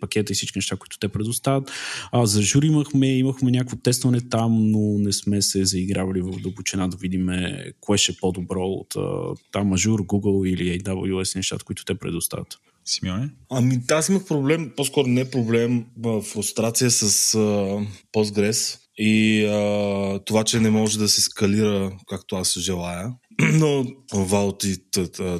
[0.00, 1.70] пакета и всички неща, които те предоставят.
[2.12, 6.88] А, за Жур имахме, имахме някакво тестване там, но не сме се заигравали в дълбочина
[6.88, 7.28] да видим
[7.80, 8.94] кое ще е по-добро от
[9.52, 12.58] там Azure, Google или AWS нещата, които те предоставят.
[12.84, 13.30] Симеоне?
[13.50, 15.84] Ами аз имах проблем, по-скоро не проблем,
[16.32, 22.58] фрустрация с uh, Postgres и uh, това, че не може да се скалира както аз
[22.58, 23.12] желая.
[23.52, 24.76] Но Вал, ти,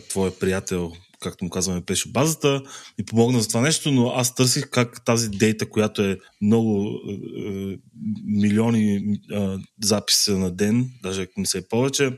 [0.08, 2.62] твой приятел, както му казваме, пеше базата,
[2.98, 7.76] ми помогна за това нещо, но аз търсих как тази дейта, която е много е,
[8.24, 12.10] милиони е, записи на ден, даже ако не се е повече,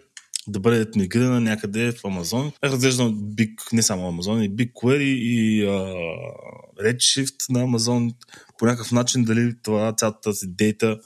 [0.46, 2.52] да бъде мигрирана някъде в Амазон.
[2.64, 5.94] Разглеждам Big, не само Амазон, и BigQuery и uh,
[6.84, 8.10] Redshift на Амазон
[8.58, 10.98] по някакъв начин дали това цялата тази дейта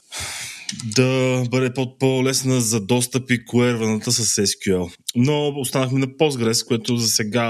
[0.95, 4.95] да бъде по-лесна за достъп и коерваната с SQL.
[5.15, 7.45] Но останахме на Postgres, което за сега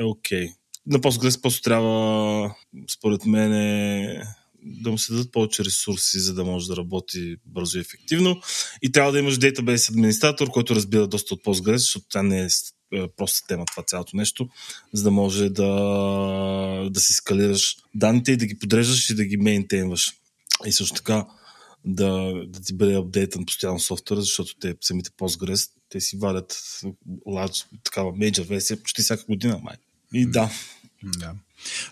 [0.00, 0.46] е окей.
[0.46, 0.52] Okay.
[0.86, 2.54] На Postgres просто трябва,
[2.98, 3.52] според мен,
[4.62, 8.40] да му се дадат повече ресурси, за да може да работи бързо и ефективно.
[8.82, 12.48] И трябва да имаш database администратор, който разбира доста от Postgres, защото тя не е,
[12.94, 14.48] е проста тема това цялото нещо,
[14.92, 19.36] за да може да, да си скалираш данните и да ги подреждаш и да ги
[19.36, 20.12] мейнтейнваш.
[20.66, 21.26] И също така
[21.84, 26.52] да, да ти бъде апдейтан постоянно софтуера, защото те самите Postgres, те си вадят
[27.28, 29.76] large, такава major версия почти всяка година, май.
[30.14, 30.50] И да.
[31.02, 31.34] Да.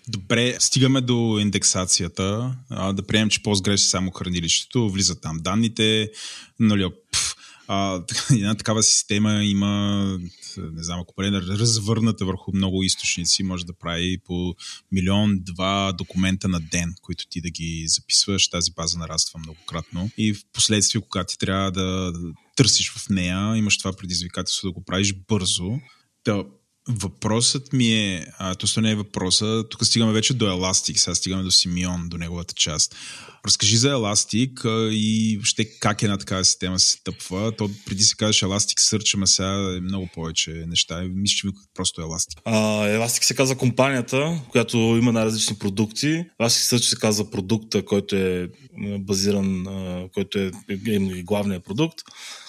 [0.09, 2.57] Добре, стигаме до индексацията.
[2.71, 6.11] А, да приемем, че Postgres е само хранилището, влизат там данните,
[6.61, 7.35] нали, пф,
[7.69, 8.03] а,
[8.33, 10.19] една такава система има,
[10.73, 14.55] не знам, ако бъде развърната върху много източници, може да прави по
[14.93, 18.49] милион, два документа на ден, които ти да ги записваш.
[18.49, 20.11] Тази база нараства многократно.
[20.19, 22.13] И в последствие, когато ти трябва да
[22.57, 25.79] търсиш в нея, имаш това предизвикателство да го правиш бързо.
[26.25, 26.45] Да,
[26.89, 31.43] Въпросът ми е, а, то не е въпроса, тук стигаме вече до Elastic, сега стигаме
[31.43, 32.97] до Симеон, до неговата част.
[33.47, 33.89] Разкажи за
[34.65, 37.53] а, и въобще как една такава система се тъпва.
[37.57, 41.03] То преди се казваше Elastic Search, ама сега е много повече неща.
[41.03, 42.41] Мисля, че просто Elastic.
[42.45, 42.53] А,
[42.87, 46.25] Elastic се казва компанията, която има най-различни продукти.
[46.41, 48.49] Elastic Search се казва продукта, който е
[48.99, 49.67] базиран,
[50.15, 51.99] който е, е, е главният продукт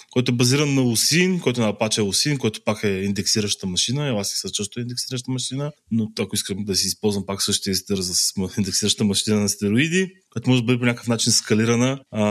[0.09, 4.11] който е базиран на Осин, който е на Apache Осин, който пак е индексираща машина.
[4.11, 8.13] Elasticsearch също е индексираща машина, но ако искам да си използвам пак същия стир за
[8.57, 12.23] индексираща машина на стероиди, която може да бъде по някакъв начин скалирана, а,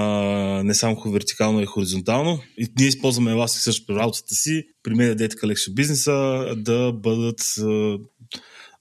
[0.65, 2.41] не само вертикално, и хоризонтално.
[2.59, 7.41] И ние използваме Elasticsearch при работата си, при Media Data Collection бизнеса, да бъдат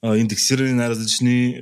[0.02, 1.62] а, индексирани най-различни,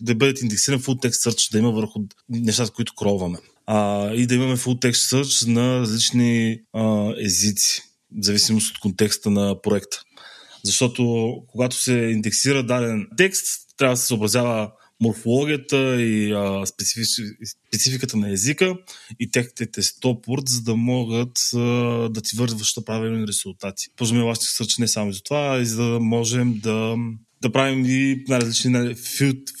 [0.00, 3.38] да бъдат индексирани full text search, да има върху нещата, които кроваме
[3.70, 7.82] а, и да имаме full text search на различни а, езици,
[8.18, 10.02] в зависимост от контекста на проекта.
[10.64, 13.46] Защото когато се индексира даден текст,
[13.76, 14.70] трябва да се съобразява
[15.00, 17.08] морфологията и а, специфич,
[17.68, 18.74] спецификата на езика
[19.20, 21.58] и техните стопорт, за да могат а,
[22.08, 23.86] да ти вързваш правилни резултати.
[23.96, 26.96] Ползваме Elasticsearch не само за това, а и за да можем да,
[27.42, 28.94] да правим и най-различни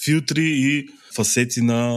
[0.04, 1.94] филтри и фасети на...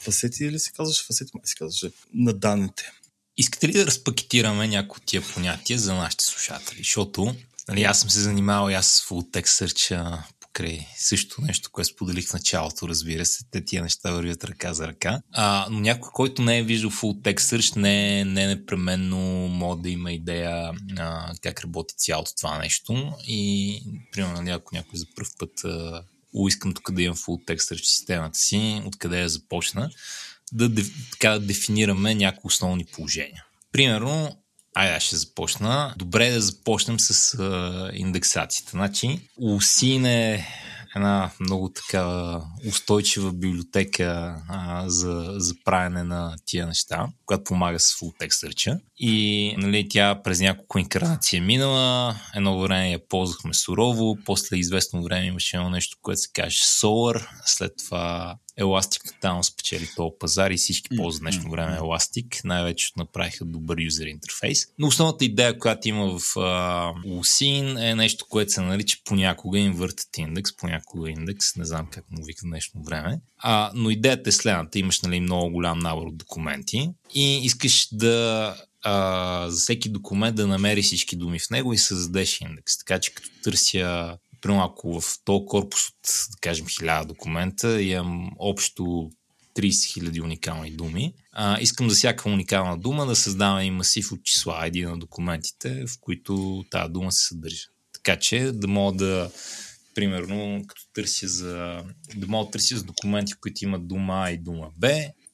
[0.00, 1.04] Фасети или се казваше?
[1.06, 1.90] Фасети май се казваше.
[2.14, 2.92] На данните.
[3.36, 6.78] Искате ли да разпакетираме някои от тия понятия за нашите слушатели?
[6.78, 7.34] Защото
[7.68, 10.18] нали, аз съм се занимавал и аз с Full Text Search
[10.52, 13.44] покрай също нещо, което споделих в началото, разбира се.
[13.50, 15.22] Те тия неща вървят ръка за ръка.
[15.32, 19.18] А, но някой, който не е виждал Full Text Search, не, не непременно
[19.48, 23.12] може да има идея а, как работи цялото това нещо.
[23.26, 23.82] И,
[24.12, 26.04] примерно, ако някой за първ път а,
[26.48, 29.90] искам тук да имам Full Text Search системата си, откъде я започна,
[30.52, 30.82] да,
[31.12, 33.44] така, дефинираме някои основни положения.
[33.72, 34.36] Примерно,
[34.74, 35.94] Айде, ще започна.
[35.96, 38.70] Добре е да започнем с а, индексацията.
[38.70, 39.20] Значи,
[40.06, 40.46] е
[40.96, 42.36] една много така
[42.68, 48.80] устойчива библиотека а, за, за правене на тия неща, която помага с full text search.
[48.98, 52.16] И нали, тя през няколко инкарнации е минала.
[52.34, 57.28] Едно време я ползвахме сурово, после известно време имаше едно нещо, което се каже Solar,
[57.44, 62.40] след това Еластик тотално спечели този пазар и всички ползват днешно време Еластик.
[62.44, 64.66] Най-вече направиха добър юзер интерфейс.
[64.78, 70.56] Но основната идея, която има в uh, е нещо, което се нарича понякога Inverted Index,
[70.58, 73.20] понякога индекс, не знам как му вика днешно време.
[73.38, 74.78] А, но идеята е следната.
[74.78, 80.46] Имаш нали, много голям набор от документи и искаш да а, за всеки документ да
[80.46, 82.78] намери всички думи в него и създадеш индекс.
[82.78, 88.30] Така че като търся примерно ако в този корпус от, да кажем, 1000 документа имам
[88.38, 89.10] общо
[89.56, 94.24] 30 000 уникални думи, а, искам за всяка уникална дума да създавам и масив от
[94.24, 97.66] числа, един на документите, в които тази дума се съдържа.
[97.92, 99.30] Така че да мога да,
[99.94, 101.82] примерно, като търся за,
[102.16, 104.88] да мога да търся за документи, в които имат дума А и дума Б,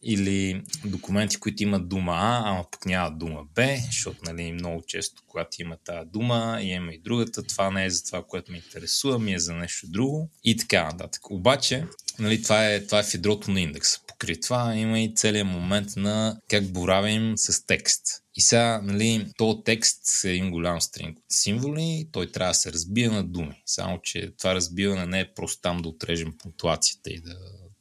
[0.09, 5.23] или документи, които имат дума А, ама пък нямат дума Б, защото нали, много често,
[5.27, 9.19] когато има тази дума, има и другата, това не е за това, което ме интересува,
[9.19, 11.31] ми е за нещо друго и така нататък.
[11.31, 11.85] Обаче,
[12.19, 14.01] нали, това, е, това е в на индекса.
[14.07, 18.03] Покри това има и целият момент на как боравим с текст.
[18.35, 22.73] И сега, нали, този текст е един голям стринг от символи, той трябва да се
[22.73, 23.63] разбие на думи.
[23.67, 27.37] Само, че това разбиване не е просто там да отрежем пунктуацията и да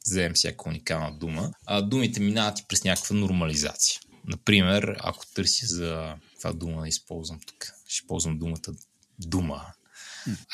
[0.06, 4.00] вземем всяка уникална дума, а думите минават и през някаква нормализация.
[4.26, 8.74] Например, ако търся за каква дума да използвам тук, ще ползвам думата
[9.18, 9.62] дума.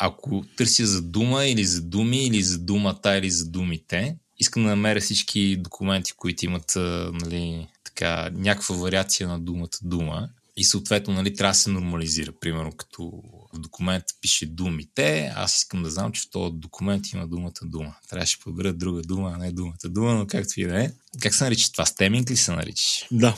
[0.01, 4.69] Ако търся за дума или за думи, или за думата, или за думите, искам да
[4.69, 6.73] намеря всички документи, които имат
[7.13, 12.33] нали, така, някаква вариация на думата дума и съответно нали, трябва да се нормализира.
[12.33, 13.23] Примерно като
[13.53, 17.95] в документ пише думите, аз искам да знам, че в този документ има думата дума.
[18.09, 20.91] Трябваше да подбера друга дума, а не думата дума, но както и да е.
[21.21, 21.87] Как се нарича това?
[21.87, 23.07] Стеминг ли се нарича?
[23.11, 23.37] Да.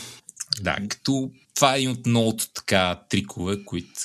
[0.60, 4.00] Да, като това е един от многото така трикове, които,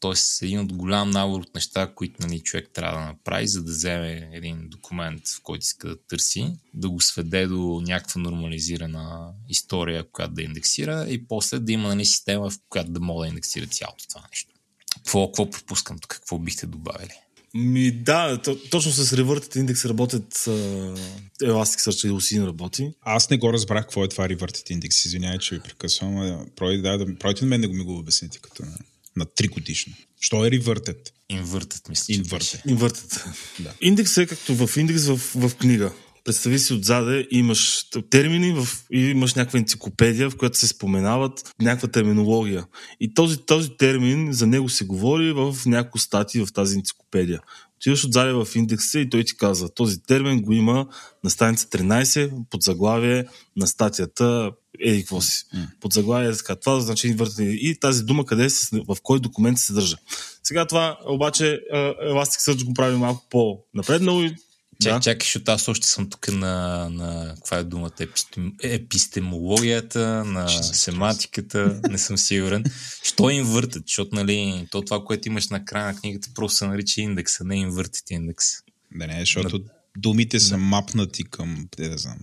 [0.00, 0.44] т.е.
[0.46, 4.30] един от голям набор от неща, които нали, човек трябва да направи, за да вземе
[4.32, 10.34] един документ, в който иска да търси, да го сведе до някаква нормализирана история, която
[10.34, 14.08] да индексира и после да има нали, система, в която да мога да индексира цялото
[14.08, 14.54] това нещо.
[15.04, 16.10] Какво, какво пропускам тук?
[16.10, 17.12] Какво бихте добавили?
[17.54, 20.98] Ми да, точно с Reverted Index работят uh,
[21.42, 22.90] Elasticsearch и Lucene работи.
[23.02, 26.46] Аз не го разбрах какво е това Reverted Index, извинявай, че ви прекъсвам.
[26.56, 28.78] Пройде, да, да, пройде на мен да го ми го обясните като на,
[29.16, 29.92] на 3 годишно.
[30.20, 31.10] Що е Reverted?
[31.32, 32.14] Inverted, мисля.
[32.14, 32.66] Inverted.
[32.66, 33.34] Inverted.
[33.60, 33.74] Да.
[33.80, 35.92] Индекс е както в индекс в, в книга.
[36.24, 41.88] Представи си отзаде, имаш термини в, и имаш някаква енциклопедия, в която се споменават някаква
[41.88, 42.64] терминология.
[43.00, 47.40] И този, този термин, за него се говори в някои статии в тази енциклопедия.
[47.76, 50.86] Отиваш отзаде в индекса и той ти казва, този термин го има
[51.24, 53.24] на страница 13, под заглавие
[53.56, 55.44] на статията еди какво си.
[55.80, 56.56] Под заглавие така.
[56.56, 58.48] Това значи и тази дума къде е,
[58.88, 59.96] в кой документ се съдържа.
[60.42, 64.34] Сега това обаче Elasticsearch го прави малко по-напреднало и
[64.82, 65.00] Чак, да.
[65.00, 71.80] Чакай, защото аз още съм тук на, на каква е думата, епистем, епистемологията, на семантиката,
[71.90, 72.64] не съм сигурен.
[73.02, 73.82] Що им въртат?
[73.86, 77.56] Защото, нали, то това, което имаш на края на книгата, просто се нарича индекса, не
[77.56, 78.46] им въртат индекс.
[78.94, 79.70] Да не, защото да.
[79.96, 82.18] думите са мапнати към, не да знам,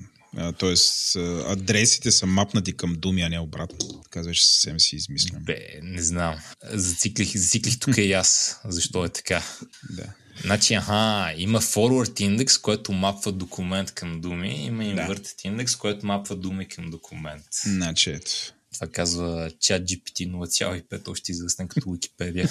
[0.57, 1.15] Тоест,
[1.47, 4.01] адресите са мапнати към думи, а не обратно.
[4.03, 5.43] Така вече съвсем си измислям.
[5.43, 6.35] Бе, не знам.
[6.73, 8.59] Зациклих, зациклих тук и аз.
[8.65, 9.43] Защо е така?
[9.89, 10.13] Да.
[10.41, 15.47] Значи, аха, има forward индекс, който мапва документ към думи, има inverted да.
[15.47, 17.45] индекс, който мапва думи към документ.
[17.63, 18.31] Значи, ето.
[18.73, 22.49] Това казва чат GPT 0.5, още известен като Wikipedia.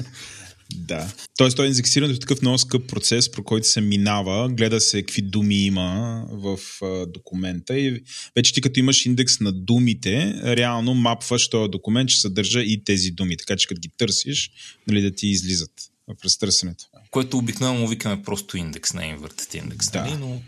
[0.74, 1.12] Да.
[1.36, 5.02] Тоест, той е индексирането е такъв много скъп процес, про който се минава, гледа се
[5.02, 8.02] какви думи има в а, документа и
[8.36, 13.10] вече ти като имаш индекс на думите, реално мапваш този документ, че съдържа и тези
[13.10, 14.50] думи, така че като ги търсиш,
[14.86, 15.72] нали, да ти излизат
[16.20, 16.84] през търсенето.
[17.10, 20.04] Което обикновено му викаме просто индекс, не inverted индекс, Да.
[20.04, 20.16] нали?
[20.16, 20.42] но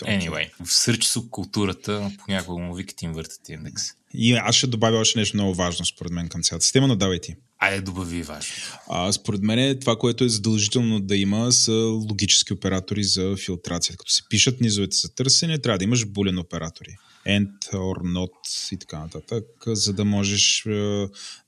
[0.00, 3.82] anyway, в Search културата понякога му викат inverted индекс.
[4.14, 7.20] И аз ще добавя още нещо много важно, според мен, към цялата система, но давай
[7.20, 7.34] ти.
[7.62, 8.54] Айде добави важно.
[8.88, 13.96] А, според мен това, което е задължително да има, са логически оператори за филтрация.
[13.96, 16.96] Като се пишат низовете за търсене, трябва да имаш булен оператори.
[17.26, 20.64] End or not и така нататък, за да можеш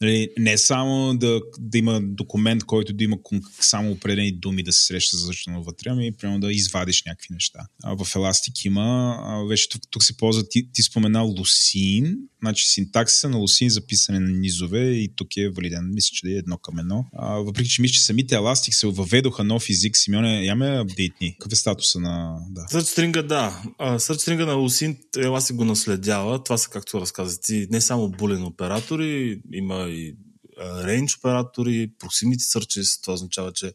[0.00, 3.16] нали, не само да, да има документ, който да има
[3.60, 7.58] само определени думи да се среща задължително вътре, ами примерно да извадиш някакви неща.
[7.82, 12.68] А в Elastic има, а, вече тук, тук се ползва, ти, ти спомена Lucene, значи
[12.68, 16.56] синтаксиса на Lucene за писане на низове и тук е валиден, мисля, че е едно
[16.58, 17.04] към едно.
[17.12, 21.36] А, въпреки, че мисля, че самите Elastic се въведоха нов език, Симеоне, я ме апдейтни.
[21.38, 22.38] Какъв е статуса на...
[22.50, 22.60] Да.
[22.60, 23.62] Search да.
[23.78, 26.44] А, Search на Lucene, Elastic го наследява.
[26.44, 30.16] Това са, както разказах ти, не само булен оператори, има и
[30.60, 33.72] range оператори, proximity searches, това означава, че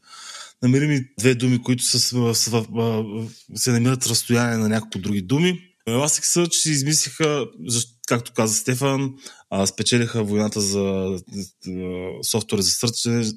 [0.63, 2.65] намерим две думи, които са, са, са,
[3.55, 5.61] се намират в разстояние на няколко други думи.
[5.87, 7.45] Elasticsearch си измислиха,
[8.09, 9.13] както каза Стефан,
[9.65, 11.17] спечелиха войната за,
[12.21, 12.87] софтуер за,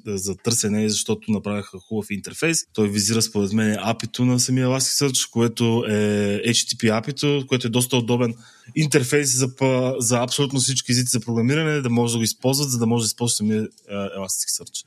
[0.05, 2.65] за търсене, защото направиха хубав интерфейс.
[2.73, 7.97] Той визира според мен апито на самия Elasticsearch, което е HTTP апито, което е доста
[7.97, 8.35] удобен
[8.75, 9.49] интерфейс за,
[9.99, 13.07] за абсолютно всички езици за програмиране, да може да го използват, за да може да
[13.07, 14.85] използват самия Elasticsearch.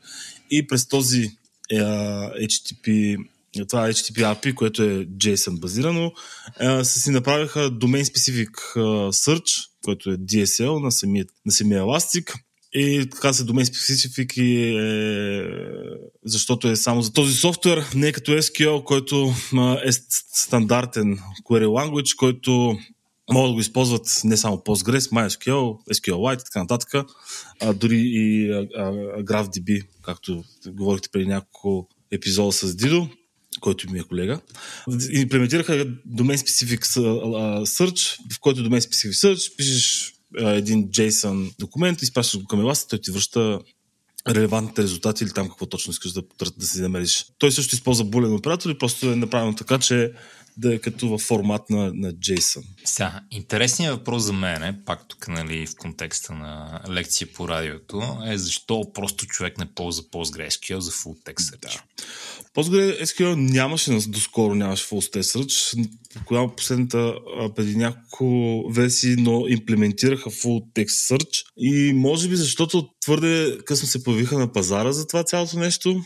[0.50, 1.30] И през този
[1.72, 3.16] HTTP
[3.64, 6.12] това HTTP API, което е JSON базирано,
[6.60, 8.50] са си направиха Domain Specific
[9.10, 12.34] Search, което е DSL на самия, на самия Elastic.
[12.72, 15.46] И така се Domain Specific е,
[16.24, 19.32] защото е само за този софтуер, не е като SQL, който
[19.84, 19.92] е
[20.32, 22.78] стандартен query language, който
[23.32, 27.06] могат да го използват не само Postgres, MySQL, SQLite и така нататък,
[27.60, 28.92] а дори и а, а,
[29.22, 33.08] GraphDB, както говорихте преди няколко епизода с Дидо
[33.66, 34.40] който ми е колега,
[35.10, 35.72] имплементираха
[36.16, 36.80] Domain Specific
[37.64, 42.98] Search, в който Domain Specific Search пишеш един JSON документ, изпращаш го към Elastic, той
[42.98, 43.60] ти връща
[44.28, 46.22] релевантните резултати или там какво точно искаш да,
[46.56, 47.26] да си намериш.
[47.38, 50.12] Той също използва булен оператор и просто е направено така, че
[50.56, 52.62] да е като във формат на, на JSON.
[52.84, 58.18] Сега, интересният въпрос за мен е, пак тук нали, в контекста на лекция по радиото,
[58.26, 61.60] е защо просто човек не ползва PostgreSQL за full text search.
[61.60, 61.82] Да.
[62.54, 65.88] PostgreSQL нямаше, доскоро нямаше full text search.
[66.24, 67.14] Когато последната,
[67.56, 74.04] преди няколко версии, но имплементираха full text search и може би защото твърде късно се
[74.04, 76.02] появиха на пазара за това цялото нещо.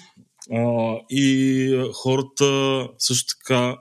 [0.52, 3.76] А, и хората също така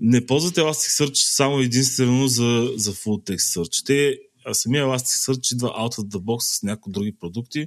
[0.00, 3.86] не ползват Elasticsearch само единствено за, за full text search.
[3.86, 7.66] Те, а самия Elasticsearch идва out of the box с някои други продукти,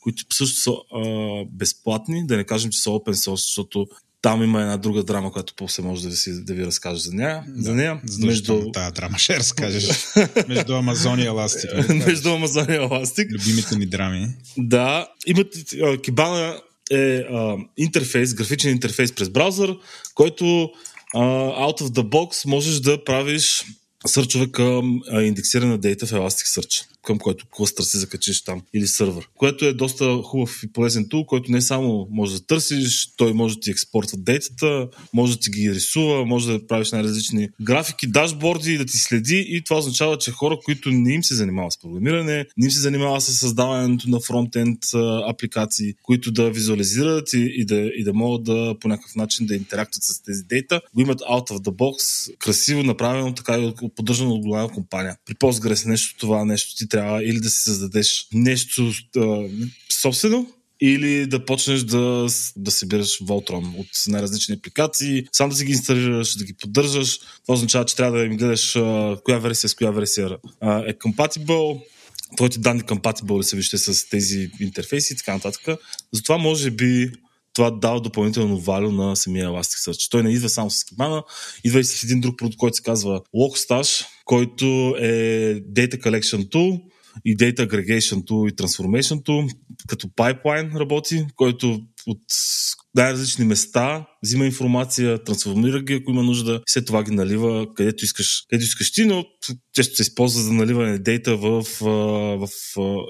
[0.00, 3.86] които също са а, безплатни, да не кажем, че са open source, защото
[4.22, 7.44] там има една друга драма, която после може да ви, да ви разкажа за нея.
[7.48, 8.00] Да, за нея.
[8.18, 8.70] Между...
[8.72, 9.88] Тази драма ще разкажеш.
[10.48, 11.70] между Амазон и Еластик.
[12.06, 13.32] между Амазон и Еластик.
[13.32, 14.28] Любимите ни драми.
[14.56, 15.08] Да.
[15.26, 15.54] Имат
[16.02, 16.60] Кибана
[16.90, 19.76] е а, интерфейс, графичен интерфейс през браузър,
[20.14, 20.70] който
[21.14, 23.64] uh, out of the box можеш да правиш
[24.06, 29.64] сърчове към индексирана дейта в Elasticsearch, към който клъстър си закачиш там или сървър, което
[29.64, 33.60] е доста хубав и полезен тул, който не само може да търсиш, той може да
[33.60, 38.86] ти експортва дейтата, може да ти ги рисува, може да правиш най-различни графики, дашборди, да
[38.86, 42.66] ти следи и това означава, че хора, които не им се занимават с програмиране, не
[42.66, 44.78] им се занимават с създаването на фронтенд
[45.28, 49.54] апликации, които да визуализират и, и, да, и да могат да по някакъв начин да
[49.54, 54.34] интерактуват с тези дейта, го имат out of the box, красиво направено, така и поддържано
[54.34, 55.16] от голяма компания.
[55.26, 59.48] При Postgres нещо това нещо ти трябва или да си създадеш нещо а,
[60.02, 60.46] собствено,
[60.80, 62.26] или да почнеш да,
[62.56, 67.18] да събираш Voltron от най-различни апликации, сам да си ги инсталираш, да ги поддържаш.
[67.18, 70.94] Това означава, че трябва да им гледаш а, коя версия с коя версия а, е
[70.94, 71.82] compatible,
[72.36, 75.78] твоите данни compatible ли са вижте с тези интерфейси и така нататък.
[76.12, 77.12] Затова може би
[77.54, 80.10] това дава допълнително валю на самия Elasticsearch.
[80.10, 81.24] Той не идва само с Kibana,
[81.64, 84.66] идва и с един друг продукт, който се казва Logstash, който
[84.98, 86.82] е Data Collection Tool
[87.24, 89.54] и Data Aggregation Tool и Transformation Tool,
[89.88, 92.20] като pipeline работи, който от
[92.94, 98.44] най-различни места, взима информация, трансформира ги, ако има нужда, след това ги налива където искаш,
[98.50, 99.24] където искаш ти, но
[99.72, 102.48] често се използва за наливане на дейта в, в, в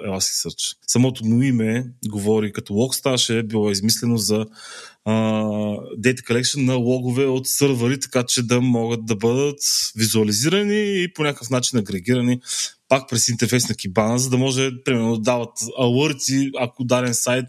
[0.08, 0.76] Elasticsearch.
[0.86, 4.46] Самото му име говори като Logstash е било измислено за
[5.98, 9.60] Data Collection на логове от сървъри, така че да могат да бъдат
[9.96, 12.40] визуализирани и по някакъв начин агрегирани
[12.88, 17.46] пак през интерфейс на Kibana, за да може, примерно, да дават алърти, ако даден сайт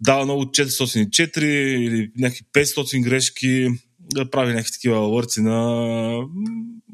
[0.00, 3.68] дава много 404 или някакви 500 грешки,
[4.14, 6.20] да прави някакви такива алърти на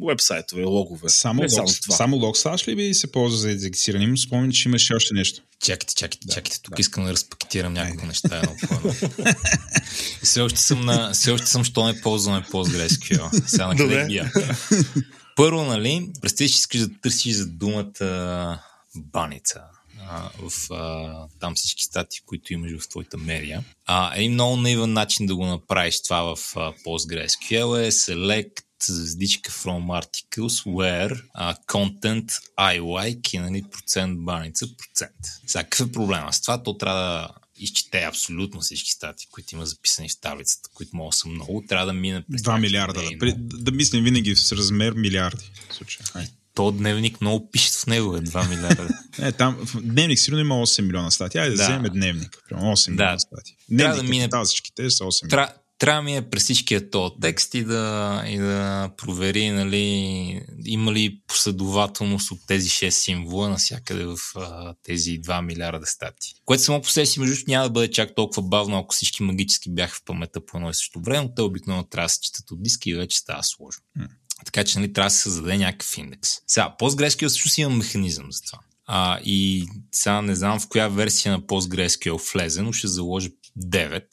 [0.08, 1.08] вебсайтове, логове.
[1.08, 4.16] Само, лог, само, Logstash ли би се ползва за индексиране?
[4.16, 5.42] Спомням, че имаше още нещо.
[5.60, 6.62] Чакайте, чакайте, да, чакайте.
[6.62, 6.80] Тук да.
[6.80, 8.42] искам да разпакетирам няколко неща.
[10.22, 11.10] все още съм на...
[11.12, 13.46] Все още съм, що не ползваме PostgreSQL.
[13.46, 14.32] Сега на къде бия.
[15.36, 18.58] Първо, нали, представи, че искаш да търсиш за думата
[18.96, 19.60] баница
[20.10, 23.64] а, в а, там всички стати, които имаш в твоята мерия.
[23.86, 29.52] А, един много наивен начин да го направиш това в а, PostgreSQL е select звездичка
[29.52, 35.16] from articles where uh, content I like и нали, процент баница процент.
[35.46, 36.62] Сега какъв е проблема с това?
[36.62, 41.28] То трябва да изчете абсолютно всички стати, които има записани в таблицата, които могат са
[41.28, 43.02] много, трябва да мине през 2 милиарда.
[43.20, 45.50] Да, да, да мислим винаги с размер милиарди.
[45.70, 46.06] В случай.
[46.54, 48.88] То дневник много пише в него, е 2 милиарда.
[49.18, 51.40] е, там в дневник сигурно има 8 милиона статии.
[51.40, 52.38] Айде да, да вземем дневник.
[52.52, 52.92] 8 да.
[52.92, 53.56] милиона статии.
[53.70, 54.28] Дневник, да мине...
[54.44, 55.52] всичките са 8 милиона.
[55.78, 61.20] Трябва да мине през всичкия този текст и да, и да провери нали, има ли
[61.26, 66.34] последователност от тези 6 символа навсякъде в а, тези 2 милиарда стати.
[66.44, 69.70] Което само по себе си, между няма да бъде чак толкова бавно, ако всички магически
[69.70, 72.50] бяха в паметта по едно и също време, но те обикновено трябва да се четат
[72.50, 73.82] от диски и вече става сложно.
[74.44, 76.30] Така че нали, трябва да се създаде някакъв индекс.
[76.46, 78.58] Сега, PostgreSQL също има механизъм за това.
[78.86, 84.04] А, и сега не знам в коя версия на PostgreSQL влезе, но ще заложи 9,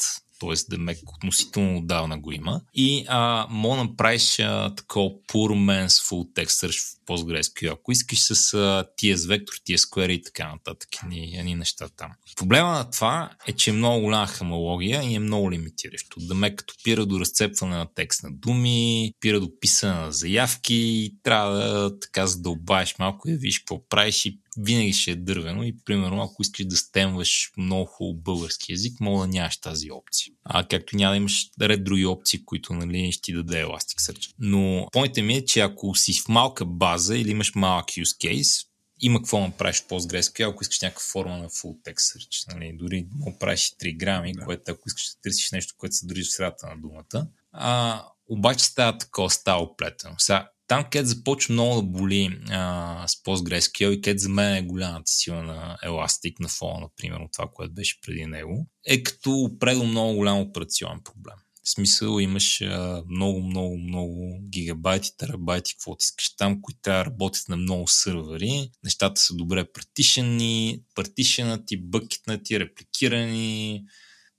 [0.41, 0.75] т.е.
[0.75, 2.61] да ме относително отдавна го има.
[2.73, 8.19] И а, мога направиш а, такова poor man's full text search в PostgreSQL, ако искаш
[8.19, 12.11] с а, TS вектор, TS Square и така нататък, едни, едни неща там.
[12.35, 16.19] Проблема на това е, че е много голяма хамология и е много лимитиращо.
[16.19, 21.11] Да ме като пира до разцепване на текст на думи, пира до писане на заявки,
[21.23, 25.63] трябва да така задълбаеш малко и да видиш какво правиш и винаги ще е дървено
[25.63, 30.33] и примерно ако искаш да стемваш много хубаво български язик, мога да нямаш тази опция.
[30.43, 34.33] А както няма да имаш ред други опции, които нали, ще ти даде Elasticsearch.
[34.39, 38.65] Но поинтът ми е, че ако си в малка база или имаш малък use case,
[39.01, 42.53] има какво да правиш PostgreSQL, ако искаш някаква форма на full text search.
[42.53, 42.73] Нали?
[42.73, 44.45] Дори да правиш 3 грами, да.
[44.45, 47.27] което ако искаш да търсиш нещо, което се държи в средата на думата.
[47.51, 50.15] А, обаче става такова, става оплетено.
[50.17, 54.61] Сега, там, където започва много да боли а, с PostgreSQL и където за мен е
[54.61, 59.49] голямата сила на Elastic на фона, например, от това, което беше преди него, е като
[59.59, 61.35] предо много голям операционен проблем.
[61.63, 67.03] В смисъл имаш а, много, много, много гигабайти, терабайти, какво ти искаш там, които трябва
[67.03, 68.69] да работят на много сървъри.
[68.83, 73.83] Нещата са добре партишени, партишенати, бъкетнати, репликирани,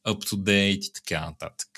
[0.06, 1.68] up-to-date и така нататък.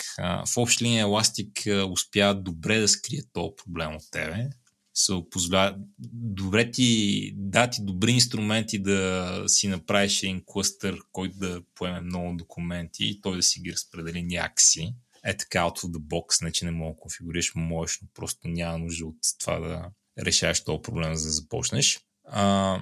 [0.47, 4.49] В общи линия Elastic успя добре да скрие този проблем от тебе.
[4.95, 5.77] Се позволя...
[6.13, 13.05] Добре ти дати добри инструменти да си направиш един клъстър, който да поеме много документи
[13.05, 14.95] и той да си ги разпредели някакси.
[15.25, 18.49] Е така, out of the box, не че не мога да конфигурираш, можеш, но просто
[18.49, 19.91] няма нужда от това да
[20.25, 22.01] решаваш този проблем, за да започнеш.
[22.25, 22.81] А,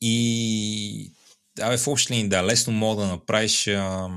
[0.00, 1.12] и
[1.60, 4.08] Абе, в общи линии, да, лесно мога да направиш а,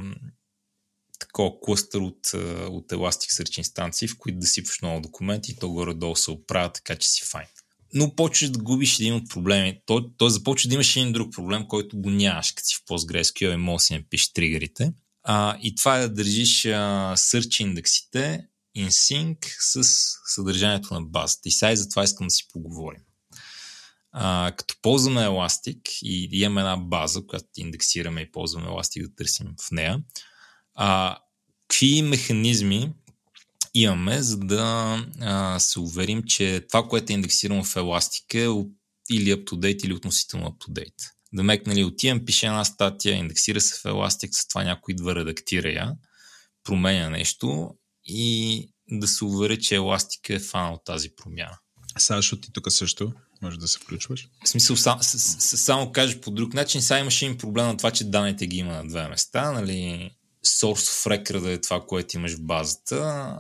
[1.36, 2.34] такова клъстър от,
[2.70, 6.95] от Elasticsearch инстанции, в които да сипваш много документи и то горе-долу се оправя, така
[6.95, 7.48] че си файн.
[7.94, 9.80] Но почваш да губиш един от проблеми.
[9.86, 13.53] Той, той започва да имаш един друг проблем, който го нямаш, като си в PostgreSQL
[13.53, 14.94] и може да си напишеш тригърите.
[15.24, 16.70] А, и това е да държиш а,
[17.18, 18.45] search индексите
[18.78, 19.84] in sync с
[20.26, 21.49] съдържанието на базата.
[21.49, 23.02] И сега за това искам да си поговорим.
[24.12, 29.48] А, като ползваме Elastic и имаме една база, която индексираме и ползваме Elastic да търсим
[29.62, 29.99] в нея,
[30.76, 31.18] а,
[31.68, 32.94] какви механизми
[33.74, 38.72] имаме, за да а, се уверим, че това, което е индексирано в Elastic е
[39.12, 41.12] или up-to-date, или относително up-to-date.
[41.34, 45.16] Да мек, нали, отивам, пише една статия, индексира се в Elastic, с това някой идва,
[45.16, 45.94] редактира я,
[46.64, 47.70] променя нещо
[48.06, 51.58] и да се увери, че Elastic е фанал тази промяна.
[51.98, 54.28] Сашо, ти тук също може да се включваш.
[54.46, 57.78] В смисъл, сам, с, с, само кажеш по друг начин, сега имаше им проблем на
[57.78, 60.12] това, че данните ги има на две места, нали,
[60.46, 62.96] source of record е това, което имаш в базата,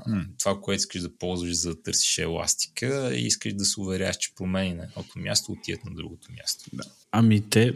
[0.07, 0.25] mm.
[0.39, 4.35] това, което искаш да ползваш за да търсиш еластика и искаш да се уверяваш, че
[4.35, 6.69] промени на едното място отият на другото място.
[6.73, 6.83] Да.
[7.17, 7.73] Ами те,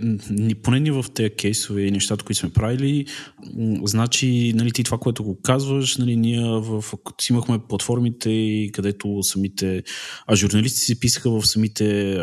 [0.64, 3.06] поне ни в тези кейсове и нещата, които сме правили,
[3.84, 6.84] значи, нали, ти това, което го казваш, нали, ние в,
[7.22, 9.84] си имахме платформите, където самите,
[10.28, 12.18] а журналисти си писаха в самите,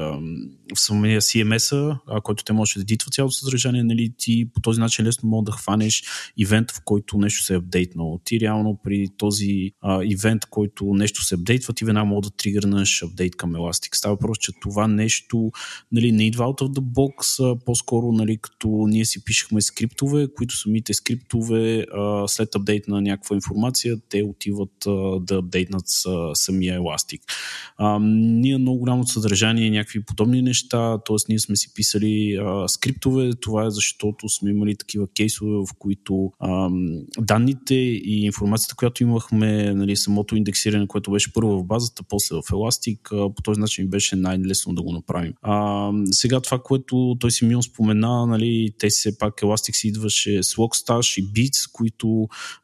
[0.74, 5.04] в самия CMS-а, който те може да едитва цялото съдържание, нали, ти по този начин
[5.04, 6.04] лесно мога да хванеш
[6.36, 8.20] ивент, в който нещо се е апдейтнало.
[8.24, 13.02] Ти реално при този а, ивент, който нещо се апдейтва, ти веднага мога да тригърнеш
[13.02, 13.96] апдейт към Elastic.
[13.96, 15.50] Става просто, че това нещо
[15.92, 16.72] нали, не идва out of
[17.06, 23.00] Dropbox, по-скоро нали, като ние си пишехме скриптове, които самите скриптове а, след апдейт на
[23.00, 27.20] някаква информация, те отиват а, да апдейтнат с, самия Elastic.
[27.76, 31.16] А, ние много голямо съдържание някакви подобни неща, т.е.
[31.28, 36.32] ние сме си писали а, скриптове, това е защото сме имали такива кейсове, в които
[36.38, 36.70] а,
[37.18, 42.42] данните и информацията, която имахме, нали, самото индексиране, което беше първо в базата, после в
[42.42, 45.32] Elastic, а, по този начин беше най-лесно да го направим.
[45.42, 50.54] А, сега това, което което той Симеон спомена, нали, те все пак Elastic идваше с
[50.54, 52.06] Logstash и Beats, които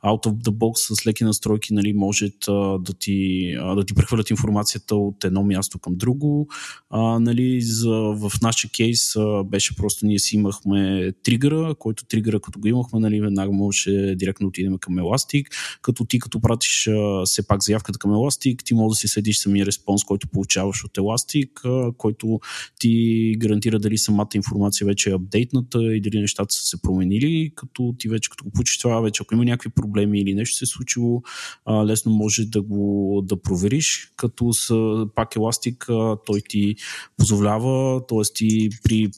[0.05, 4.31] out of the box с леки настройки нали, можат а, да, ти, да ти прехвърлят
[4.31, 6.49] информацията от едно място към друго.
[6.91, 12.41] А, нали, за, в нашия кейс а, беше просто ние си имахме тригъра, който тригъра
[12.41, 15.47] като го имахме, нали, веднага можеше директно отидем към Elastic,
[15.83, 19.39] като ти като пратиш а, все пак заявката към Elastic, ти можеш да си следиш
[19.39, 22.41] самия респонс, който получаваш от Elastic, а, който
[22.79, 27.53] ти гарантира дали сама самата информация вече е апдейтната и дали нещата са се променили,
[27.55, 30.65] като ти вече като го получиш това, вече ако има някакви проблеми или нещо се
[30.65, 31.23] е случило,
[31.65, 34.75] а, лесно може да го да провериш, като с
[35.15, 35.87] пак еластик
[36.27, 36.75] той ти
[37.17, 38.35] позволява, т.е.
[38.35, 39.11] ти при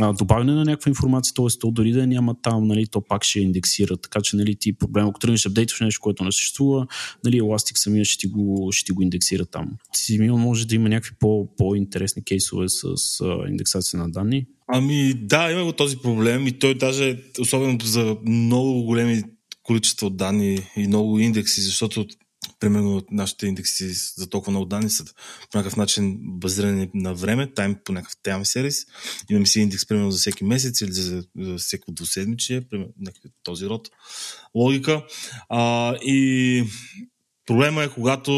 [0.00, 1.58] а, добавяне на някаква информация, т.е.
[1.60, 5.08] то дори да няма там, нали, то пак ще индексира, така че нали, ти проблема,
[5.08, 6.86] ако тръгнеш апдейтваш нещо, което не съществува,
[7.24, 9.70] нали, еластик самия ще ти го, ще ти го индексира там.
[9.92, 12.84] Симил може да има някакви по, по-интересни кейсове с
[13.20, 14.46] а, индексация на данни данни?
[14.68, 19.22] Ами да, има го този проблем и той даже, особено за много големи
[19.62, 22.06] количества данни и много индекси, защото
[22.60, 25.04] примерно нашите индекси за толкова много данни са
[25.50, 28.86] по някакъв начин базирани на време, тайм по някакъв тайм сервис.
[29.30, 32.92] Имаме си индекс примерно за всеки месец или за, за всеки двуседмичие, примерно
[33.42, 33.88] този род
[34.54, 35.06] логика.
[35.48, 36.64] А, и
[37.48, 38.32] Проблема е, когато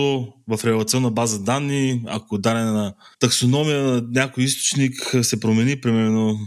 [0.49, 6.39] в релационна база данни, ако дадена таксономия на някой източник се промени, примерно,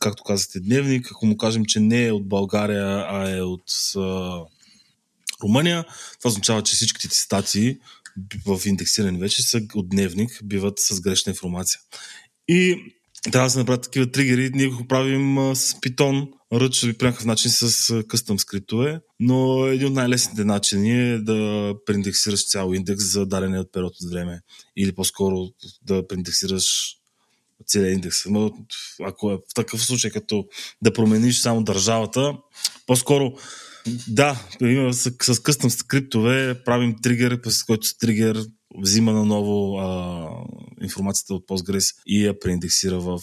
[0.00, 3.64] както казахте, дневник, ако му кажем, че не е от България, а е от
[3.96, 4.40] а,
[5.42, 5.84] Румъния,
[6.18, 7.78] това означава, че всичките ти статии
[8.46, 11.80] в индексиране вече са от дневник, биват с грешна информация.
[12.48, 12.76] И
[13.32, 14.50] трябва да се направят такива тригери.
[14.54, 16.28] Ние го правим с Python,
[16.60, 22.48] ръчно по някакъв начин с къстъм скриптове, но един от най-лесните начини е да преиндексираш
[22.48, 24.40] цял индекс за даден период от време.
[24.76, 25.48] Или по-скоро
[25.82, 26.96] да преиндексираш
[27.66, 28.26] целият индекс.
[28.26, 28.52] Но
[29.02, 30.44] ако е в такъв случай, като
[30.82, 32.36] да промениш само държавата,
[32.86, 33.32] по-скоро
[34.08, 34.48] да,
[34.92, 38.46] с, с къстъм скриптове правим тригер, с който с тригер
[38.78, 40.28] взима наново а,
[40.82, 43.20] информацията от Postgres и я преиндексира в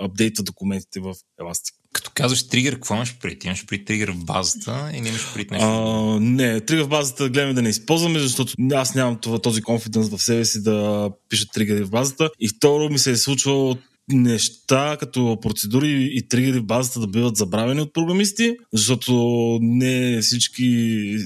[0.00, 1.79] апдейта документите в Elastic.
[1.92, 3.16] Като казваш тригър, какво имаш?
[3.40, 5.66] Ти имаш при тригър в базата или имаш при нещо?
[5.68, 10.08] А, не, тригър в базата гледаме да не използваме, защото аз нямам това, този конфиденс
[10.08, 12.30] в себе си да пиша тригъри в базата.
[12.40, 13.76] И второ ми се е случвало
[14.12, 19.12] неща като процедури и тригери в базата да биват забравени от програмисти, защото
[19.62, 21.16] не всички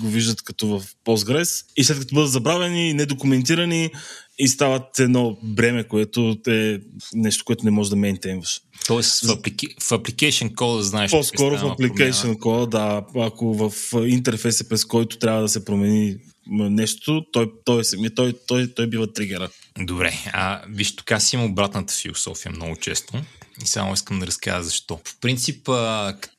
[0.00, 3.90] го виждат като в Postgres и след като бъдат забравени, недокументирани
[4.38, 6.80] и стават едно бреме, което е
[7.14, 8.60] нещо, което не можеш да мейнтейнваш.
[8.86, 9.68] Тоест в, аплики...
[9.80, 11.10] в application кода знаеш.
[11.10, 13.04] По-скоро в application кода, да.
[13.20, 13.72] Ако в
[14.06, 16.16] интерфейса, през който трябва да се промени
[16.50, 19.48] нещо, той, той, той, той, той, той бива тригера.
[19.78, 23.12] Добре, а виж, тук аз имам обратната философия много често
[23.62, 25.00] и само искам да разкажа защо.
[25.04, 25.68] В принцип,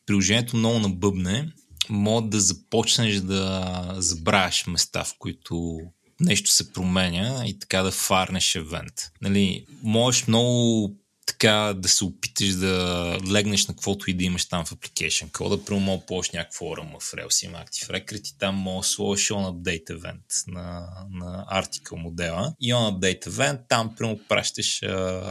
[0.05, 1.51] приложението много набъбне,
[1.89, 5.79] може да започнеш да забравяш места, в които
[6.19, 8.93] нещо се променя и така да фарнеш евент.
[9.21, 14.65] Нали, можеш много така да се опиташ да легнеш на каквото и да имаш там
[14.65, 15.65] в application кода.
[15.65, 19.27] Прямо мога да някакво RM в Rails има Active Record и там мога да сложиш
[19.27, 22.55] on update event на, на article модела.
[22.61, 24.81] И on update event, там прямо пращаш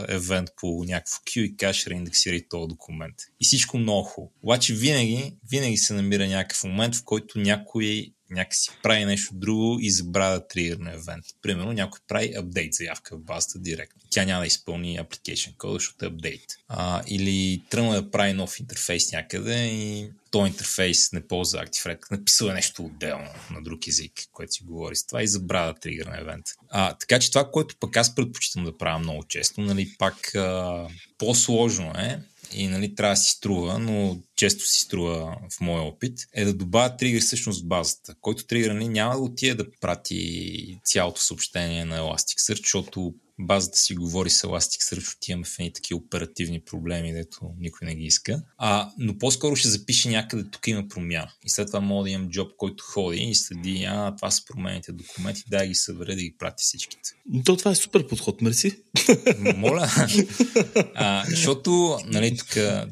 [0.07, 3.15] евент по някакво queue и кажеш реиндексирай този документ.
[3.39, 4.33] И всичко много хубаво.
[4.43, 9.91] Обаче винаги, винаги се намира някакъв момент, в който някой някакси прави нещо друго и
[9.91, 11.25] забравя да тригърне евент.
[11.41, 14.01] Примерно някой прави апдейт заявка в базата директно.
[14.09, 16.45] Тя няма да изпълни application код, защото е апдейт.
[16.67, 22.11] А, или тръгна да прави нов интерфейс някъде и този интерфейс не ползва ActiveRed.
[22.11, 25.79] Написал е нещо отделно на друг език, който си говори с това и забравя да
[25.79, 26.45] тригърне евент.
[26.69, 30.87] А, така че това, което пък аз предпочитам да правя много често, нали, пак а,
[31.17, 32.19] по-сложно е,
[32.53, 36.53] и нали, трябва да си струва, но често си струва в моя опит, е да
[36.53, 41.85] добавя тригър всъщност в базата, който тригър нали, няма да отиде да прати цялото съобщение
[41.85, 47.51] на Elasticsearch, защото базата си говори с Elasticsearch, отиваме в едни такива оперативни проблеми, дето
[47.59, 48.43] никой не ги иска.
[48.57, 51.31] А, но по-скоро ще запише някъде, тук има промяна.
[51.43, 54.91] И след това мога да имам джоб, който ходи и следи, а, това са промените
[54.91, 57.09] документи, да ги събере, да ги прати всичките.
[57.45, 58.77] То това е супер подход, мерси.
[59.55, 59.89] Моля.
[60.95, 62.49] а, защото, нали, тук,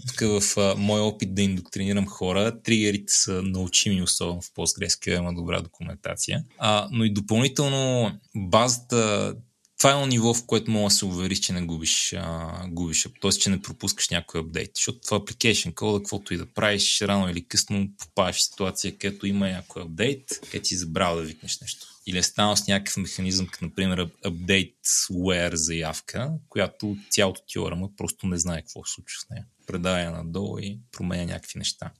[0.08, 5.34] тук в а, мой опит да индоктринирам хора, тригерите са научими, особено в PostgreSQL има
[5.34, 6.44] добра документация.
[6.58, 9.36] А, но и допълнително базата
[9.84, 13.32] това е ниво, в което мога да се увериш, че не губиш, а, губиш т.е.
[13.32, 14.72] че не пропускаш някой апдейт.
[14.76, 19.28] Защото това application кода, каквото и да правиш, рано или късно попадаш в ситуация, където
[19.28, 21.88] има някой апдейт, където си забрал да викнеш нещо.
[22.08, 24.74] Или е станал с някакъв механизъм, като например update
[25.12, 27.60] where заявка, която цялото ти
[27.98, 29.46] просто не знае какво се случва с нея.
[29.68, 31.92] Предава надолу и променя някакви неща.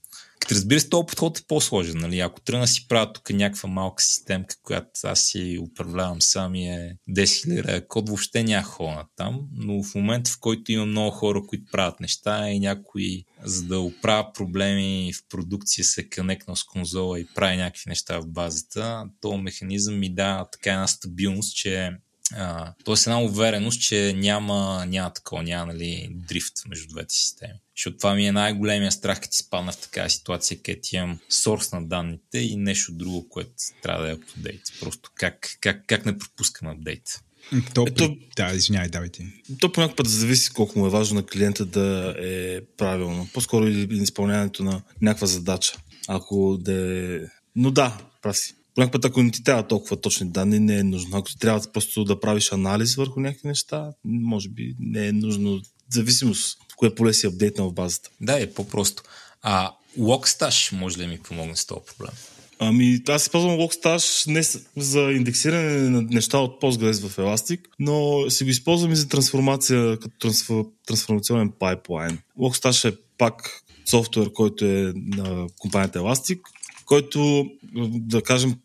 [0.44, 1.98] Като разбира се, този подход е по-сложен.
[1.98, 2.20] Нали?
[2.20, 7.24] Ако тръгна си правя тук някаква малка системка, която аз си управлявам сами е 10
[7.24, 11.72] 000 код, въобще няма хора там, но в момента, в който има много хора, които
[11.72, 17.28] правят неща и някой, за да оправя проблеми в продукция, се кънекнал с конзола и
[17.36, 21.92] прави някакви неща в базата, този механизъм ми дава така една стабилност, че
[22.84, 27.54] Тоест една увереност, че няма, няма такова, няма нали, дрифт между двете системи.
[27.78, 31.72] Защото това ми е най-големия страх, като ти спадна в такава ситуация, където имам сорс
[31.72, 33.52] на данните и нещо друго, което
[33.82, 34.62] трябва да е апдейт.
[34.80, 37.04] Просто как, как, как не пропускам апдейт.
[37.74, 39.28] То, Ето, да, извинявай, давайте.
[39.60, 43.28] То по някакъв път зависи колко му е важно на клиента да е правилно.
[43.34, 45.74] По-скоро и изпълняването на някаква задача.
[46.08, 47.20] Ако да е...
[47.56, 48.56] Но да, прав си.
[48.76, 51.18] Понякога път, ако не ти трябва толкова точни данни, не е нужно.
[51.18, 55.62] Ако ти трябва просто да правиш анализ върху някакви неща, може би не е нужно.
[55.90, 58.10] Зависимост кое поле си апдейтнал в базата.
[58.22, 59.04] Да, е по-просто.
[59.42, 62.14] А Logstash може ли да ми помогне с този проблем?
[62.60, 68.44] Ами, аз използвам Logstash не за индексиране на неща от Postgres в Elastic, но си
[68.44, 72.20] го използвам и за трансформация като трансфор, трансформационен пайплайн.
[72.40, 76.40] Logstash е пак софтуер, който е на компанията Elastic,
[76.86, 77.46] който,
[77.92, 78.56] да кажем,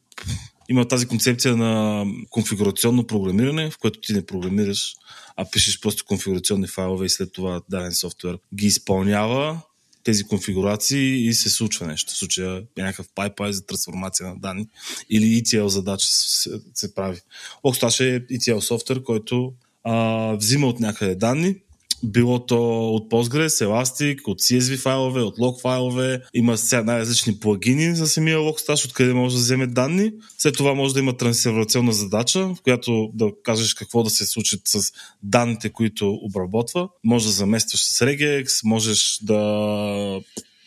[0.68, 4.94] има тази концепция на конфигурационно програмиране, в което ти не програмираш,
[5.38, 9.60] а пишеш просто конфигурационни файлове и след това даден софтуер ги изпълнява
[10.04, 12.12] тези конфигурации и се случва нещо.
[12.12, 14.68] В случая е някакъв пайпай за трансформация на данни
[15.10, 17.20] или ETL задача се, се прави.
[17.64, 19.52] Локсташ е ETL софтуер, който
[19.84, 21.56] а, взима от някъде данни,
[22.02, 26.20] било то от Postgres, Elastic, от CSV файлове, от log файлове.
[26.34, 30.12] Има най-различни плагини за самия Logstash, откъде може да вземе данни.
[30.38, 34.56] След това може да има трансервационна задача, в която да кажеш какво да се случи
[34.64, 34.92] с
[35.22, 36.88] данните, които обработва.
[37.04, 40.20] Може да заместваш с regex, можеш да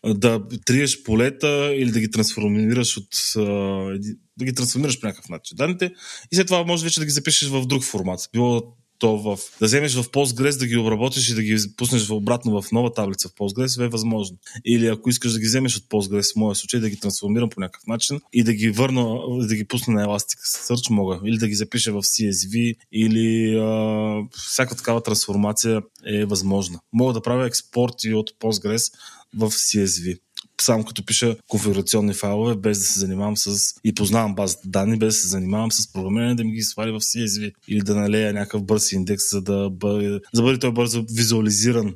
[0.06, 3.08] да триеш полета или да ги трансформираш от
[4.38, 5.92] да ги трансформираш по някакъв начин данните
[6.32, 8.30] и след това може вече да ги запишеш в друг формат.
[8.34, 8.62] Било
[9.02, 12.72] то в, да вземеш в Postgres, да ги обработиш и да ги пуснеш обратно в
[12.72, 14.38] нова таблица в Postgres е възможно.
[14.66, 17.60] Или ако искаш да ги вземеш от Postgres, в моя случай, да ги трансформирам по
[17.60, 21.20] някакъв начин и да ги върна, да ги пусна на Elasticsearch мога.
[21.26, 26.80] Или да ги запиша в CSV, или а, всяка такава трансформация е възможна.
[26.94, 28.94] Мога да правя експорти от Postgres
[29.38, 30.20] в CSV
[30.64, 35.16] само като пиша конфигурационни файлове, без да се занимавам с и познавам базата данни, без
[35.16, 38.64] да се занимавам с програмиране, да ми ги свали в CSV или да налея някакъв
[38.64, 41.96] бърз индекс, за да бъде, за да бъде той бързо визуализиран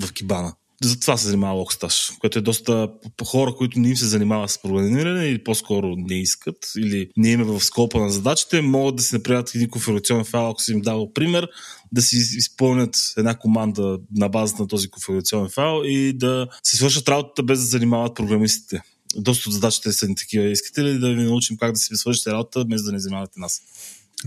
[0.00, 0.54] в кибана
[0.84, 2.88] за това се занимава Локсташ, което е доста
[3.26, 7.44] хора, които не им се занимават с програмиране или по-скоро не искат или не има
[7.44, 11.12] в скопа на задачите, могат да си направят един конфигурационен файл, ако си им дал
[11.12, 11.48] пример,
[11.92, 17.08] да си изпълнят една команда на базата на този конфигурационен файл и да си свършат
[17.08, 18.82] работата без да занимават програмистите.
[19.16, 20.44] Доста от задачите са ни такива.
[20.44, 23.62] Искате ли да ви научим как да си свършите работа, без да не занимавате нас?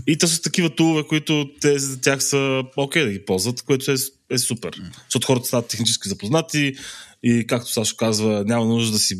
[0.06, 3.62] И те са такива тулове, които те за тях са окей okay да ги ползват,
[3.62, 3.94] което е,
[4.30, 4.70] е супер.
[5.04, 6.74] Защото хората стават технически запознати
[7.22, 9.16] и както Сашо казва, няма нужда да си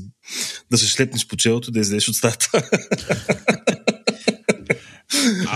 [0.71, 2.51] да се шлепнеш по челото, да излезеш от стаята.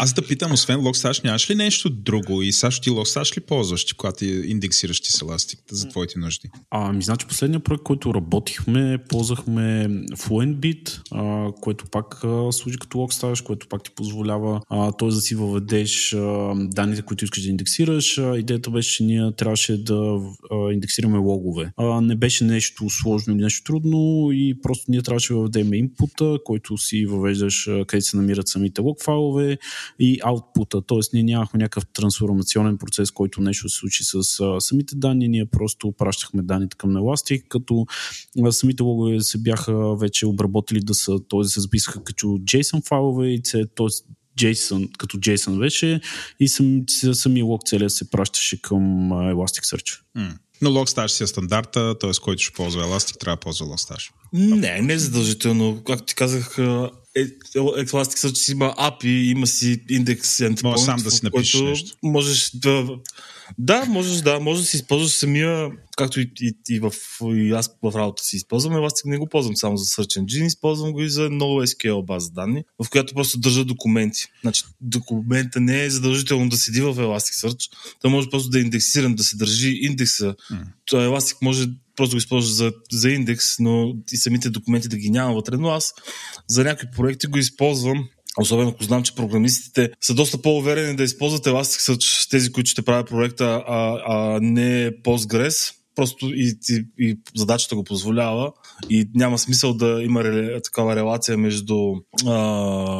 [0.01, 2.43] аз да питам, освен Logstash, нямаш ли нещо друго?
[2.43, 6.51] И Сашо ти Logstash ли ползваш, ти, когато индексираш ти с Elastic за твоите нужди?
[6.71, 12.99] А, ми значи последния проект, който работихме, ползвахме FluentBit, а, което пак а, служи като
[12.99, 15.09] Logstash, което пак ти позволява а, т.е.
[15.09, 18.19] да си въведеш а, данните, които искаш да индексираш.
[18.19, 20.21] А, идеята беше, че ние трябваше да
[20.51, 21.73] а, индексираме логове.
[21.77, 26.39] А, не беше нещо сложно или нещо трудно и просто ние трябваше да въведем инпута,
[26.45, 29.59] който си въвеждаш където се намират самите лог файлове
[29.99, 30.83] и аутпута.
[30.87, 30.99] Т.е.
[31.13, 35.29] ние нямахме някакъв трансформационен процес, който нещо се случи с а, самите данни.
[35.29, 37.87] Ние просто пращахме данните към Elastic, като
[38.45, 41.45] а, самите логове се бяха вече обработили да са, т.е.
[41.45, 43.87] се записаха като JSON файлове и т.е.
[44.39, 46.01] JSON, като JSON беше
[46.41, 50.01] и сам, самия лог целия се пращаше към Elasticsearch.
[50.17, 50.37] Mm.
[50.63, 52.11] Но Logstash си е стандарта, т.е.
[52.23, 54.11] който ще ползва Elastic, трябва да ползва Logstash.
[54.33, 55.83] Не, не е задължително.
[55.87, 56.59] Както ти казах,
[57.17, 60.63] Elasticsearch си има API, има си индекс endpoint.
[60.63, 61.97] Може сам да си напишеш нещо.
[62.03, 62.99] Можеш да...
[63.59, 67.71] Да, можеш да, можеш да си използваш самия, както и, и, и, в, и аз
[67.83, 71.11] в работа си използвам, Elastic не го ползвам само за Search Engine, използвам го и
[71.11, 74.25] за много SQL база данни, в която просто държа документи.
[74.41, 77.71] Значи документа не е задължително да седи в Elasticsearch,
[78.01, 80.35] той може просто да е индексиран, да се държи индекса.
[80.53, 80.65] Mm.
[80.93, 81.69] Elastic може
[81.99, 85.57] просто го използваш за, за индекс, но и самите документи да ги няма вътре.
[85.57, 85.95] Но аз
[86.49, 88.09] за някакви проекти го използвам
[88.41, 93.09] Особено ако знам, че програмистите са доста по-уверени да използват Elasticsearch, тези, които ще правят
[93.09, 95.75] проекта, а, а не Postgres.
[95.95, 98.53] Просто и, и, и задачата го позволява
[98.91, 101.95] и няма смисъл да има реле, такава релация между
[102.27, 102.33] а,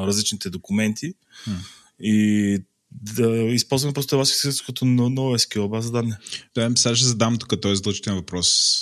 [0.07, 1.13] различните документи.
[1.49, 1.57] Hmm.
[2.01, 2.59] И
[2.91, 6.13] да използваме просто Elasticsearch като нова SQL база данни.
[6.55, 8.79] Да, сега ще задам тук този задължителен въпрос,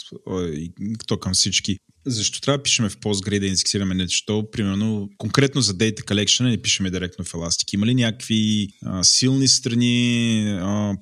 [1.06, 1.78] то към всички.
[2.06, 4.48] Защо трябва да пишеме в Postgre да индексираме нещо?
[4.52, 7.74] Примерно, конкретно за Data Collection не пишеме директно в Elastic.
[7.74, 10.94] Има ли някакви а, силни страни а,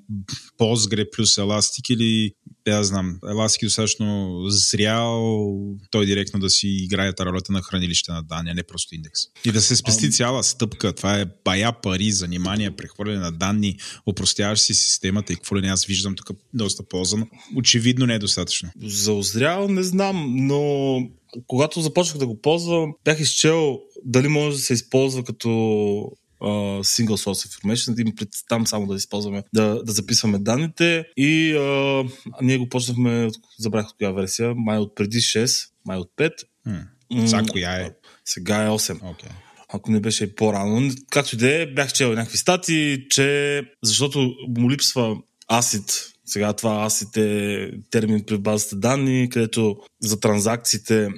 [0.59, 2.33] Postgre плюс Elastic или
[2.71, 5.47] да знам, Elastic е достатъчно зрял
[5.91, 9.21] той директно да си играе ролята на хранилище на данни, а не просто индекс.
[9.45, 10.93] И да се спести цяла стъпка.
[10.93, 13.77] Това е бая пари, занимания, прехвърляне на данни,
[14.07, 17.27] опростяваш си системата и какво ли не аз виждам тук доста ползано.
[17.57, 18.71] Очевидно не е достатъчно.
[18.83, 20.99] За озрял не знам, но
[21.47, 27.17] когато започнах да го ползвам, бях изчел дали може да се използва като uh, single
[27.17, 28.13] source information, да им
[28.49, 32.13] там само да използваме, да, да записваме данните и uh,
[32.43, 36.33] ние го почнахме, забрах от коя версия, май от преди 6, май от 5.
[36.69, 37.27] Hmm.
[37.27, 37.91] Сега коя е?
[38.25, 39.01] Сега е 8.
[39.01, 39.31] Okay
[39.77, 40.91] ако не беше по-рано.
[41.11, 45.17] Както и да е, бях чел някакви стати, че защото му липсва
[45.49, 51.09] асид сега това асид е термин при базата данни, където за транзакциите,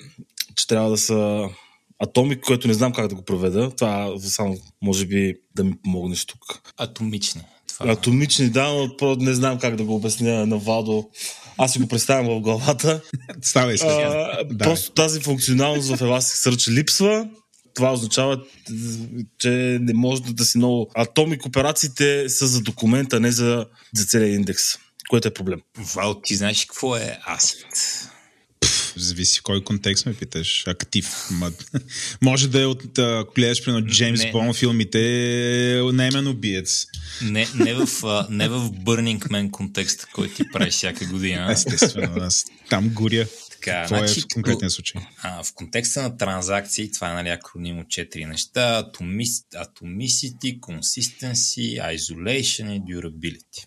[0.57, 1.49] че трябва да са
[2.03, 3.71] атомик, което не знам как да го проведа.
[3.71, 6.73] Това само може би да ми помогнеш тук.
[6.77, 7.43] Атомични.
[7.69, 7.93] Това...
[7.93, 11.11] Атомични, да, но не знам как да го обясня на Вадо.
[11.59, 13.03] Аз си го представям в главата.
[13.43, 14.39] Става сега.
[14.51, 14.65] Да.
[14.65, 17.29] Просто тази функционалност в Elasticsearch липсва.
[17.75, 18.43] Това означава,
[19.39, 20.91] че не може да си много...
[20.95, 24.63] Атомик операциите са за документа, не за, за целия индекс,
[25.11, 25.61] което е проблем.
[25.95, 27.67] Вал, ти знаеш какво е асет?
[29.01, 30.67] Зависи кой контекст ме питаш.
[30.67, 31.07] Актив.
[32.23, 36.87] Може да е от, ако гледаш примерно Джеймс Бон филмите, наемен убиец.
[37.23, 37.87] Не, не, в,
[38.31, 41.53] не в Burning Man контекст, който ти прави всяка година.
[41.53, 43.27] Естествено, аз там горя.
[43.51, 45.03] Така, Какво значи, е в конкретния случай?
[45.23, 48.91] А, в контекста на транзакции, това е нали, акроним от четири неща.
[48.95, 53.67] Atomicity, Consistency, Isolation и Durability.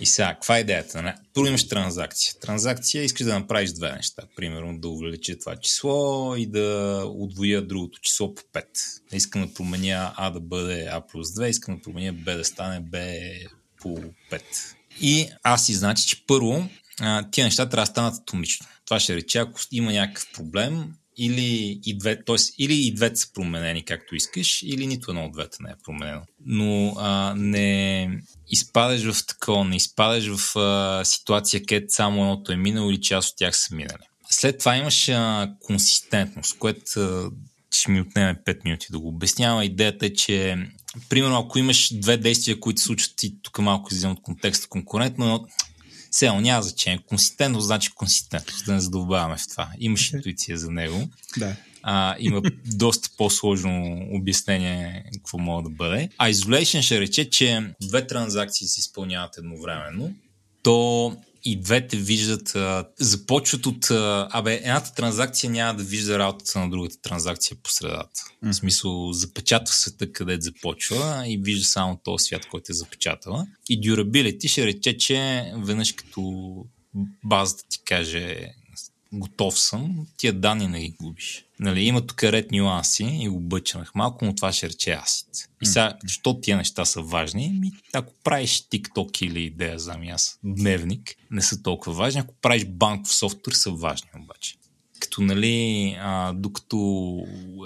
[0.00, 1.02] И сега, каква е идеята?
[1.02, 1.14] Не?
[1.34, 2.34] Първо имаш транзакция.
[2.40, 4.22] Транзакция искаш да направиш две неща.
[4.36, 8.64] Примерно да увелича това число и да отвоя другото число по 5.
[9.12, 12.80] Искам да променя А да бъде А плюс 2, искам да променя Б да стане
[12.80, 12.98] Б
[13.80, 14.42] по 5.
[15.00, 16.68] И аз си значи, че първо
[17.30, 18.66] тия неща трябва да станат атомично.
[18.84, 22.36] Това ще рече, ако има някакъв проблем, или и, две, т.е.
[22.58, 26.22] или и двете са променени както искаш, или нито едно от двете не е променено.
[26.46, 28.08] Но а, не
[28.50, 33.30] изпадаш в такова, не изпадаш в а, ситуация, където само едното е минало или част
[33.30, 34.02] от тях са минали.
[34.30, 37.30] След това имаш а, консистентност, което
[37.74, 39.62] ще ми отнеме 5 минути да го обяснявам.
[39.62, 40.56] Идеята е, че
[41.08, 45.46] примерно ако имаш две действия, които се случват и тук малко излизам от контекста конкурентно,
[46.12, 47.00] сега няма значение.
[47.06, 49.68] Консистентност значи консистентност, да не задълбаваме в това.
[49.78, 50.16] Имаш okay.
[50.16, 51.08] интуиция за него.
[51.36, 51.56] Да.
[51.82, 56.08] А, има доста по-сложно обяснение какво мога да бъде.
[56.18, 60.14] А isolation ще рече, че две транзакции се изпълняват едновременно,
[60.62, 66.58] то и двете виждат, а, започват от, а, абе, едната транзакция няма да вижда работата
[66.58, 68.20] на другата транзакция по средата.
[68.44, 68.52] Mm.
[68.52, 73.46] В смисъл, запечатва света където започва и вижда само този свят, който е запечатала.
[73.68, 76.54] И durability ще рече, че веднъж като
[77.24, 78.52] базата ти каже
[79.12, 81.44] готов съм, тия данни не ги губиш.
[81.62, 85.28] Нали, има тук ред нюанси и го бъчнах малко, но това ще рече асит.
[85.62, 87.58] И сега, защо тия неща са важни?
[87.60, 92.20] Ми, ако правиш TikTok или идея за аз, дневник, не са толкова важни.
[92.20, 94.54] Ако правиш банков софтуер, са важни обаче
[95.02, 96.76] като нали, а, докато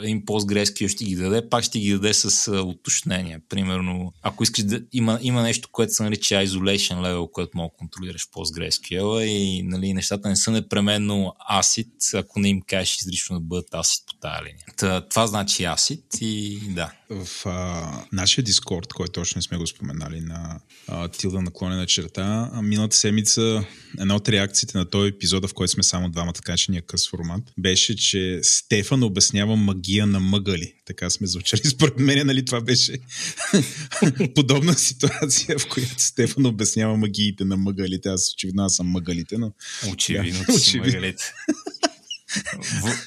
[0.02, 3.40] един PostgreSQL ще ги даде, пак ще ги даде с а, уточнения.
[3.48, 7.78] Примерно, ако искаш да има, има нещо, което се нарича isolation level, което мога да
[7.78, 13.40] контролираш PostgreSQL и нали, нещата не са непременно ACID, ако не им кажеш изрично да
[13.40, 14.64] бъдат ACID по тази линия.
[14.76, 16.92] Та, това значи ACID и да.
[17.10, 22.50] В а, нашия Discord, който още не сме го споменали на а, Тилда наклонена черта,
[22.62, 23.64] миналата седмица
[23.98, 27.08] една от реакциите на този епизод, в който сме само двамата, така че ние къс
[27.10, 30.74] формат, беше, че Стефан обяснява магия на мъгали.
[30.84, 31.60] Така сме звучали.
[31.64, 32.98] Според мен, нали, това беше
[34.34, 38.08] подобна ситуация, в която Стефан обяснява магиите на мъгалите.
[38.08, 39.52] Аз очевидно аз съм мъгалите, но...
[39.92, 40.86] Очевидно, да, очевидно.
[40.86, 41.32] мъгалите.
[42.82, 43.04] В...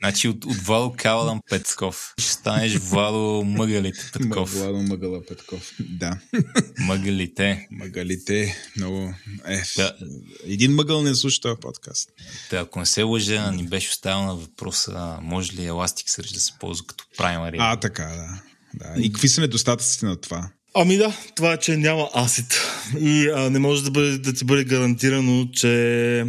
[0.00, 2.14] значи от, от Владо Калан Петков.
[2.18, 4.52] Ще станеш Владо Мъгалите Петков.
[4.52, 5.72] Владо Мъгала Петков.
[5.80, 6.18] Да.
[6.78, 7.68] Мъгалите.
[7.70, 8.56] Мъгалите.
[8.76, 9.14] Много.
[9.46, 9.96] Е, да.
[10.44, 12.10] Един мъгъл не слуша този подкаст.
[12.50, 16.52] Да, ако не се лъжа, ни беше оставил на въпроса, може ли Elasticsearch да се
[16.60, 17.56] ползва като праймари?
[17.60, 18.42] А, така, да.
[18.74, 19.02] да.
[19.02, 20.50] И какви са недостатъците на това?
[20.74, 22.60] Ами да, това е, че няма асит.
[23.00, 26.24] И а, не може да, бъде, да ти бъде гарантирано, че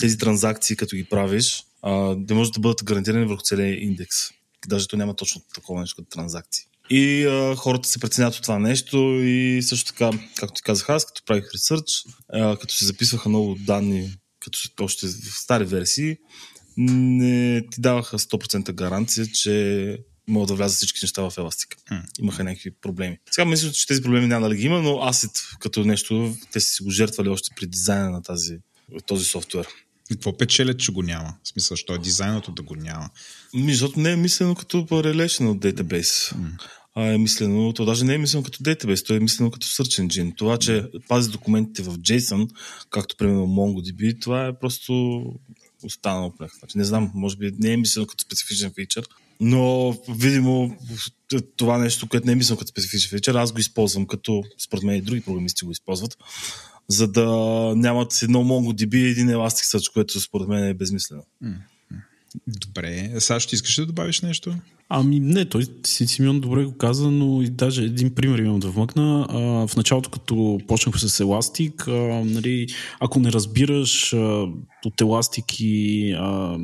[0.00, 4.16] тези транзакции, като ги правиш, а, да може да бъдат гарантирани върху целия индекс.
[4.68, 6.64] Даже то няма точно такова нещо като транзакции.
[6.90, 11.06] И а, хората се преценят от това нещо и също така, както ти казах аз,
[11.06, 14.10] като правих ресърч, а, като се записваха много данни,
[14.40, 16.16] като още в стари версии,
[16.76, 19.98] не ти даваха 100% гаранция, че
[20.28, 21.76] могат да влязат всички неща в еластика.
[21.90, 22.02] Mm.
[22.20, 23.18] Имаха някакви проблеми.
[23.30, 26.72] Сега мисля, че тези проблеми няма да ги има, но Asset като нещо, те са
[26.72, 28.58] си го жертвали още при дизайна на тази
[29.06, 29.66] този софтуер.
[30.10, 31.34] И какво печелят, че го няма?
[31.44, 33.10] В смисъл, що е дизайното да го няма?
[33.54, 36.34] Ми, защото не е мислено като relational database.
[36.34, 36.62] Mm.
[36.94, 40.06] А е мислено, то даже не е мислено като database, то е мислено като search
[40.06, 40.36] engine.
[40.36, 42.48] Това, че пази документите в JSON,
[42.90, 45.22] както примерно MongoDB, това е просто
[45.82, 46.52] останало прах.
[46.58, 49.06] Значи, не знам, може би не е мислено като специфичен фичър,
[49.40, 50.76] но видимо
[51.56, 54.96] това нещо, което не е мислено като специфичен фичър, аз го използвам като, според мен
[54.96, 56.16] и други програмисти го използват,
[56.92, 57.26] за да
[57.76, 61.22] нямат едно MongoDB и един Elasticsearch, което според мен е безмислено.
[62.46, 63.12] Добре.
[63.18, 64.54] Саш, ти искаш да добавиш нещо?
[64.88, 68.70] Ами не, той си Симеон добре го каза, но и даже един пример имам да
[68.70, 69.26] вмъкна.
[69.28, 72.66] А, в началото, като почнах с Elastic, а, нали,
[73.00, 74.46] ако не разбираш а,
[74.86, 76.58] от Elastic и а,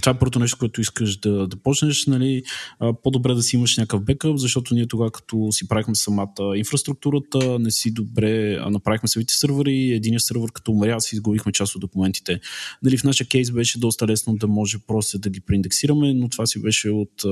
[0.00, 2.42] това е първото нещо, което искаш да, да почнеш, нали,
[2.80, 7.58] а, по-добре да си имаш някакъв бекъп, защото ние тогава, като си правихме самата инфраструктурата,
[7.58, 11.80] не си добре а, направихме самите сървъри, единия сървър като умря, си изгубихме част от
[11.80, 12.40] документите.
[12.82, 16.46] Нали, в нашия кейс беше доста лесно да може просто да ги преиндексираме, но това
[16.46, 17.28] си беше от а,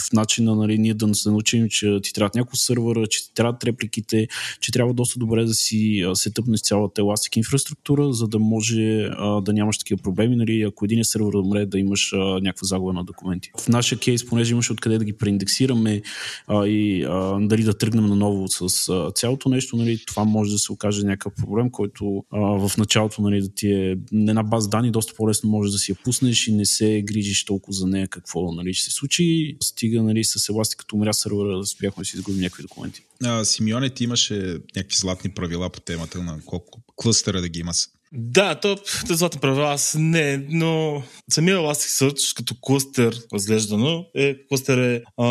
[0.00, 3.64] в начина нали, ние да се научим, че ти трябва няколко сървъра, че ти трябват
[3.64, 4.28] репликите,
[4.60, 9.52] че трябва доста добре да си сетъпнеш цялата Elastic инфраструктура, за да може а, да
[9.62, 10.36] нямаш такива проблеми.
[10.36, 13.50] Нали, ако един сървър умре, да имаш а, някаква загуба на документи.
[13.60, 16.02] В нашия кейс, понеже имаше откъде да ги преиндексираме
[16.46, 20.58] а, и а, дали да тръгнем наново с а, цялото нещо, нали, това може да
[20.58, 24.90] се окаже някакъв проблем, който а, в началото нали, да ти е една база данни,
[24.90, 28.52] доста по-лесно може да си я пуснеш и не се грижиш толкова за нея какво
[28.52, 32.40] нали, ще се случи стига нали, с еластик, като умря сървъра, успяхме да си изгубим
[32.40, 33.02] някакви документи.
[33.24, 37.72] А, Симеоне, ти имаше някакви златни правила по темата на колко клъстера да ги има.
[38.14, 38.76] Да, то
[39.06, 45.26] те златни правила аз не, но самия Elasticsearch като клъстер разглеждано е, клъстер е, а,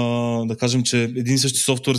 [0.46, 1.98] да кажем, че един и същи софтуер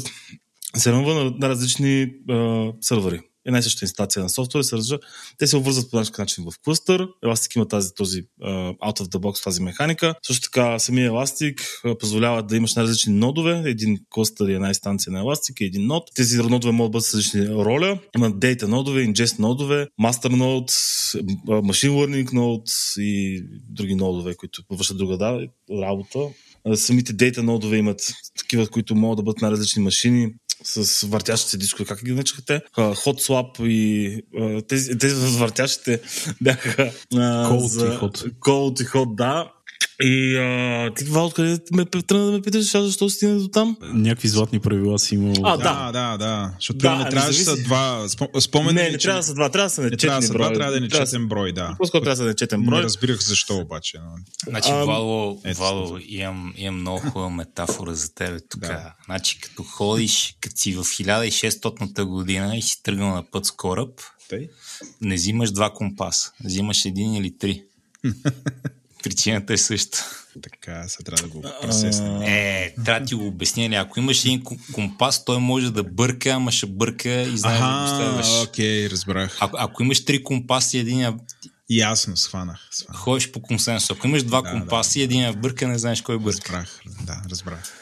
[0.76, 4.98] се на, на различни а, сървъри една и съща инсталация на софтуер се разжа.
[5.38, 7.08] Те се обвързват по някакъв начин в клъстър.
[7.24, 10.14] Elastic има тази, този uh, out of the box, тази механика.
[10.26, 11.60] Също така самия Elastic
[11.98, 13.62] позволява да имаш най-различни нодове.
[13.66, 16.10] Един клъстър и една инстанция на Elastic и един нод.
[16.14, 17.98] Тези нодове могат да бъдат с различни роля.
[18.16, 20.72] Има data нодове, ingest нодове, master node,
[21.46, 26.18] machine learning node и други нодове, които вършат друга работа.
[26.74, 30.34] Самите data нодове имат такива, които могат да бъдат на различни машини
[30.64, 32.60] с въртящите дискове, как ги наричаха те?
[32.76, 34.22] Hot Swap и
[34.68, 36.00] тези, тези въртящите
[36.40, 37.86] бяха Cold за...
[37.86, 38.32] и Hot.
[38.32, 39.52] Cold и Hot, да.
[40.02, 43.76] И а, ти това откъде ме тръгна да ме питаш, аз защо стигна до там?
[43.82, 45.34] Някакви златни правила си имал.
[45.44, 46.52] А, Да, да, да.
[46.54, 48.04] Защото Да, да, не трябваше да са два.
[48.06, 50.28] спо- Спомен не, не че трябва да са два, трябва да са не трябва да
[50.28, 51.74] трябва да е нечетен брой, да.
[51.78, 52.82] По-скоро трябва да са нечетен Не брой.
[52.82, 53.98] разбирах защо обаче.
[53.98, 54.10] Но...
[54.46, 58.60] Значи, Ам, Вало, ето Вало имам, имам много хубава метафора за тебе тук.
[58.60, 58.94] Да.
[59.04, 63.90] Значи, като ходиш, като си в 1600-та година и си тръгнал на път с кораб,
[64.28, 64.48] Тъй?
[65.00, 67.62] не взимаш два компаса, взимаш един или три.
[69.02, 70.04] Причината е същата.
[70.42, 72.22] Така, сега трябва да го пресеснем.
[72.22, 73.68] Е, трябва да ти го обясня.
[73.68, 73.74] ли?
[73.74, 77.82] Ако имаш един ко- компас, той може да бърка, ама ще бърка и знаеш да
[77.82, 78.42] го следваш.
[78.42, 79.36] окей, разбрах.
[79.40, 81.18] А, ако имаш три компаса и един
[81.70, 82.68] Ясно, схванах.
[82.70, 83.00] схванах.
[83.00, 83.90] ходиш по консенсус.
[83.90, 86.52] Ако имаш два Да, компаса и един бърка, не знаеш кой бърка.
[86.52, 87.72] Разбрах, да, разбрах.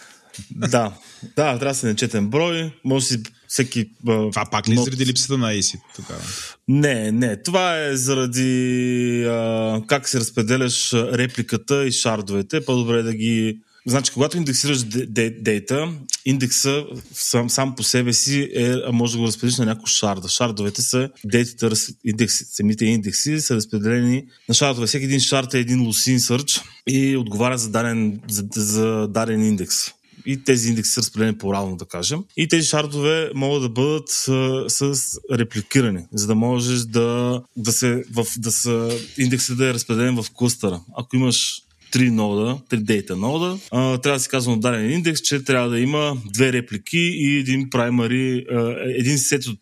[0.50, 0.92] Да, да,
[1.36, 2.72] трябва да са нечетен брой.
[2.84, 3.90] Може си всеки...
[4.06, 6.20] Това пак ли нот- заради липсата на ACID тогава?
[6.68, 7.42] Не, не.
[7.42, 12.64] Това е заради а, как се разпределяш репликата и шардовете.
[12.64, 13.58] По-добре е да ги...
[13.86, 15.92] Значи, когато индексираш де- де- дейта,
[16.24, 20.28] индекса сам, сам по себе си е, може да го разпределиш на няколко шарда.
[20.28, 24.86] Шардовете са дейтата, индекси, самите индекси са разпределени на шардове.
[24.86, 29.76] Всеки един шард е един лусин сърч и отговаря за даден, за, за даден индекс
[30.26, 32.24] и тези индекси са разпределени по-равно, да кажем.
[32.36, 34.94] И тези шардове могат да бъдат а, с
[35.32, 40.30] репликирани, за да можеш да, да, се, в, да са, индексът да е разпределен в
[40.34, 40.80] клъстъра.
[40.96, 45.20] Ако имаш три нода, три дейта нода, а, трябва да се казва на даден индекс,
[45.20, 49.60] че трябва да има две реплики и един primary, а, един сет от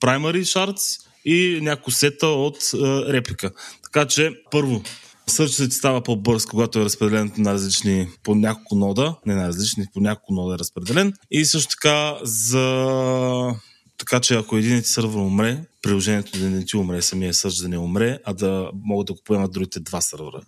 [0.00, 3.50] primary shards и няколко сета от а, реплика.
[3.82, 4.82] Така че, първо,
[5.30, 9.86] Сърчът ти става по-бърз, когато е разпределен на различни, по няколко нода, не на различни,
[9.94, 11.12] по няколко нода е разпределен.
[11.30, 13.54] И също така, за...
[13.98, 17.68] така че ако един ти сървър умре, приложението да не ти умре, самия сърч да
[17.68, 20.40] не умре, а да могат да го поемат другите два сървъра.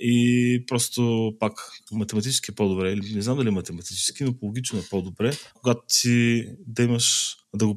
[0.00, 1.52] И просто пак
[1.92, 6.82] математически е по-добре, или не знам дали математически, но логично е по-добре, когато ти да
[6.82, 7.76] имаш да го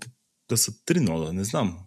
[0.49, 1.79] да са три нода, не знам.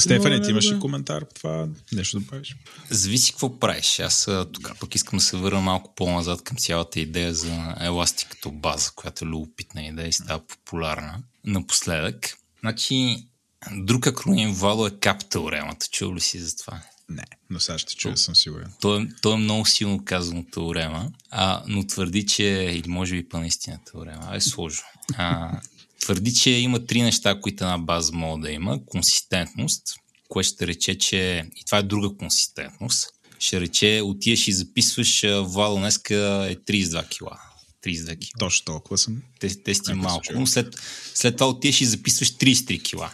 [0.00, 0.74] Стефане, ти имаш да.
[0.74, 1.68] ли коментар по това?
[1.92, 2.56] Нещо да правиш?
[2.90, 3.98] Зависи какво правиш.
[4.00, 8.28] Аз а, тук пък искам да се върна малко по-назад към цялата идея за Elastic
[8.28, 12.36] като база, която е любопитна идея и става популярна напоследък.
[12.60, 13.24] Значи,
[13.72, 15.86] друг акроним Вало е Cap теоремата.
[15.90, 16.80] Чул ли си за това?
[17.08, 18.72] Не, но сега ще чуя, съм сигурен.
[18.80, 23.28] Той, е- той е много силно казано теорема, а, но твърди, че, или може би
[23.28, 24.84] па наистина теорема, е сложно.
[25.16, 25.60] А,
[26.06, 28.86] твърди, че има три неща, които една база може да има.
[28.86, 29.82] Консистентност,
[30.28, 33.08] което ще рече, че и това е друга консистентност.
[33.38, 36.14] Ще рече, отиеш и записваш, Вало днеска
[36.50, 37.40] е 32 кила.
[37.86, 38.30] 32 кила.
[38.38, 39.22] Точно толкова съм.
[39.40, 40.76] Те, те се малко, но след,
[41.14, 43.10] след това отиеш и записваш 33 кила.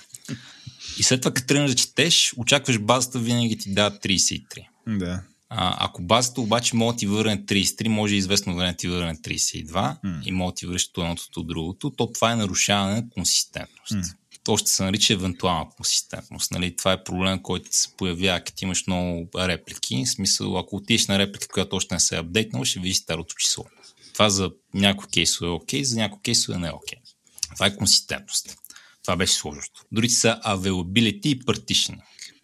[0.99, 4.41] И след това, като тръгнеш да четеш, очакваш базата винаги ти дава 33.
[4.87, 5.23] Да.
[5.57, 9.97] А, ако базата обаче може да ти върне 33, може известно време ти върне 32
[10.03, 10.23] М.
[10.25, 13.95] и може да ти връща едното от другото, то това е нарушаване на консистентност.
[13.95, 14.03] М.
[14.45, 16.51] То ще се нарича евентуална консистентност.
[16.51, 16.77] Нали?
[16.77, 20.05] Това е проблем, който се появява, като имаш много реплики.
[20.05, 23.35] В смисъл, ако отидеш на реплика, която още не се е апдейтнала, ще видиш старото
[23.35, 23.65] число.
[24.13, 26.99] Това за някои кейсове е окей, за някои кейсове не е окей.
[27.55, 28.57] Това е консистентност.
[29.03, 29.85] Това беше сложното.
[29.93, 32.03] Другите са availability и partitioning.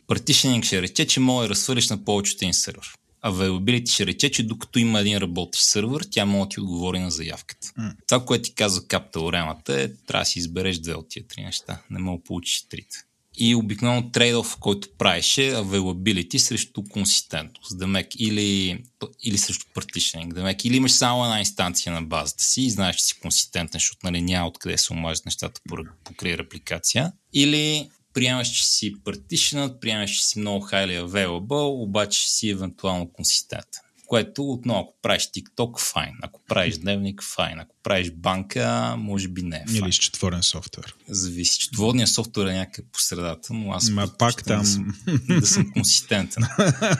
[0.08, 2.94] Partitioning ще рече, че може да разхвърляш на повече от един сървър.
[3.24, 7.10] Availability ще рече, че докато има един работещ сървър, тя може да ти отговори на
[7.10, 7.72] заявката.
[7.76, 7.92] М.
[8.08, 11.42] Това, което ти казва кап теоремата е, трябва да си избереш две от тия три
[11.42, 11.82] неща.
[11.90, 12.98] Не мога да получиш трите.
[13.40, 17.78] И обикновено трейдов, който правиш е availability срещу консистентност.
[17.78, 18.78] Демек, или,
[19.22, 20.32] или срещу partitioning.
[20.32, 23.98] Демек, или имаш само една инстанция на базата си и знаеш, че си консистентен, защото
[24.04, 27.12] нали, няма откъде се омажат нещата по- покрай репликация.
[27.32, 33.82] Или приемаш, че си partitioned, приемаш, че си много highly available, обаче си евентуално консистентен.
[34.08, 36.14] Което отново, ако правиш TikTok, файн.
[36.22, 37.60] Ако правиш дневник, файн.
[37.60, 39.84] Ако правиш банка, може би не е файн.
[39.84, 40.94] Или четворен софтуер.
[41.08, 41.58] Зависи.
[41.58, 44.94] Четводният софтуер е някъде по средата, но аз Ма пак там- да съм,
[45.28, 46.42] да съм консистентен.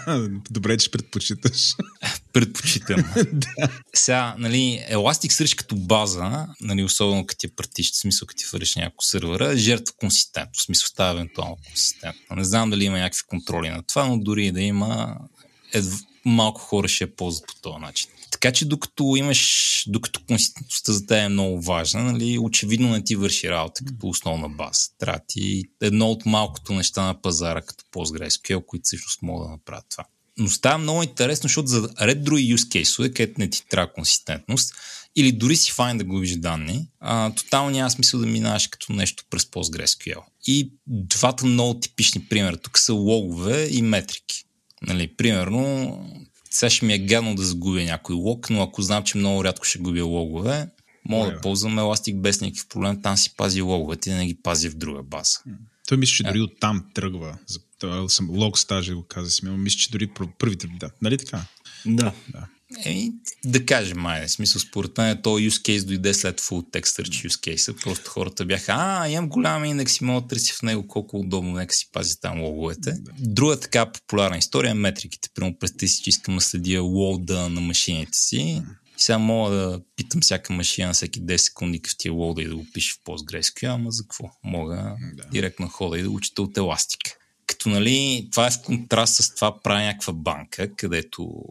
[0.50, 1.74] Добре, че предпочиташ.
[2.32, 3.04] Предпочитам.
[3.94, 8.44] Сега, нали, Elastic Search като база, нали, особено като ти партиш, в смисъл като ти
[8.52, 12.36] вършиш някакво сървъра, жертва консистентно, в смисъл става евентуално консистентно.
[12.36, 15.16] Не знам дали има някакви контроли на това, но дори и да има,
[15.74, 15.80] е,
[16.28, 18.10] малко хора ще я ползват по този начин.
[18.30, 23.16] Така че докато имаш, докато консистентността за теб е много важна, нали, очевидно не ти
[23.16, 24.80] върши работа като основна база.
[24.98, 29.86] Трябва ти едно от малкото неща на пазара, като PostgreSQL, които всъщност могат да направят
[29.90, 30.04] това.
[30.38, 34.74] Но става много интересно, защото за ред други use кейсове, където не ти трябва консистентност,
[35.16, 39.24] или дори си файн да губиш данни, а, тотално няма смисъл да минаваш като нещо
[39.30, 40.20] през PostgreSQL.
[40.46, 44.44] И двата много типични примера тук са логове и метрики.
[44.82, 45.98] Нали, примерно,
[46.50, 49.64] сега ще ми е гадно да загубя някой лог, но ако знам, че много рядко
[49.64, 50.68] ще губя логове,
[51.08, 53.02] мога да ползвам Elastic без никакъв проблем.
[53.02, 55.38] Там си пази логовете и да не ги пази в друга база.
[55.88, 57.38] Той мисля, че дори от там тръгва.
[58.08, 59.46] Съм лог стажа го каза си.
[59.46, 60.66] Мисля, че дори първите.
[60.80, 60.90] Да.
[61.02, 61.44] Нали така?
[61.86, 62.12] Да.
[62.28, 62.46] да.
[62.84, 63.12] Еми,
[63.44, 67.28] да кажем, май, в смисъл, според мен то use case дойде след full text search
[67.28, 67.82] use case.
[67.82, 71.52] Просто хората бяха, а, имам голям индекс и мога да търси в него колко удобно,
[71.52, 72.92] нека си пази там логовете.
[72.92, 73.12] Да.
[73.18, 75.28] Друга така популярна история е метриките.
[75.34, 78.62] Примерно, представи си, че искам да следя лоуда на машините си.
[78.98, 82.56] И сега мога да питам всяка машина всеки 10 секунди в тия лоуда и да
[82.56, 84.30] го пише в PostgreSQL, ама за какво?
[84.44, 85.24] Мога да.
[85.32, 87.10] директно хода и да учите от еластика.
[87.46, 91.44] Като нали, това е в контраст с това прави някаква банка, където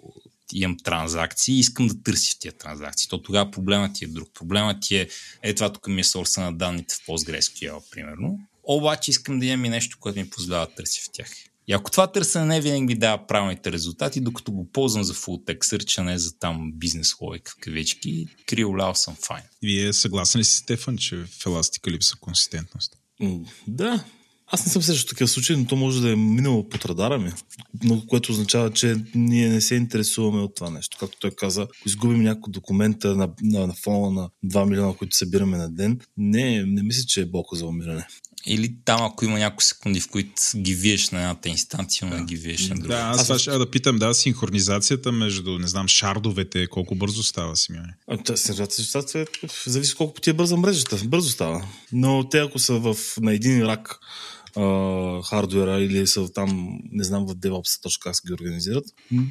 [0.54, 3.10] имам транзакции и искам да търся в тия транзакции.
[3.10, 4.30] То тогава проблемът ти е друг.
[4.34, 5.10] Проблемът ти е,
[5.44, 8.40] е това тук ми е сорса на данните в PostgreSQL, примерно.
[8.64, 11.30] Обаче искам да имам и нещо, което ми позволява да търся в тях.
[11.68, 15.46] И ако това търсене не винаги ми дава правилните резултати, докато го ползвам за full
[15.46, 19.44] text search, а не за там бизнес логика в кавички, криолял съм файн.
[19.64, 22.98] Вие съгласен ли си, Стефан, че в еластика липса консистентност?
[23.68, 24.04] Да,
[24.48, 27.32] аз не съм също такива случаи, но то може да е минало под радара ми,
[27.84, 30.98] но което означава, че ние не се интересуваме от това нещо.
[31.00, 35.18] Както той каза, ако изгубим няколко документа на, на, на фона на 2 милиона, които
[35.18, 38.08] събираме на ден, не, не мисля, че е болко за умиране.
[38.46, 42.26] Или там, ако има няколко секунди, в които ги виеш на едната инстанция, но не
[42.26, 42.88] ги виеш на друга.
[42.88, 47.56] Да, аз това ще да питам, да, синхронизацията между, не знам, шардовете, колко бързо става,
[47.56, 47.96] Симеоне?
[48.36, 49.26] Синхронизацията
[49.66, 50.98] зависи колко ти е бърза мрежата.
[51.06, 51.68] Бързо става.
[51.92, 54.00] Но те, ако са в, на един рак,
[55.24, 58.86] хардуера или са там, не знам в DevOps точно как се ги организират,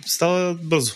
[0.07, 0.93] става бързо.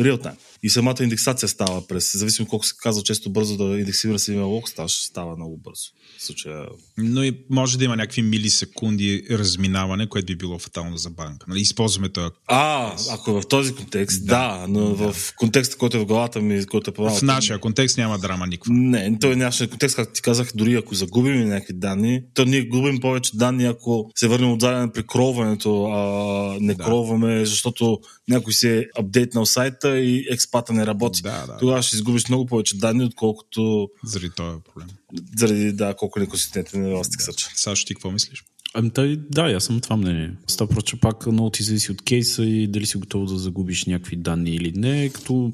[0.00, 0.36] Real time.
[0.62, 4.44] И самата индексация става през, зависимо колко се казва често бързо да индексира се има
[4.44, 5.82] лог, става, става много бързо.
[6.18, 6.66] В случая...
[6.98, 11.46] Но и може да има някакви милисекунди разминаване, което би било фатално за банка.
[11.48, 12.30] Нали, използваме това.
[12.46, 15.12] А, ако е в този контекст, да, да но да.
[15.12, 18.74] в контекста, който е в главата ми, който е В нашия контекст няма драма никаква.
[18.74, 23.00] Не, той нямаше контекст, както ти казах, дори ако загубим някакви данни, то ние губим
[23.00, 26.84] повече данни, ако се върнем отзаден при кроването, а не да.
[26.84, 31.22] кроваме, защото някой си е апдейтнал сайта и експата не работи.
[31.22, 33.88] Да, да, Тогава ще изгубиш много повече данни, отколкото...
[34.04, 34.88] Заради този проблем.
[35.36, 37.52] Заради, да, колко неконсистентен е Elasticsearch.
[37.52, 37.58] Да.
[37.58, 38.44] Сашо, ти какво мислиш?
[38.74, 40.34] Ами, да, да, аз съм това мнение.
[40.46, 44.16] Става просто пак много ти зависи от кейса и дали си готов да загубиш някакви
[44.16, 45.52] данни или не, като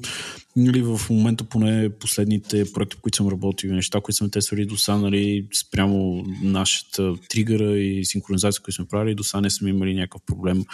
[0.59, 4.97] нали, в момента поне последните проекти, които съм работил, неща, които сме тествали до сега,
[4.97, 10.21] нали, спрямо нашата тригъра и синхронизация, които сме правили, до сега не сме имали някакъв
[10.25, 10.65] проблем.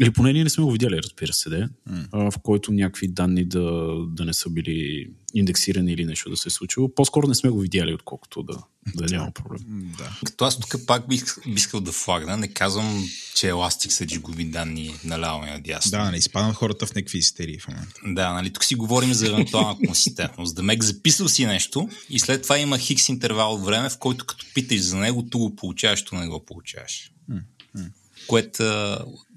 [0.00, 2.30] Или поне ние не сме го видяли, разбира се, де, mm.
[2.30, 6.50] в който някакви данни да, да не са били индексирани или нещо да се е
[6.50, 6.94] случило.
[6.94, 8.58] По-скоро не сме го видяли, отколкото да,
[8.94, 9.60] да няма проблем.
[9.98, 10.18] Да.
[10.24, 14.94] Като аз тук пак бих, бих искал да флагна, не казвам, че Elasticsearch губи данни
[15.04, 15.90] наляво и надясно.
[15.90, 18.00] Да, не изпадам хората в някакви истерии в момента.
[18.06, 20.56] Да, нали, тук си говорим за евентуална консистентност.
[20.56, 24.26] Да мек записал си нещо и след това има хикс интервал от време, в който
[24.26, 27.12] като питаш за него, ту го получаваш, ту не го получаваш.
[27.30, 27.90] Mm-hmm.
[28.26, 28.62] Което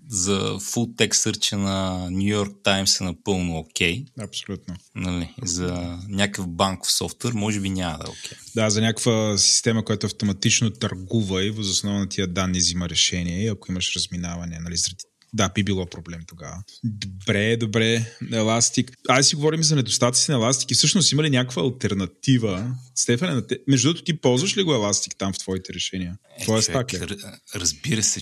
[0.07, 4.05] за full text search на New York Times е напълно окей.
[4.05, 4.23] Okay.
[4.23, 4.76] Абсолютно.
[4.95, 8.38] Нали, за някакъв банков софтуер може би няма да е окей.
[8.38, 8.53] Okay.
[8.55, 13.72] Да, за някаква система, която автоматично търгува и възоснова на тия данни взима решение ако
[13.72, 15.03] имаш разминаване, нали, заради
[15.36, 16.64] да, би било проблем тогава.
[16.84, 18.91] Добре, добре, Еластик.
[19.10, 22.76] Айде си говорим за недостатъци на Еластик и всъщност има ли някаква альтернатива?
[22.95, 26.18] Стефане, между другото ти ползваш ли го Еластик там в твоите решения?
[26.40, 27.07] Е, Това човек, е
[27.56, 28.22] разбира се,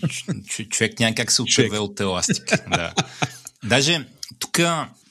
[0.69, 2.45] човек няма как се отърве от Еластик.
[2.69, 2.94] да.
[3.64, 4.07] Даже
[4.40, 4.60] тук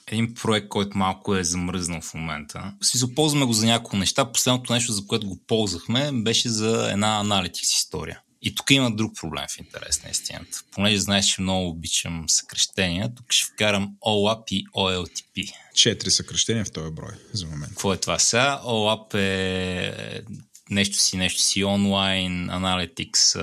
[0.06, 2.72] един проект, който малко е замръзнал в момента.
[2.82, 4.32] Си ползваме го за няколко неща.
[4.32, 8.20] Последното нещо, за което го ползвахме, беше за една аналитикс история.
[8.42, 10.62] И тук има друг проблем в интерес на истината.
[10.70, 15.54] Понеже знаеш, че много обичам съкрещения, тук ще вкарам OLAP и OLTP.
[15.74, 17.68] Четири съкрещения в този брой за момент.
[17.68, 18.60] Какво е това сега?
[18.64, 20.22] OLAP е
[20.70, 23.38] нещо си, нещо си онлайн analytics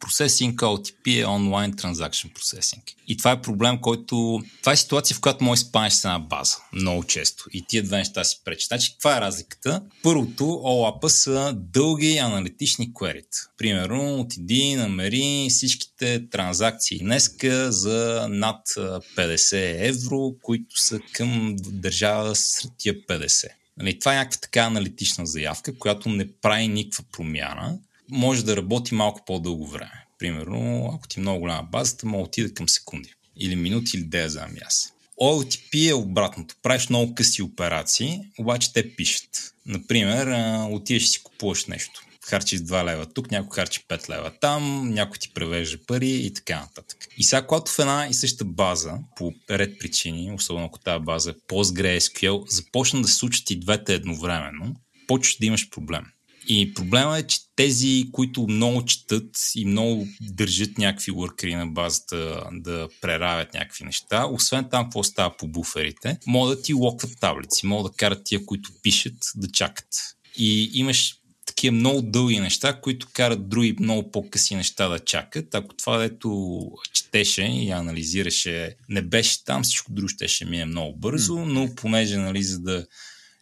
[0.00, 2.82] processing, OTP е онлайн transaction processing.
[3.08, 4.42] И това е проблем, който...
[4.60, 6.56] Това е ситуация, в която може спанеш с една база.
[6.72, 7.44] Много често.
[7.52, 8.68] И тия две неща си пречат.
[8.68, 9.82] Значи, каква е разликата?
[10.02, 13.24] Първото, OLAP са дълги аналитични query.
[13.58, 22.72] Примерно, отиди, намери всичките транзакции днеска за над 50 евро, които са към държава сред
[22.78, 23.48] тия 50.
[23.78, 27.78] Нали, това е някаква така аналитична заявка, която не прави никаква промяна.
[28.10, 30.04] Може да работи малко по-дълго време.
[30.18, 33.14] Примерно, ако ти е много голяма базата, може да отида към секунди.
[33.36, 34.92] Или минути, или да я знам аз.
[35.20, 36.54] OLTP е обратното.
[36.62, 39.54] Правиш много къси операции, обаче те пишат.
[39.66, 40.26] Например,
[40.70, 45.30] отидеш си купуваш нещо харчиш 2 лева тук, някой харчи 5 лева там, някой ти
[45.34, 46.98] превежда пари и така нататък.
[47.18, 51.30] И сега, когато в една и съща база, по ред причини, особено ако тази база
[51.30, 54.74] е PostgreSQL, започна да се случат и двете едновременно,
[55.06, 56.04] почваш да имаш проблем.
[56.50, 62.44] И проблема е, че тези, които много четат и много държат някакви workери на базата
[62.52, 67.66] да преравят някакви неща, освен там какво става по буферите, могат да ти локват таблици,
[67.66, 69.88] могат да карат тия, които пишат, да чакат.
[70.36, 71.14] И имаш
[71.58, 75.54] такива много дълги неща, които карат други много по-къси неща да чакат.
[75.54, 76.60] Ако това, дето
[76.92, 82.16] четеше и анализираше, не беше там, всичко друго ще, ще мине много бързо, но понеже,
[82.16, 82.86] нали, за да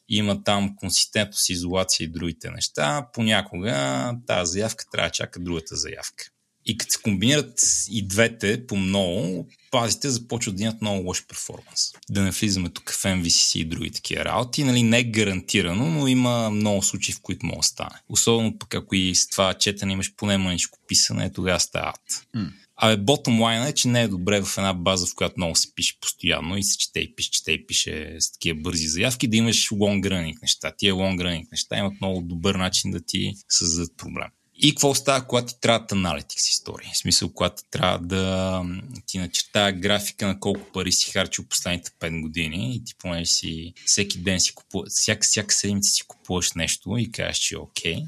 [0.09, 6.24] има там консистентност, изолация и другите неща, понякога тази заявка трябва да чака другата заявка.
[6.66, 7.60] И като се комбинират
[7.90, 11.90] и двете по много, базите започват да имат много лош перформанс.
[12.10, 14.64] Да не влизаме тук в MVCC и други такива работи.
[14.64, 18.01] Нали, не е гарантирано, но има много случаи, в които може да стане.
[18.09, 22.26] Особено пък ако и с това четене имаш поне мъничко писане, тогава става ад.
[22.36, 22.52] Mm.
[22.76, 25.74] Абе, bottom line е, че не е добре в една база, в която много се
[25.74, 29.36] пише постоянно и се чете и пише, чете и пише с такива бързи заявки, да
[29.36, 30.72] имаш running неща.
[30.78, 34.28] Тия running неща имат много добър начин да ти създадат проблем.
[34.58, 36.90] И какво става, когато ти трябват аналитикс истории?
[36.94, 38.62] В смисъл, когато трябва да
[39.06, 43.74] ти начертая графика на колко пари си харчил последните 5 години и ти понеже си
[43.86, 48.02] всеки ден си купуваш, всяка, всяка седмица си купуваш нещо и кажеш, че е окей,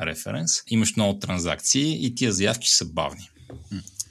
[0.00, 3.30] референс, имаш много транзакции и тия заявки са бавни.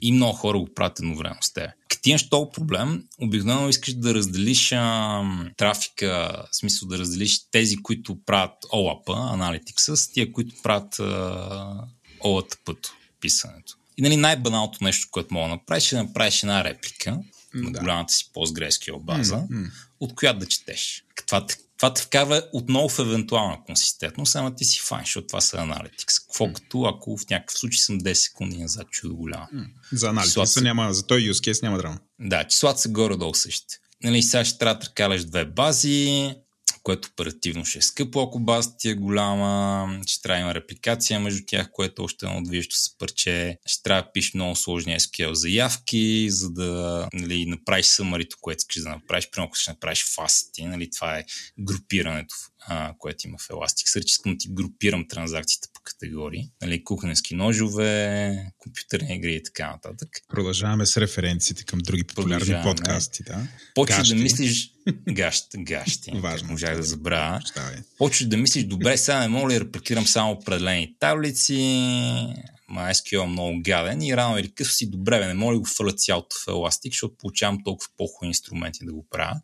[0.00, 1.70] И много хора го правят едновременно с теб.
[1.88, 5.22] Като имаш този проблем, обикновено искаш да разделиш а,
[5.56, 10.94] трафика, в смисъл да разделиш тези, които правят OLAP, Analytics, с тия, които правят
[12.24, 12.88] OLATP,
[13.20, 13.74] писането.
[13.96, 17.18] И нали, най-баналното нещо, което мога да направиш, е да направиш една реплика
[17.54, 19.70] на голямата си PostgreSQL база, mm-hmm.
[20.00, 21.04] от която да четеш.
[21.26, 21.46] Това
[21.78, 26.20] това те вкарва отново в евентуална консистентност, ама ти си файн, защото това са аналитикс.
[26.20, 26.52] Какво mm.
[26.52, 29.48] като ако в някакъв случай съм 10 секунди назад чудо голяма.
[29.54, 29.66] Mm.
[29.92, 30.60] За аналитикс са...
[30.60, 31.98] няма, за този use case няма драма.
[32.20, 33.74] Да, числата са горе-долу същите.
[34.04, 36.34] Нали, сега ще трябва да тракаляш две бази,
[36.88, 41.20] което оперативно ще е скъпо, ако базата ти е голяма, ще трябва да има репликация
[41.20, 45.00] между тях, което още е едно движещо се парче, ще трябва да пишеш много сложни
[45.00, 50.04] SQL заявки, за да нали, направиш съмарито, което искаш да направиш, примерно ако ще направиш
[50.14, 51.24] фасти, нали, това е
[51.58, 52.34] групирането
[52.70, 54.04] а, което има в Elasticsearch.
[54.04, 56.50] Искам да ти групирам транзакциите по категории.
[56.62, 60.08] Нали, кухненски ножове, компютърни игри и така нататък.
[60.28, 63.22] Продължаваме с референциите към други популярни подкасти.
[63.22, 63.46] Да?
[63.74, 64.70] Почваш да мислиш...
[65.08, 66.10] Гащи, гащи.
[66.14, 66.48] Важно.
[66.50, 67.40] Можах да забравя.
[67.98, 71.54] Почваш да мислиш, добре, сега не мога ли да репликирам само определени таблици,
[72.68, 75.64] ма SQL е много гаден и рано или късно си добре, не мога ли го
[75.64, 79.40] фърля цялото в Elastic, защото получавам толкова по-хубави инструменти да го правя.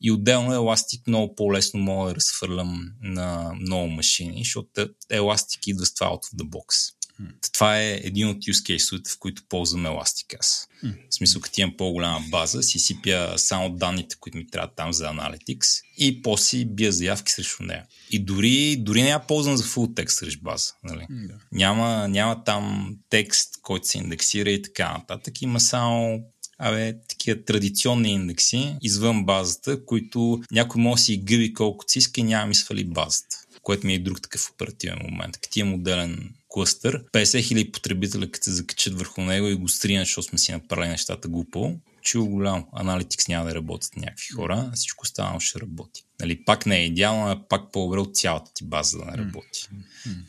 [0.00, 5.94] И отделно Elastic много по-лесно мога да разхвърлям на много машини, защото Elastic идва с
[5.94, 6.94] това out of the box.
[7.22, 7.52] Mm.
[7.52, 10.68] Това е един от use case в които ползвам Elastic аз.
[10.84, 10.94] Mm.
[11.10, 15.04] В смисъл, като имам по-голяма база, си сипя само данните, които ми трябват там за
[15.04, 17.84] Analytics и после бия заявки срещу нея.
[18.10, 20.72] И дори, дори не я ползвам за full text срещу база.
[20.84, 21.06] Нали?
[21.10, 21.34] Mm.
[21.52, 25.42] Няма, няма там текст, който се индексира и така нататък.
[25.42, 26.24] Има само
[26.58, 32.20] абе, такива традиционни индекси извън базата, които някой може да си гъби колкото си иска
[32.20, 35.38] и няма ми свали базата, което ми е друг такъв оперативен момент.
[35.38, 40.06] Като имам отделен клъстър, 50 000 потребителя, като се закачат върху него и го стринат,
[40.06, 42.66] защото сме си направили нещата глупо, чул голям.
[42.72, 46.04] Аналитикс няма да работят някакви хора, всичко останало ще работи.
[46.20, 49.68] Нали, пак не е идеално, а пак по-добре от цялата ти база да не работи.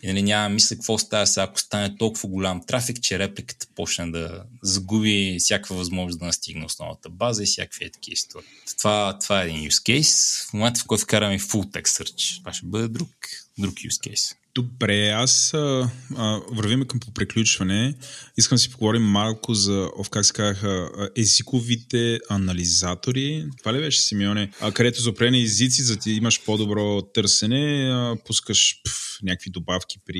[0.03, 4.11] И нали, няма мисля какво става сега, ако стане толкова голям трафик, че репликата почне
[4.11, 8.47] да загуби всякаква възможност да настигне основната база и всякакви е такива истории.
[8.77, 10.47] Това, това е един use case.
[10.49, 13.09] В момента, в който вкараме full text search, това ще бъде друг,
[13.57, 14.35] друг use case.
[14.61, 17.95] Добре, аз а, а, вървиме към попреключване.
[18.38, 23.45] Искам да си поговорим малко за, of, как се казаха, езиковите анализатори.
[23.57, 24.52] Това ли беше, Симеоне?
[24.61, 29.99] А, където за определени езици, за да имаш по-добро търсене, а, пускаш пъв, някакви добавки
[30.06, 30.19] при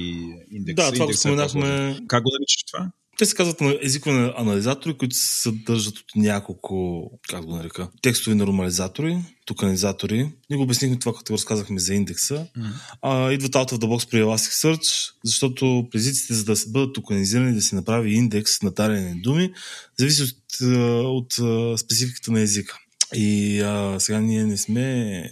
[0.52, 0.86] индекса.
[0.86, 1.99] Да, това го споменахме.
[2.07, 2.91] Как го наричаш това?
[3.19, 8.35] Те се казват на езикови анализатори, които се съдържат от няколко, как го нарека, текстови
[8.35, 10.17] нормализатори, токанизатори.
[10.49, 12.47] Ние го обяснихме това, като разказахме за индекса.
[12.57, 12.71] Mm-hmm.
[13.01, 17.53] А, идват out of the box при Elasticsearch, защото при езиците, за да бъдат токанизирани,
[17.53, 19.53] да се направи индекс на дарени думи,
[19.97, 20.61] зависи от,
[21.05, 22.77] от, от спецификата на езика.
[23.14, 25.30] И а, сега ние не сме е,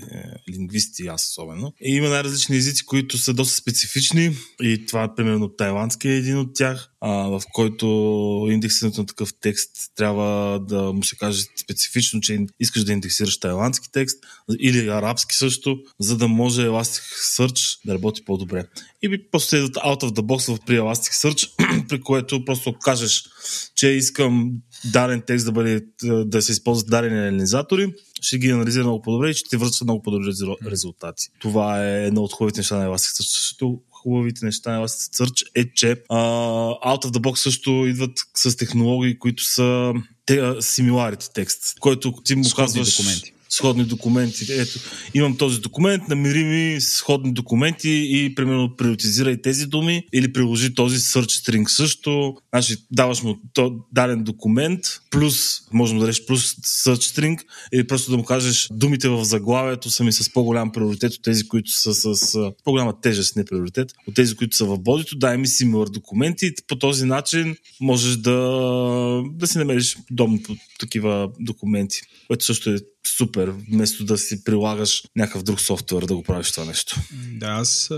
[0.52, 1.74] лингвисти, аз особено.
[1.82, 4.36] И има най-различни езици, които са доста специфични.
[4.62, 7.86] И това, примерно, тайландски е един от тях, а, в който
[8.52, 13.92] индексирането на такъв текст трябва да му се каже специфично, че искаш да индексираш тайландски
[13.92, 14.18] текст
[14.60, 18.66] или арабски също, за да може Elasticsearch да работи по-добре.
[19.02, 21.50] И просто следват out of the box при Elasticsearch,
[21.90, 23.24] при което просто кажеш,
[23.76, 24.52] че искам
[24.86, 29.34] даден текст да, бъде, да се използват дадени анализатори, ще ги анализира много по-добре и
[29.34, 30.32] ще ти връчва много по-добри
[30.66, 31.28] резултати.
[31.40, 33.40] Това е едно от хубавите неща на Elasticsearch.
[33.42, 38.58] Също хубавите неща на Elasticsearch е, че uh, out of the box също идват с
[38.58, 39.94] технологии, които са
[40.26, 42.96] те, similarity текст, който ти му казваш...
[42.96, 44.46] документи сходни документи.
[44.50, 44.80] Ето,
[45.14, 50.98] имам този документ, намери ми сходни документи и примерно приоритизирай тези думи или приложи този
[50.98, 52.36] search string също.
[52.54, 54.80] Значи даваш му то, даден документ,
[55.12, 57.40] плюс, може да дадеш плюс search string
[57.74, 61.48] или просто да му кажеш думите в заглавието са ми с по-голям приоритет от тези,
[61.48, 65.38] които са с, с по-голяма тежест, не приоритет, от тези, които са в бодито, дай
[65.38, 66.52] ми similar документи.
[66.68, 68.38] По този начин можеш да,
[69.32, 70.40] да си намериш удобно
[70.80, 72.78] такива документи, което също е
[73.18, 76.96] супер, вместо да си прилагаш някакъв друг софтуер да го правиш това нещо.
[77.32, 77.90] Да, аз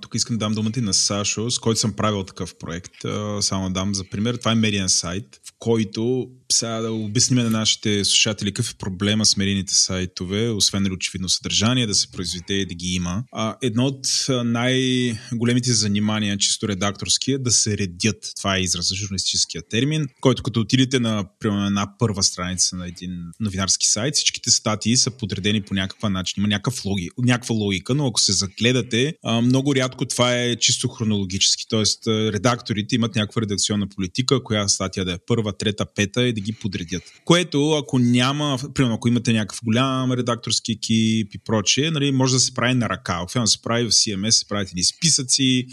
[0.00, 2.92] тук искам да дам думата и на Сашо, с който съм правил такъв проект.
[3.40, 4.34] Само дам за пример.
[4.34, 9.26] Това е медиен сайт, в който сега да обясним на нашите слушатели какъв е проблема
[9.26, 13.24] с медийните сайтове, освен нали, очевидно съдържание, да се произведе и да ги има.
[13.32, 14.06] А, едно от
[14.44, 18.32] най-големите занимания, чисто редакторски, е да се редят.
[18.36, 22.88] Това е израз за журналистическия термин, който като отидете на примерно, една първа страница на
[22.88, 23.10] един
[23.40, 26.34] новинарски сайт, всичките статии са подредени по някаква начин.
[26.38, 31.64] Има някакъв логи, някаква логика, но ако се загледате, много рядко това е чисто хронологически.
[31.68, 36.40] Тоест, редакторите имат някаква редакционна политика, коя статия да е първа, трета, пета и да
[36.40, 37.02] ги подредят.
[37.24, 42.40] Което, ако няма, примерно, ако имате някакъв голям редакторски екип и прочее, нали, може да
[42.40, 43.18] се прави на ръка.
[43.22, 45.66] Ако се прави в CMS, се правят едни списъци,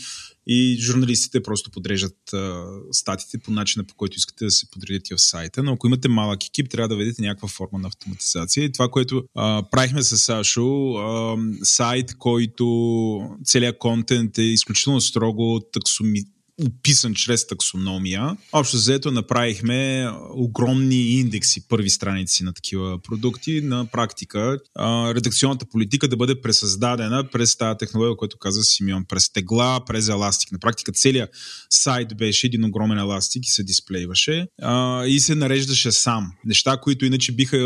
[0.48, 5.22] и журналистите просто подреждат а, статите по начина по който искате да се подредите в
[5.22, 5.64] сайта.
[5.64, 8.64] Но ако имате малък екип, трябва да ведете някаква форма на автоматизация.
[8.64, 12.66] И това, което а, правихме с Сашо, а, сайт, който
[13.44, 16.24] целият контент е изключително строго таксоми,
[16.64, 18.38] описан чрез таксономия.
[18.52, 23.62] Общо заето направихме огромни индекси, първи страници на такива продукти.
[23.62, 24.60] На практика
[25.16, 30.52] редакционната политика да бъде пресъздадена през тази технология, която каза Симеон, през тегла, през еластик.
[30.52, 31.30] На практика целият
[31.70, 34.48] сайт беше един огромен еластик и се дисплейваше
[35.08, 36.32] и се нареждаше сам.
[36.46, 37.58] Неща, които иначе биха,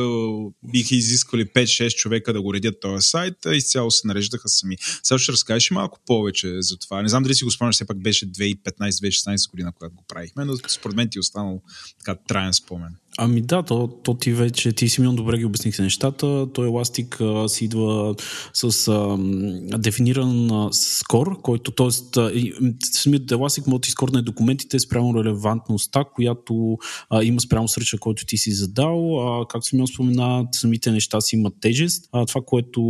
[0.71, 4.77] биха изисквали 5-6 човека да го редят този сайт, изцяло се нареждаха сами.
[5.03, 7.01] Сега ще разкажеш малко повече за това.
[7.01, 10.45] Не знам дали си го спомняш, все пак беше 2015 2015-2016 година, когато го правихме,
[10.45, 11.61] но според мен ти е останал
[11.99, 12.95] така траен спомен.
[13.21, 16.47] Ами да, то, то ти вече, ти Симеон добре ги обяснихте нещата.
[16.53, 18.15] Той еластик а, си идва
[18.53, 19.17] с а,
[19.77, 21.89] дефиниран а, скор, който, т.е.
[22.83, 26.77] самият еластик може да изкорне документите спрямо релевантността, която
[27.09, 29.19] а, има спрямо сръча, който ти си задал.
[29.19, 32.09] А, както Симеон спомена, самите неща си имат тежест.
[32.11, 32.81] А, това, което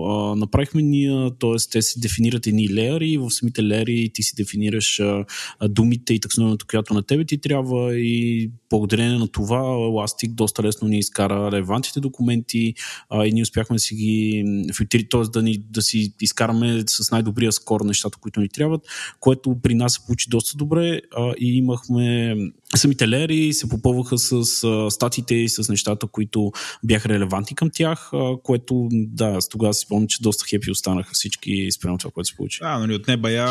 [0.00, 1.70] а, направихме ние, т.е.
[1.70, 5.24] те си дефинират едни леери в самите леери ти си дефинираш а,
[5.68, 10.88] думите и таксономията, която на тебе ти трябва и благодарение на това Elastic доста лесно
[10.88, 12.74] ни изкара релевантните документи
[13.10, 14.44] а, и ние успяхме да си ги
[14.76, 15.20] филтри, т.е.
[15.22, 18.82] Да, ни, да си изкараме с най-добрия скор нещата, които ни трябват,
[19.20, 22.36] което при нас се получи доста добре а, и имахме
[22.76, 24.32] самите лери се попълваха с
[24.64, 26.52] а, статите и с нещата, които
[26.84, 31.72] бяха релевантни към тях, а, което да, тогава си спомням, че доста хепи останаха всички
[31.72, 32.58] спрямо това, което се получи.
[32.62, 33.46] А, нали от неба я,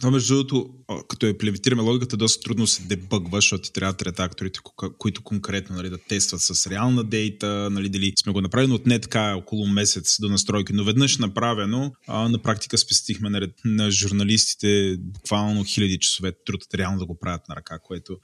[0.00, 0.70] това между другото,
[1.08, 4.60] като я плевитираме логиката, доста трудно се дебъгва, защото ти трябва редакторите,
[4.98, 8.86] които конкретно нали, да тестват с реална дейта, нали, дали сме го направили, но от
[8.86, 13.90] не така около месец до настройки, но веднъж направено, а, на практика спестихме на, на
[13.90, 18.16] журналистите буквално хиляди часове труд реално да го правят на ръка, което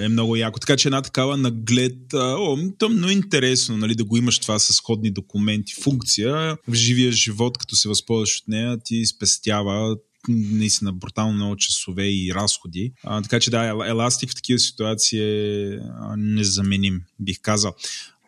[0.00, 0.58] е много яко.
[0.58, 4.72] Така че една такава наглед, а, о, тъмно интересно, нали, да го имаш това с
[4.72, 9.96] сходни документи, функция в живия живот, като се възползваш от нея, ти спестява
[10.28, 12.92] наистина брутално много часове и разходи.
[13.04, 15.78] А, така че да, еластик в такива ситуации е
[16.16, 17.74] незаменим, бих казал.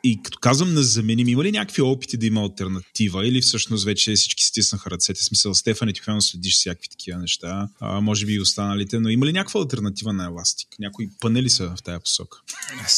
[0.05, 4.45] И като казвам незаменим, има ли някакви опити да има альтернатива или всъщност вече всички
[4.45, 5.25] стиснаха ръцете?
[5.25, 9.33] Смисъл, Стефан, ти следиш всякакви такива неща, а, може би и останалите, но има ли
[9.33, 10.69] някаква альтернатива на Еластик?
[10.79, 12.39] Някои панели са в тази посока?
[12.85, 12.95] Аз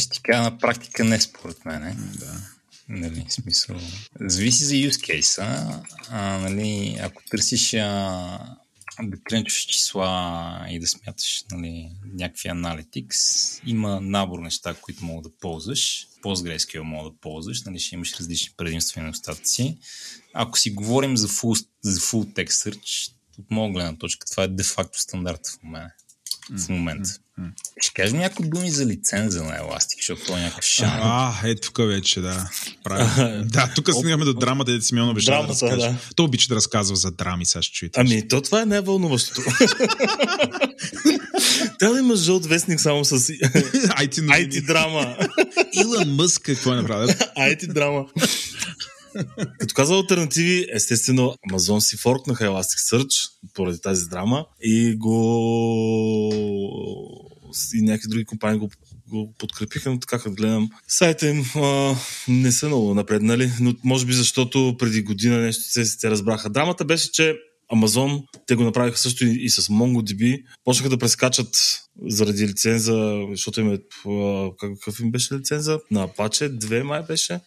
[0.00, 2.12] ще ти кажа на практика не според мен.
[2.18, 2.40] Да.
[2.88, 3.76] Нали, смисъл.
[4.20, 5.64] Зависи за use case.
[6.10, 8.38] А, нали, ако търсиш а,
[9.24, 13.18] крънчваш числа и да смяташ нали, някакви аналитикс.
[13.66, 16.06] Има набор неща, които мога да ползваш.
[16.22, 19.78] PostgreSQL мога да ползваш, нали, ще имаш различни предимства и недостатъци.
[20.34, 24.48] Ако си говорим за full, за full text search, от моя гледна точка, това е
[24.48, 25.94] де-факто стандарт в момента.
[26.58, 27.10] В момента.
[27.80, 30.90] Ще кажем някои думи за лиценза на Elastic, защото това е някакъв шан.
[31.02, 32.50] А, е, тук вече, да.
[32.84, 33.44] Правильно.
[33.44, 35.88] да, тук стигаме до драмата, дете Симеон обича да разкаже.
[35.88, 35.96] Да.
[36.16, 38.00] Той обича да разказва за драми, сега ще чуете.
[38.00, 39.40] Ами, то това е най-вълнуващото.
[41.78, 45.16] Трябва да има жълт вестник само с IT, IT драма.
[45.72, 47.08] Илон Мъск какво е направил?
[47.38, 48.04] IT драма.
[49.58, 56.32] Като каза альтернативи, естествено, Amazon си форкнаха Elasticsearch поради тази драма и го
[57.74, 58.70] и някакви други компании го,
[59.08, 61.94] го подкрепиха, но така като гледам сайта им а,
[62.28, 66.50] не са много напреднали, но може би защото преди година нещо се, те разбраха.
[66.50, 67.36] Драмата беше, че
[67.72, 73.60] Амазон, те го направиха също и, и с MongoDB, почнаха да прескачат заради лиценза, защото
[73.60, 73.78] им е,
[74.58, 75.80] какъв им беше лиценза?
[75.90, 77.40] На Apache 2 май беше.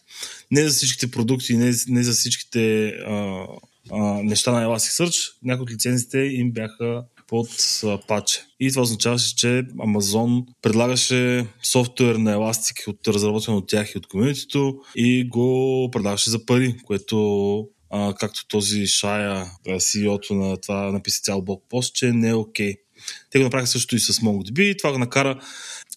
[0.51, 3.45] Не за всичките продукти, не, не за всичките а,
[3.91, 8.41] а, неща на Elasticsearch, някои от лицензите им бяха под Apache.
[8.59, 14.07] И това означаваше, че Amazon предлагаше софтуер на Elastic, от, разработен от тях и от
[14.07, 21.22] комьюнитито и го предлагаше за пари, което а, както този Шая, CEO-то на това написа
[21.22, 22.74] цял блокпост, че не е окей.
[22.74, 22.84] Okay.
[23.30, 25.40] Те го направиха също и с MongoDB това го накара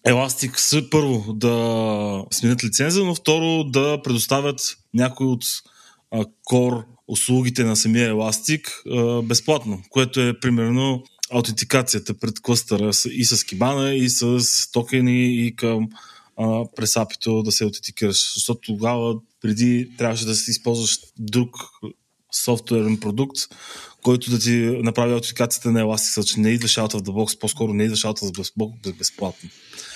[0.06, 5.44] Elastic първо да сменят лиценза, но второ да предоставят някои от
[6.50, 13.94] core услугите на самия Elastic безплатно, което е примерно аутентикацията пред клъстъра и с кибана,
[13.94, 14.40] и с
[14.72, 15.88] токени, и към
[16.36, 18.34] а, през апито да се аутентикираш.
[18.34, 21.56] Защото тогава преди трябваше да си използваш друг
[22.32, 23.38] софтуерен продукт,
[24.02, 24.50] който да ти
[24.82, 26.36] направи аутентикацията на Elasticsearch.
[26.36, 29.50] Не идваш out of the box, по-скоро не идваш out of the box безплатно.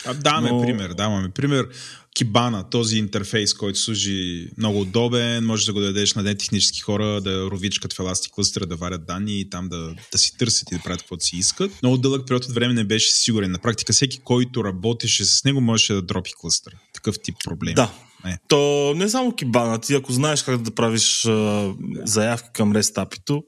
[0.05, 0.63] А, даваме Но...
[0.63, 1.69] пример, даваме пример.
[2.15, 7.51] Кибана, този интерфейс, който служи много удобен, може да го дадеш на технически хора да
[7.51, 10.83] ровичкат в Elastic Cluster, да варят данни и там да, да си търсят и да
[10.83, 11.83] правят каквото си искат.
[11.83, 13.51] Много дълъг период от време не беше сигурен.
[13.51, 16.77] На практика всеки, който работеше с него, можеше да дропи клъстър.
[16.95, 17.75] Такъв тип проблем.
[17.75, 17.93] Да,
[18.25, 18.39] не.
[18.49, 21.73] То не само кибана, ти ако знаеш как да правиш а,
[22.05, 23.45] заявки към рестапито,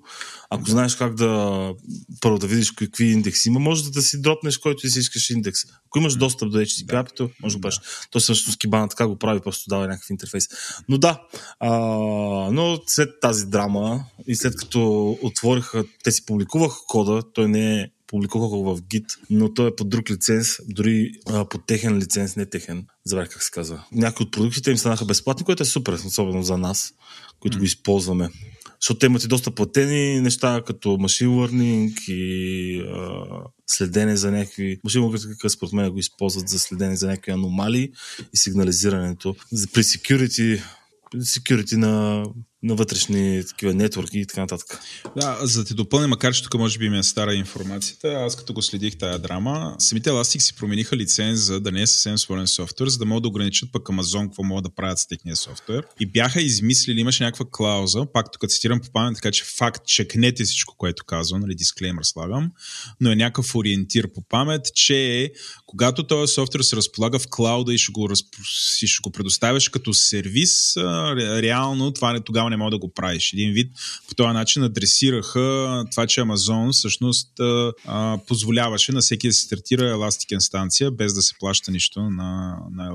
[0.51, 1.73] ако знаеш как да
[2.20, 5.61] първо да видиш какви индекси има, може да си дропнеш който си искаш индекс.
[5.86, 7.81] Ако имаш достъп до HTTP API, може да правиш.
[8.11, 10.49] То също с кибана така го прави, просто дава някакъв интерфейс.
[10.89, 11.23] Но да,
[11.61, 11.70] а,
[12.53, 17.86] но след тази драма и след като отвориха, те си публикуваха кода, той не е
[18.15, 22.36] публикуваха го в Git, но той е под друг лиценз, дори а, под техен лиценз,
[22.36, 22.86] не техен.
[23.05, 23.84] Забравя как се казва.
[23.93, 26.94] Някои от продуктите им станаха безплатни, което е супер, особено за нас,
[27.41, 27.60] които mm.
[27.60, 28.31] го използваме.
[28.81, 33.25] Защото те имат и доста платени неща, като machine learning и а,
[33.67, 34.81] следене за някакви...
[34.86, 37.91] Machine learning, според мен го използват за следене за някакви аномалии
[38.34, 39.34] и сигнализирането.
[39.73, 40.62] При security
[41.17, 42.25] security на,
[42.65, 44.81] на вътрешни такива нетворки и така нататък.
[45.17, 48.36] Да, за да те допълня, макар че тук може би ми е стара информацията, аз
[48.36, 52.18] като го следих тая драма, самите Elastic си промениха лиценз за да не е съвсем
[52.18, 55.36] свободен софтуер, за да могат да ограничат пък Amazon какво могат да правят с техния
[55.36, 55.84] софтуер.
[56.01, 60.44] И бяха измислили, имаше някаква клауза, пак тук цитирам по памет, така че факт, чекнете
[60.44, 62.51] всичко, което казвам, нали, дисклеймер слагам,
[63.01, 65.33] но е някакъв ориентир по памет, че
[65.67, 68.34] когато този софтуер се разполага в клауда и ще го, разп...
[68.83, 70.76] и ще го предоставяш като сервис,
[71.17, 73.33] реално това не, тогава не мога да го правиш.
[73.33, 73.73] Един вид
[74.08, 79.83] по този начин адресираха това, че Amazon всъщност а, позволяваше на всеки да си стартира
[79.83, 82.91] Elastic инстанция, без да се плаща нищо на, на,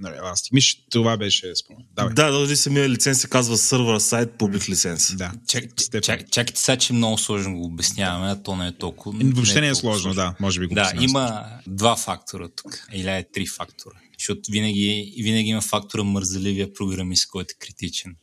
[0.00, 0.52] на Elastic.
[0.52, 1.84] Миш, това беше спомен.
[1.96, 2.14] Давай.
[2.14, 5.16] Да, дори самия лиценз се казва сервер сайт публик лиценз.
[5.16, 5.32] Да.
[5.48, 9.18] Чакайте, чак, чак, сега, че много сложно го обясняваме, а то не е толкова.
[9.24, 10.34] Въобще не е, е сложно, сложно, да.
[10.40, 12.86] Може би го Да, има два фактора тук.
[12.92, 13.96] Или е три фактора.
[14.18, 18.16] Защото винаги, винаги има фактора мързаливия програмист, който е критичен.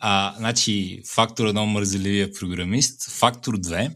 [0.00, 3.10] А, значи, фактор едно мързаливия програмист.
[3.10, 3.90] Фактор 2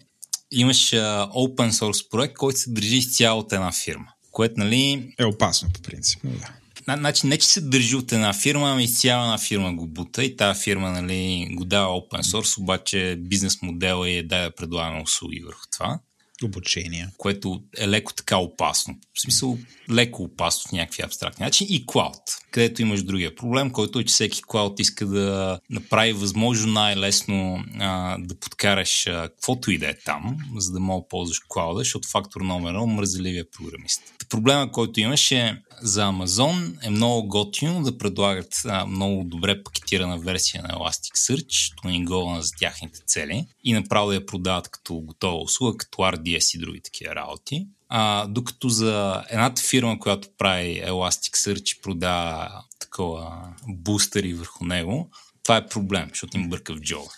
[0.50, 4.06] имаш а, open source проект, който се държи изцяло от една фирма.
[4.30, 5.14] Което, нали...
[5.18, 6.20] Е опасно, по принцип.
[6.24, 6.48] Да.
[6.96, 10.36] Значи не, че се държи от една фирма, ами изцяло една фирма го бута и
[10.36, 15.62] тази фирма нали, го дава open source, обаче бизнес модела е да предлагаме услуги върху
[15.72, 16.00] това
[16.46, 17.08] обучение.
[17.18, 18.94] Което е леко така опасно.
[19.14, 19.58] В смисъл,
[19.90, 21.70] леко опасно в някакви абстрактни начини.
[21.70, 22.22] И клауд.
[22.50, 28.18] където имаш другия проблем, който е, че всеки клауд иска да направи възможно най-лесно а,
[28.18, 32.08] да подкараш а, каквото и да е там, за да мога да ползваш клауда, защото
[32.08, 34.02] фактор номер едно мързеливия програмист.
[34.28, 40.62] Проблема, който имаше за Amazon е много готино да предлагат а, много добре пакетирана версия
[40.62, 45.98] на Elasticsearch, тунингована за тяхните цели и направо да я продават като готова услуга, като
[45.98, 47.66] RDS и други такива работи.
[47.88, 55.10] А, докато за едната фирма, която прави Elasticsearch и продава такова бустери върху него,
[55.42, 57.10] това е проблем, защото им бърка в джоба.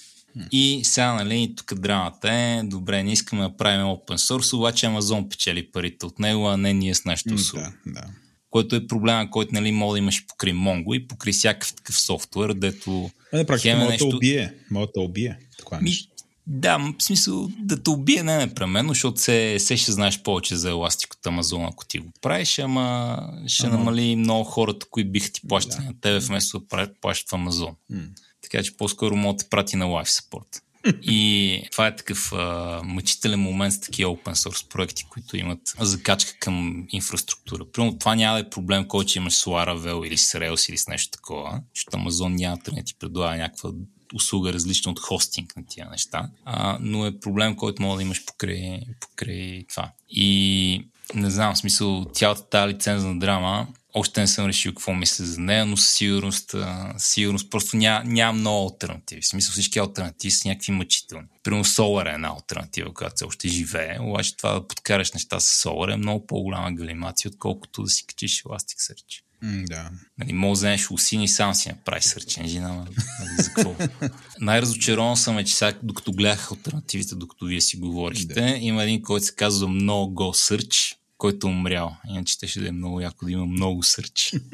[0.53, 5.29] И сега, нали, тук драмата е, добре, не искаме да правим open source, обаче Amazon
[5.29, 7.73] печели парите от него, а не ние с нашото услуга.
[7.87, 8.07] Да, да.
[8.55, 12.53] Който е проблема, който нали, мога да имаш покрай Mongo и покрай всякакъв такъв софтуер,
[12.53, 13.11] дето...
[13.33, 14.53] А, не, практика, е може да нещо- убие.
[14.71, 15.39] Може да убие.
[15.59, 16.13] Такова Ми, нещо.
[16.47, 20.71] да, в смисъл да те убие не непременно, защото се, се ще знаеш повече за
[20.71, 23.77] еластик от Амазон, ако ти го правиш, ама ще Ага.
[23.77, 27.75] намали много хората, които биха ти плащали на тебе, вместо да плащат в Амазон.
[27.91, 28.03] М.
[28.43, 30.61] Така че по-скоро мога да те прати на лайф support.
[31.03, 36.35] И това е такъв а, мъчителен момент с такива open source проекти, които имат закачка
[36.41, 37.65] към инфраструктура.
[37.73, 40.79] Примерно това няма да е проблем, който че имаш с Laravel или с Rails или
[40.79, 43.71] с нещо такова, защото Amazon няма да ти предлага някаква
[44.15, 48.25] услуга различна от хостинг на тия неща, а, но е проблем, който може да имаш
[48.25, 49.91] покрай, покрай това.
[50.11, 55.25] И не знам, в смисъл, цялата тази лицензна драма, още не съм решил какво мисля
[55.25, 56.55] за нея, но със сигурност,
[56.99, 59.21] сигурност просто няма, няма много альтернативи.
[59.21, 61.27] В смисъл всички альтернативи са някакви мъчителни.
[61.43, 65.63] Примерно Solar е една альтернатива, която все още живее, обаче това да подкараш неща с
[65.63, 69.21] Solar е много по-голяма галимация, отколкото да си качиш Elasticsearch.
[69.43, 69.91] М, Да.
[70.19, 72.87] Нали, може да вземеш усини и сам си направи search engine, ама
[73.21, 73.77] нали, за какво?
[74.41, 78.57] Най-разочарован съм е, че сега, докато гледах альтернативите, докато вие си говорихте, да.
[78.61, 81.97] има един, който се казва много Go Search, който е умрял.
[82.09, 84.41] Иначе ще да е много яко да има много search.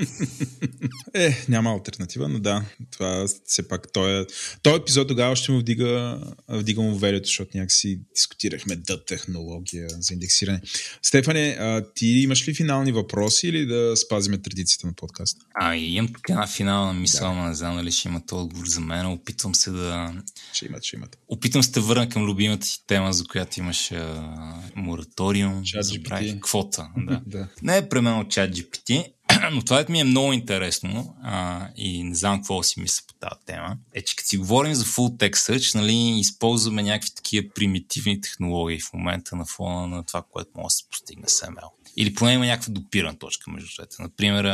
[1.15, 4.27] Е, няма альтернатива, но да, това все пак той,
[4.63, 10.15] той епизод тогава ще му вдига, вдига му верието, защото някакси дискутирахме дъб технология за
[10.15, 10.61] индексиране.
[11.03, 15.39] Стефане, а, ти имаш ли финални въпроси или да спазиме традицията на подкаст?
[15.55, 19.07] А, имам така една финална мисъл, но не знам дали ще имате отговор за мен.
[19.07, 20.15] Опитвам се да...
[20.53, 21.19] Ще имат, ще имат.
[21.29, 25.63] Опитвам се да върна към любимата ти тема, за която имаш а, мораториум.
[25.63, 25.81] ChatGPT.
[25.81, 27.21] забравих, Квота, да.
[27.27, 27.49] Да.
[27.63, 29.13] Не е пременно чат GPT,
[29.53, 33.41] но това ми е много интересно а, и не знам какво си мисля по тази
[33.47, 33.77] тема.
[33.95, 38.81] Е, че като си говорим за full text search, нали, използваме някакви такива примитивни технологии
[38.81, 41.69] в момента на фона на това, което може да се постигне с ML.
[41.97, 44.03] Или поне има някаква допирана точка между двете.
[44.03, 44.45] Например,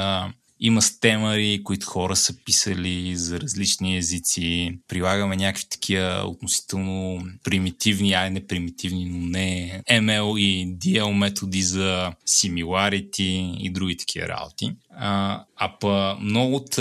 [0.60, 4.78] има стемари, които хора са писали за различни езици.
[4.88, 12.12] Прилагаме някакви такива относително примитивни, ай не примитивни, но не ML и DL методи за
[12.28, 14.72] similarity и други такива работи.
[14.90, 16.78] А, а па много от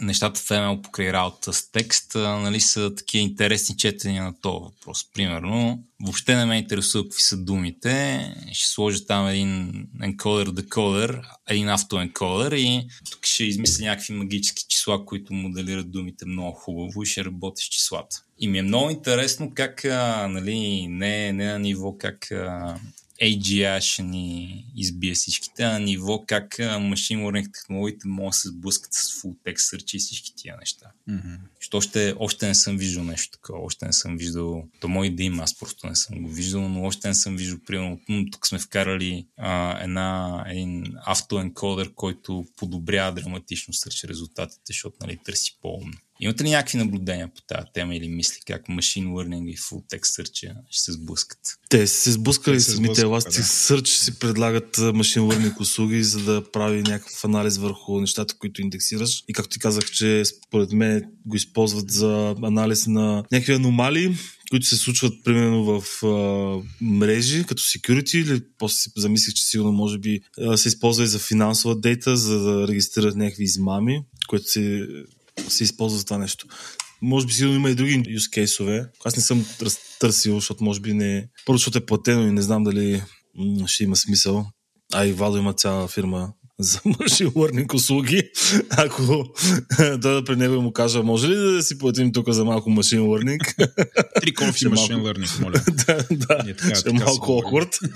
[0.00, 5.06] нещата в ML покрай работа с текст нали, са такива интересни четения на този въпрос.
[5.14, 8.34] Примерно, въобще не ме интересува какви са думите.
[8.52, 15.32] Ще сложа там един енкодер-декодер, един автоенкодер и тук ще измисля някакви магически числа, които
[15.32, 18.22] моделират думите много хубаво и ще работи с числата.
[18.38, 19.84] И ми е много интересно как,
[20.28, 22.32] нали, не, не на ниво как
[23.22, 28.92] AGI ще ни избие всичките, а ниво как машин learning технологиите могат да се сблъскат
[28.92, 30.86] с full text search и всички тия неща.
[31.10, 31.38] Mm-hmm.
[31.60, 35.22] Защото още, още не съм виждал нещо такова, още не съм виждал, то може да
[35.22, 38.00] има, аз просто не съм го виждал, но още не съм виждал, примерно,
[38.32, 45.58] тук сме вкарали а, една, един автоенкодер, който подобрява драматично сърч резултатите, защото нали, търси
[45.62, 45.98] по-умно.
[46.20, 50.22] Имате ли някакви наблюдения по тази тема или мисли как машин learning и full text
[50.22, 51.38] search ще се сблъскат?
[51.68, 56.50] Те са се сблъскали се самите сблъскаха, Elasticsearch, си предлагат машин learning услуги, за да
[56.52, 59.24] прави някакъв анализ върху нещата, които индексираш.
[59.28, 64.16] И както ти казах, че според мен го използват за анализ на някакви аномалии,
[64.50, 69.72] които се случват примерно в а, мрежи, като security, или после си замислих, че сигурно
[69.72, 74.44] може би а, се използва и за финансова дейта, за да регистрират някакви измами, което
[74.46, 74.86] се,
[75.48, 76.46] се използва за това нещо.
[77.02, 78.88] Може би сигурно има и други use case-ове.
[79.04, 79.46] Аз не съм
[80.00, 81.28] търсил, защото може би не...
[81.46, 83.02] Първо, защото е платено и не знам дали
[83.66, 84.46] ще има смисъл.
[84.92, 88.22] А и Вадо има цяла фирма за машин learning услуги.
[88.70, 89.02] Ако
[89.78, 93.00] дойда при него и му кажа, може ли да си платим тук за малко машин
[93.00, 93.68] learning?
[94.20, 95.62] Три конфи машин learning, моля.
[95.86, 96.54] да, да.
[96.54, 97.90] Така- ще така малко си awkward.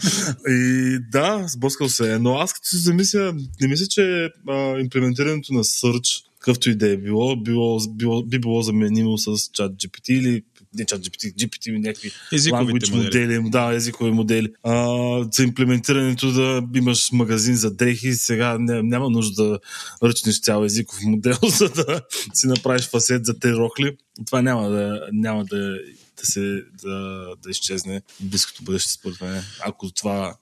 [0.49, 2.19] И да, сблъскал се.
[2.19, 6.91] Но аз като се замисля, не мисля, че а, имплементирането на Search, какъвто и да
[6.91, 10.43] е било, било, било, би било заменимо с чат GPT или
[10.75, 13.29] не чат GPT, GPT някакви Езиковите модели.
[13.29, 14.53] модели, да, езикови модели.
[14.63, 14.87] А,
[15.33, 19.59] за имплементирането да имаш магазин за дрехи, сега не, няма нужда да
[20.03, 22.03] ръчнеш цял езиков модел, за да
[22.35, 23.97] си направиш фасет за те рохли.
[24.27, 25.79] Това няма да, няма да,
[26.21, 29.43] да, се, да, да изчезне в близкото бъдеще, според мен.
[29.65, 30.37] Ако това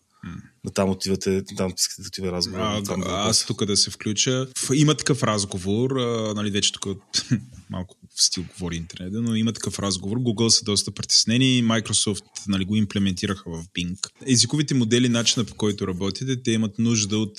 [0.65, 2.61] на там отивате, там искате да отива разговор.
[2.61, 4.47] А, там да аз тук да се включа.
[4.75, 6.87] Има такъв разговор, а, нали, вече тук
[7.71, 10.19] малко в стил говори интернет, но има такъв разговор.
[10.19, 13.99] Google са доста притеснени, Microsoft нали, го имплементираха в Bing.
[14.27, 17.39] Езиковите модели, начина по който работите, те имат нужда от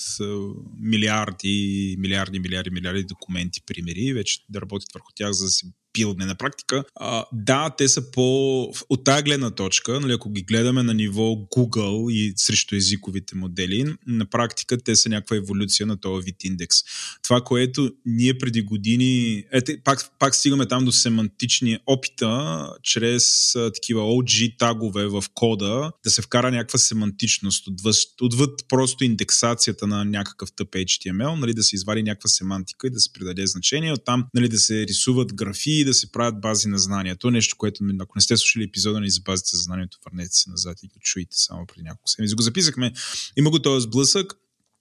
[0.80, 6.26] милиарди, милиарди, милиарди, милиарди документи, примери, вече да работят върху тях, за да се билдне
[6.26, 6.84] на практика.
[6.96, 8.62] А, да, те са по...
[8.90, 13.96] От тази гледна точка, нали, ако ги гледаме на ниво Google и срещу езиковите модели,
[14.08, 16.78] на практика те са някаква еволюция на този вид индекс.
[17.24, 19.44] Това, което ние преди години...
[19.52, 25.92] Ете, пак, пак стигаме там до семантични опита, чрез а, такива OG тагове в кода,
[26.04, 31.64] да се вкара някаква семантичност отвъд, отвъд просто индексацията на някакъв тъп HTML, нали, да
[31.64, 35.79] се извади някаква семантика и да се придаде значение, оттам нали, да се рисуват графи
[35.80, 37.32] и да се правят бази на знанието.
[37.32, 40.78] Нещо, което, ако не сте слушали епизода ни за базите за знанието, върнете се назад
[40.84, 42.36] и го чуете само преди няколко седмици.
[42.36, 42.94] Го записахме.
[43.38, 44.34] Има го този сблъсък.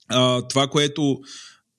[0.09, 1.21] А, това, което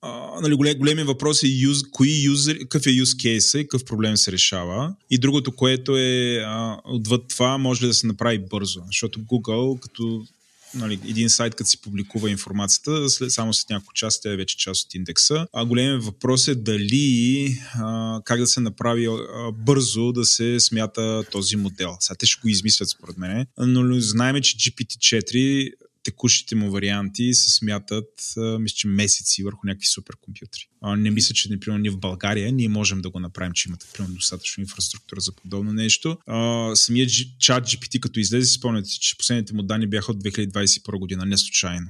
[0.02, 4.16] а, нали, голем, въпрос е юз, кои юзер, какъв е use case и какъв проблем
[4.16, 4.94] се решава.
[5.10, 8.80] И другото, което е а, отвъд това, може ли да се направи бързо.
[8.86, 10.26] Защото Google, като
[10.74, 14.56] нали, един сайт, като си публикува информацията, след, само след няколко часа тя е вече
[14.56, 15.46] част от индекса.
[15.52, 21.24] А големият въпрос е дали а, как да се направи а, бързо да се смята
[21.30, 21.96] този модел.
[22.00, 25.70] Сега те ще го измислят според мен, но знаем, че GPT-4
[26.02, 30.68] текущите му варианти се смятат, мисля, че месеци върху някакви суперкомпютри.
[30.82, 34.14] Не мисля, че, например, ние в България ние можем да го направим, че имате, примерно,
[34.14, 36.18] достатъчно инфраструктура за подобно нещо.
[36.26, 41.24] А, самият чат GPT, като излезе, спомняте, че последните му данни бяха от 2021 година,
[41.26, 41.86] не случайно.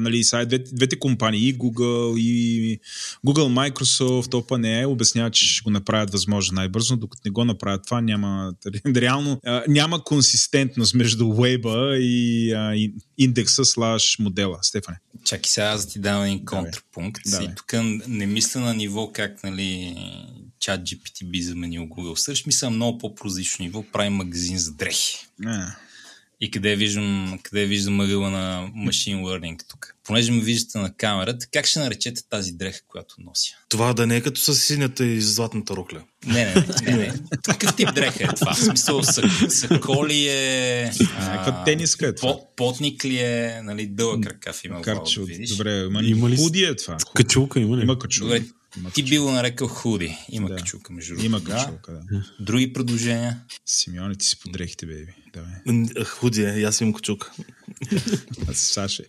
[0.00, 2.78] Нали, сега двете, двете компании, Google, и
[3.26, 8.00] Google, Microsoft, OpenAI обясняват, че ще го направят възможно най-бързо, докато не го направят това,
[8.00, 8.54] няма,
[8.96, 14.58] реално няма консистентност между веба и, uh, и индекса слаш модела.
[14.62, 14.98] Стефане.
[15.24, 16.62] Чакай сега аз да ти дам един Давай.
[16.62, 17.22] контрапункт.
[17.26, 17.46] Давай.
[17.46, 17.72] И тук
[18.08, 19.96] не мисля на ниво как нали,
[20.60, 22.46] чат GPT би заменил Google Search.
[22.46, 23.84] Мисля много по-прозично ниво.
[23.92, 25.26] Прави магазин за дрехи.
[25.46, 25.76] А,
[26.44, 29.94] И къде виждам, къде виждам мъгъла на Machine Learning тук.
[30.04, 33.54] Понеже ме виждате на камерата, как ще наречете тази дреха, която нося?
[33.68, 36.02] Това да не е като с синята и златната рокля.
[36.26, 37.12] Не, не, не, не.
[37.42, 38.54] Какъв тип дреха е това?
[38.54, 40.90] В смисъл, са, сако ли е...
[41.20, 42.32] някаква тениска е това.
[42.32, 45.50] по- Потник ли е, нали, дълъг ръкав има Макар, Вал, че да видиш.
[45.50, 46.96] добре, има, Има ли худи е това.
[47.14, 47.82] Качулка има ли?
[47.82, 48.34] Има качулка.
[48.40, 50.18] Добре, Има ти би го нарекал худи.
[50.28, 50.56] Има Да.
[50.56, 51.26] качулка, между другото.
[51.26, 51.50] Има да.
[51.50, 52.24] качулка, да.
[52.40, 53.40] Други предложения?
[53.66, 55.12] Симеоне, ти си подрехите, бейби.
[55.32, 56.04] Давай.
[56.04, 57.32] Худи е, аз имам качук.
[58.48, 59.04] Аз Саше.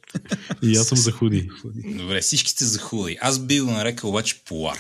[0.61, 1.49] И аз съм за худи.
[1.85, 3.17] Добре, всички сте за худи.
[3.21, 4.77] Аз би го нарекал обаче полар.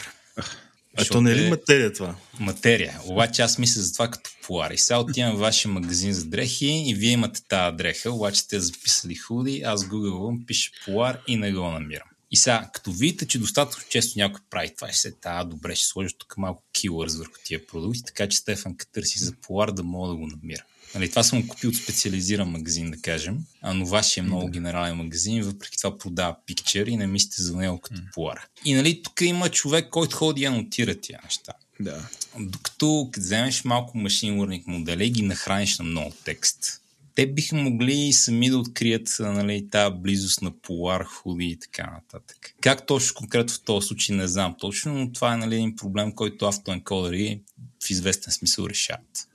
[0.97, 2.15] А то не е ли материя това?
[2.39, 2.99] материя.
[3.05, 4.71] Обаче аз мисля за това като полар.
[4.71, 8.59] И сега отивам в вашия магазин за дрехи и вие имате тази дреха, обаче сте
[8.59, 12.07] записали худи, аз гугълвам, пише полар и не го намирам.
[12.33, 15.87] И сега, като видите, че достатъчно често някой прави това, ще се тая, добре, ще
[15.87, 19.83] сложа тук малко keywords върху тия продукти, така че Стефан като търси за полар да
[19.83, 20.63] мога да го намира.
[20.95, 24.95] Нали, това съм купил от специализиран магазин, да кажем, а но вашия е много генерален
[24.95, 28.47] магазин, въпреки това продава пикчер и не мислите за него като полар.
[28.65, 31.53] И нали, тук има човек, който ходи и анотира тия неща.
[31.79, 32.09] Да.
[32.39, 36.81] Докато като вземеш малко машин learning модели ги нахраниш на много текст,
[37.15, 42.55] те биха могли сами да открият нали, тази близост на полар, худи и така нататък.
[42.61, 46.11] Как точно конкретно в този случай не знам точно, но това е нали, един проблем,
[46.11, 47.41] който автоенкодери
[47.85, 49.27] в известен смисъл решават.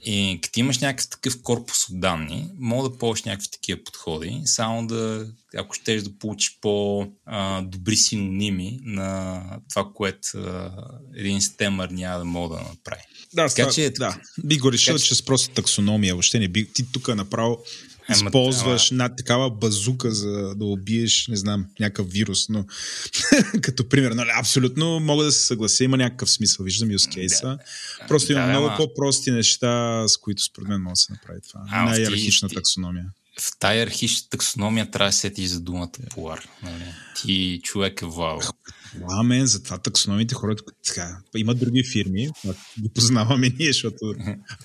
[0.00, 4.86] И като имаш някакъв такъв корпус от данни, мога да ползваш някакви такива подходи, само
[4.86, 10.28] да, ако щеш да получиш по-добри синоними на това, което
[11.16, 13.02] един стемър няма да мога да направи.
[13.34, 14.20] Да, Така че- че, да.
[14.44, 16.14] Би го решил така че- чрез просто таксономия.
[16.14, 16.72] Въобще не би.
[16.72, 17.58] Ти тук направо
[18.10, 22.64] използваш над такава базука, за да убиеш, не знам, някакъв вирус, но
[23.62, 27.58] като пример, нали, абсолютно мога да се съглася, има някакъв смисъл, виждам use case
[28.08, 31.40] Просто има Да, много ама- по-прости неща, с които според мен може да се направи
[31.48, 31.60] това.
[31.70, 33.04] А, Най-иерархична ти- таксономия.
[33.40, 36.48] В тая архична таксономия трябва да сетиш за думата полар.
[36.62, 36.84] Нали?
[37.16, 38.46] Ти човек е Владо.
[39.08, 42.28] А, мен, затова таксономите хората, така, има други фирми,
[42.82, 44.14] ги познаваме ние, защото,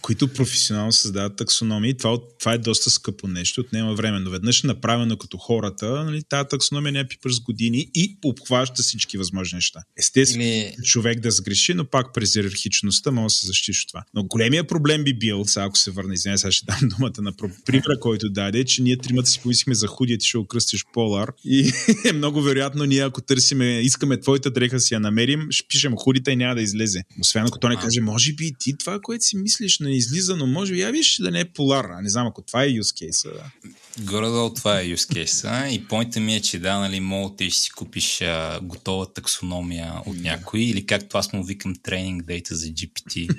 [0.02, 1.98] които професионално създават таксономии.
[1.98, 6.24] Това, това е доста скъпо нещо, отнема време, но веднъж е направено като хората, нали,
[6.30, 9.80] тази таксономия не е пипаш с години и обхваща всички възможни неща.
[10.00, 10.76] Естествено, Или...
[10.84, 14.04] човек да сгреши, но пак през иерархичността може да се защитиш от това.
[14.14, 17.34] Но големия проблем би бил, сега ако се върна, извиня, сега ще дам думата на
[17.66, 21.72] примера, който даде, че ние тримата си помислихме за худия ти ще окръстиш Полар и
[22.06, 26.32] е много вероятно ние, ако търсиме, искаме твоята дреха си я намерим, ще пишем худите
[26.32, 27.04] и няма да излезе.
[27.22, 30.48] Освен ако той не каже, може би ти това, което си мислиш, не излиза, но
[30.48, 31.86] може би я виж да не е Полар.
[31.86, 33.34] А не знам, ако това е use case.
[33.34, 33.72] Да.
[34.00, 35.70] Горе-долу това е use case.
[35.70, 40.18] И поинта ми е, че да, нали, мога да си купиш а, готова таксономия от
[40.18, 43.36] някой или както аз му викам тренинг дейта за GPT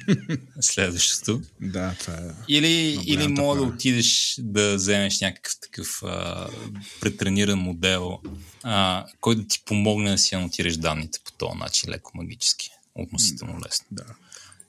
[0.60, 1.40] следващото.
[1.60, 2.30] Да, това е.
[2.48, 6.48] Или, или мога да отидеш да вземеш някакъв такъв а,
[7.00, 8.18] претрениран модел,
[8.62, 12.70] а, който да ти помогне да си анотираш данните по този начин, леко магически.
[12.94, 13.86] Относително лесно.
[13.90, 14.04] Да.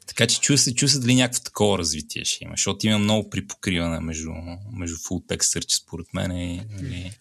[0.08, 3.30] Така че чува се, чува се дали някакво такова развитие ще има, защото има много
[3.30, 4.32] припокриване между,
[4.72, 7.12] между full text search според мен и, и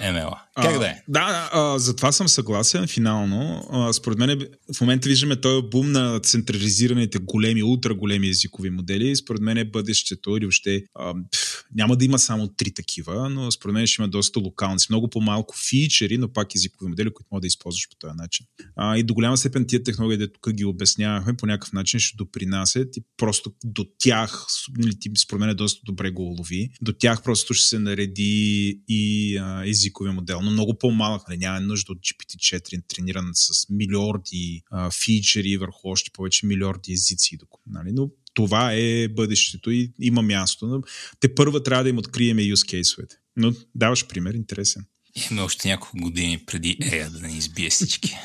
[0.00, 0.38] ML.
[0.62, 1.02] Как да е?
[1.08, 3.68] Да, а, за това съм съгласен финално.
[3.70, 4.40] А, според мен
[4.76, 9.16] в момента виждаме този бум на централизираните големи, ултра големи езикови модели.
[9.16, 13.50] Според мен е бъдещето или въобще а, пф, няма да има само три такива, но
[13.50, 17.28] според мен ще има доста локални, с много по-малко фичери, но пак езикови модели, които
[17.32, 18.46] може да използваш по този начин.
[18.76, 22.16] А, и до голяма степен тия технологии, де тук ги обяснявахме, по някакъв начин ще
[22.16, 24.46] допринасят и просто до тях,
[24.78, 28.80] нали, ти според мен е доста добре го улови, до тях просто ще се нареди
[28.88, 31.28] и а, езиковия модел но много по-малък.
[31.28, 31.38] Нали?
[31.38, 37.38] Няма нужда от GPT-4 трениран с милиорди а, фичери върху още повече милиорди езици.
[37.66, 37.92] Нали?
[37.92, 40.66] Но това е бъдещето и има място.
[40.66, 40.82] Но
[41.20, 44.84] те първа трябва да им откриеме use case Но даваш пример, интересен.
[45.30, 48.16] Имаме още няколко години преди Ея да ни избие всички.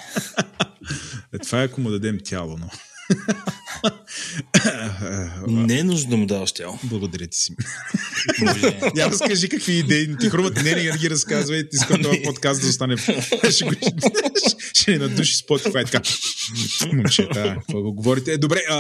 [1.34, 2.70] е, това е ако му дадем тяло, но...
[5.48, 6.80] Не е нужно да му даваш тяло.
[6.84, 7.56] Благодаря ти си.
[8.96, 10.56] Я разкажи какви идеи ти хрумат.
[10.64, 11.70] Не, не ги разказвай.
[11.70, 12.98] Ти искам това подкаст да остане.
[13.52, 13.72] ще, го,
[14.74, 15.92] ще надуши Spotify.
[15.92, 16.02] Така.
[16.96, 18.34] Момчета, какво го говорите?
[18.34, 18.78] Е, добре, а,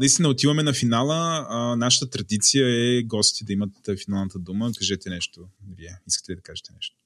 [0.00, 1.46] наистина отиваме на финала.
[1.48, 3.70] А, нашата традиция е гости да имат
[4.04, 4.70] финалната дума.
[4.78, 5.40] Кажете нещо.
[5.78, 6.96] Вие искате ли да кажете нещо?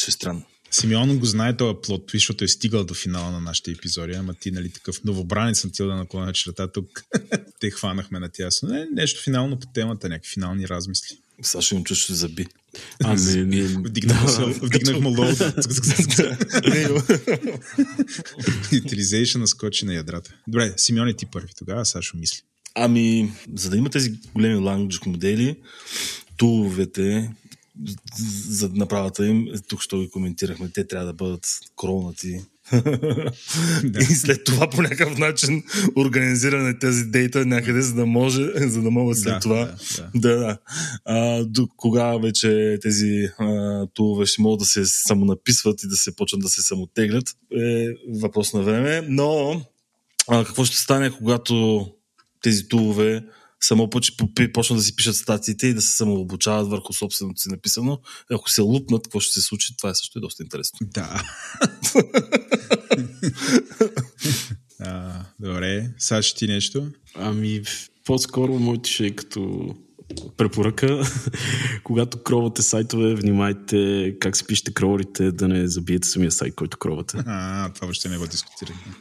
[0.00, 0.42] Ще е странно.
[0.70, 4.50] Симеон го знае този плод, защото е стигал до финала на нашите епизоди, ама ти,
[4.50, 7.04] нали, такъв новобранец на да наклона черта тук.
[7.60, 8.68] Те хванахме на тясно.
[8.68, 11.16] Не, нещо финално по темата, някакви финални размисли.
[11.42, 12.46] Сашо им чуш заби.
[13.04, 13.62] А, не, не.
[13.62, 15.26] Вдигнах, да, вдигнах му лоу.
[18.72, 20.34] Utilization скочи на ядрата.
[20.48, 22.40] Добре, Симеон е ти първи тогава, Сашо мисли.
[22.74, 25.56] Ами, за да има тези големи language модели,
[26.36, 27.30] туловете,
[28.48, 32.40] за направата им, тук ще ги коментирахме, те трябва да бъдат кронати.
[33.84, 33.98] да.
[34.00, 35.62] И след това по някакъв начин
[35.96, 39.76] организиране тези дейта някъде, за да може, за да могат след да, това да,
[40.14, 40.38] да.
[40.38, 40.58] да,
[41.04, 46.16] А, до кога вече тези а, тулове ще могат да се самонаписват и да се
[46.16, 49.06] почнат да се самотеглят, е въпрос на време.
[49.08, 49.62] Но
[50.28, 51.86] а, какво ще стане, когато
[52.42, 53.24] тези тулове
[53.60, 58.00] само почнат да си пишат статиите и да се самообучават върху собственото си написано.
[58.30, 60.78] Ако се лупнат, какво ще се случи, това е също е доста интересно.
[60.82, 61.22] Да.
[64.80, 66.90] а, добре, Саш, ти нещо?
[67.14, 67.62] Ами,
[68.04, 69.74] по-скоро моите ще е като
[70.36, 71.02] препоръка.
[71.84, 77.18] Когато кровате сайтове, внимайте как си пишете кроворите, да не забиете самия сайт, който кровате.
[77.26, 78.92] А, това въобще не го дискутирахме.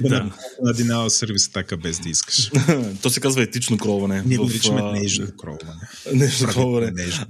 [0.08, 0.30] да.
[0.62, 2.50] На динал сервис така без да искаш.
[3.02, 4.22] То се казва етично кроване.
[4.26, 5.72] Ние го наричаме нежно кроване.
[6.12, 6.90] Нежно кроване.
[6.90, 7.26] Нежно,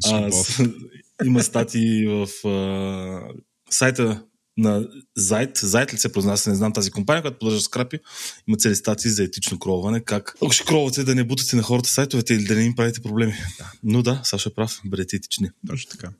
[1.24, 3.20] има статии в а,
[3.70, 4.22] сайта
[4.56, 5.58] на Зайт.
[5.62, 7.98] Зайт ли се произнася, не знам тази компания, която поддържа скрапи,
[8.48, 11.88] има цели статии за етично кроване, как ако ще кровате да не бутате на хората
[11.88, 13.34] сайтовете или да не им правите проблеми.
[13.58, 13.72] Да.
[13.82, 15.50] Но да, Саша е прав, бъдете етични.
[15.66, 16.10] Точно така.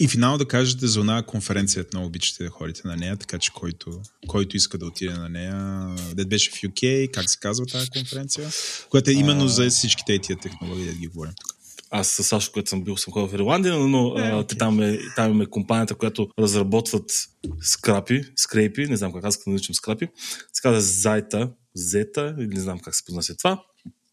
[0.00, 3.52] И финално да кажете за една конференция, много обичате да ходите на нея, така че
[3.52, 7.90] който, който иска да отиде на нея, да беше в UK, как се казва тази
[7.90, 8.50] конференция,
[8.90, 9.48] която е именно а...
[9.48, 11.59] за всичките тия технологии, да ги говорим тук
[11.90, 14.58] аз с Сашо, който съм бил, съм ходил в Ирландия, но е, okay.
[14.58, 17.12] там, е, там имаме компанията, която разработват
[17.60, 20.08] скрапи, скрепи, не знам как аз да наричам скрапи.
[20.52, 23.62] Се казва Зайта, Зета, или не знам как се произнася това.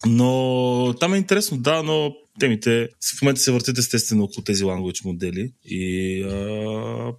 [0.05, 5.05] Но там е интересно, да, но темите в момента се въртят естествено около тези language
[5.05, 6.23] модели и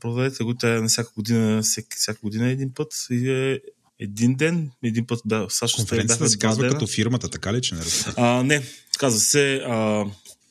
[0.01, 3.61] проведете го, тя е на всяка година, всяка, всяка година един път и е
[4.01, 7.81] един ден, един път да, САЩ Конференцията се казва като фирмата, така ли, че не
[8.17, 8.63] а, Не,
[8.99, 10.05] казва се а,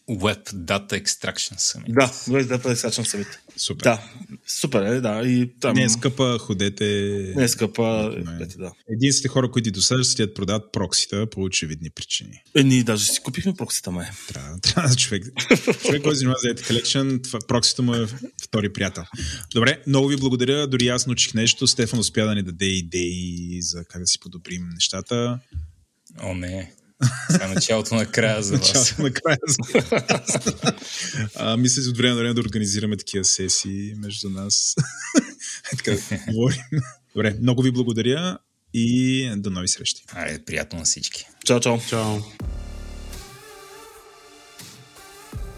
[0.10, 1.94] Web Data Extraction Summit.
[1.94, 3.27] Да, Web Data Extraction Summit.
[3.58, 3.84] Супер.
[3.84, 4.02] Да.
[4.48, 5.22] Супер е, да.
[5.26, 5.76] И там...
[5.76, 6.86] Не е скъпа, ходете.
[7.36, 8.16] Не е скъпа.
[8.42, 8.72] Ети, да.
[8.90, 12.44] Единствените хора, които ти досаждат, да продават проксита по очевидни причини.
[12.56, 14.08] Е, ние даже си купихме проксита, май.
[14.27, 15.24] Трябва, трябва човек.
[15.86, 18.08] човек, който занимава за Collection, проксита му е
[18.44, 19.03] втори приятел.
[19.53, 20.68] Добре, много ви благодаря.
[20.68, 21.68] Дори аз научих нещо.
[21.68, 25.40] Стефан успя да ни даде идеи за как да си подобрим нещата.
[26.22, 26.72] О, не.
[27.42, 28.67] Е началото на края за вас.
[28.67, 29.38] Началото на края.
[31.35, 34.76] а, мисля си от време на време да организираме такива сесии между нас.
[35.74, 36.61] Е, така да говорим.
[37.16, 38.38] Добре, много ви благодаря
[38.74, 40.03] и до нови срещи.
[40.14, 41.27] Айде, приятно на всички.
[41.45, 41.80] Чао, чао.
[41.90, 42.17] Чао!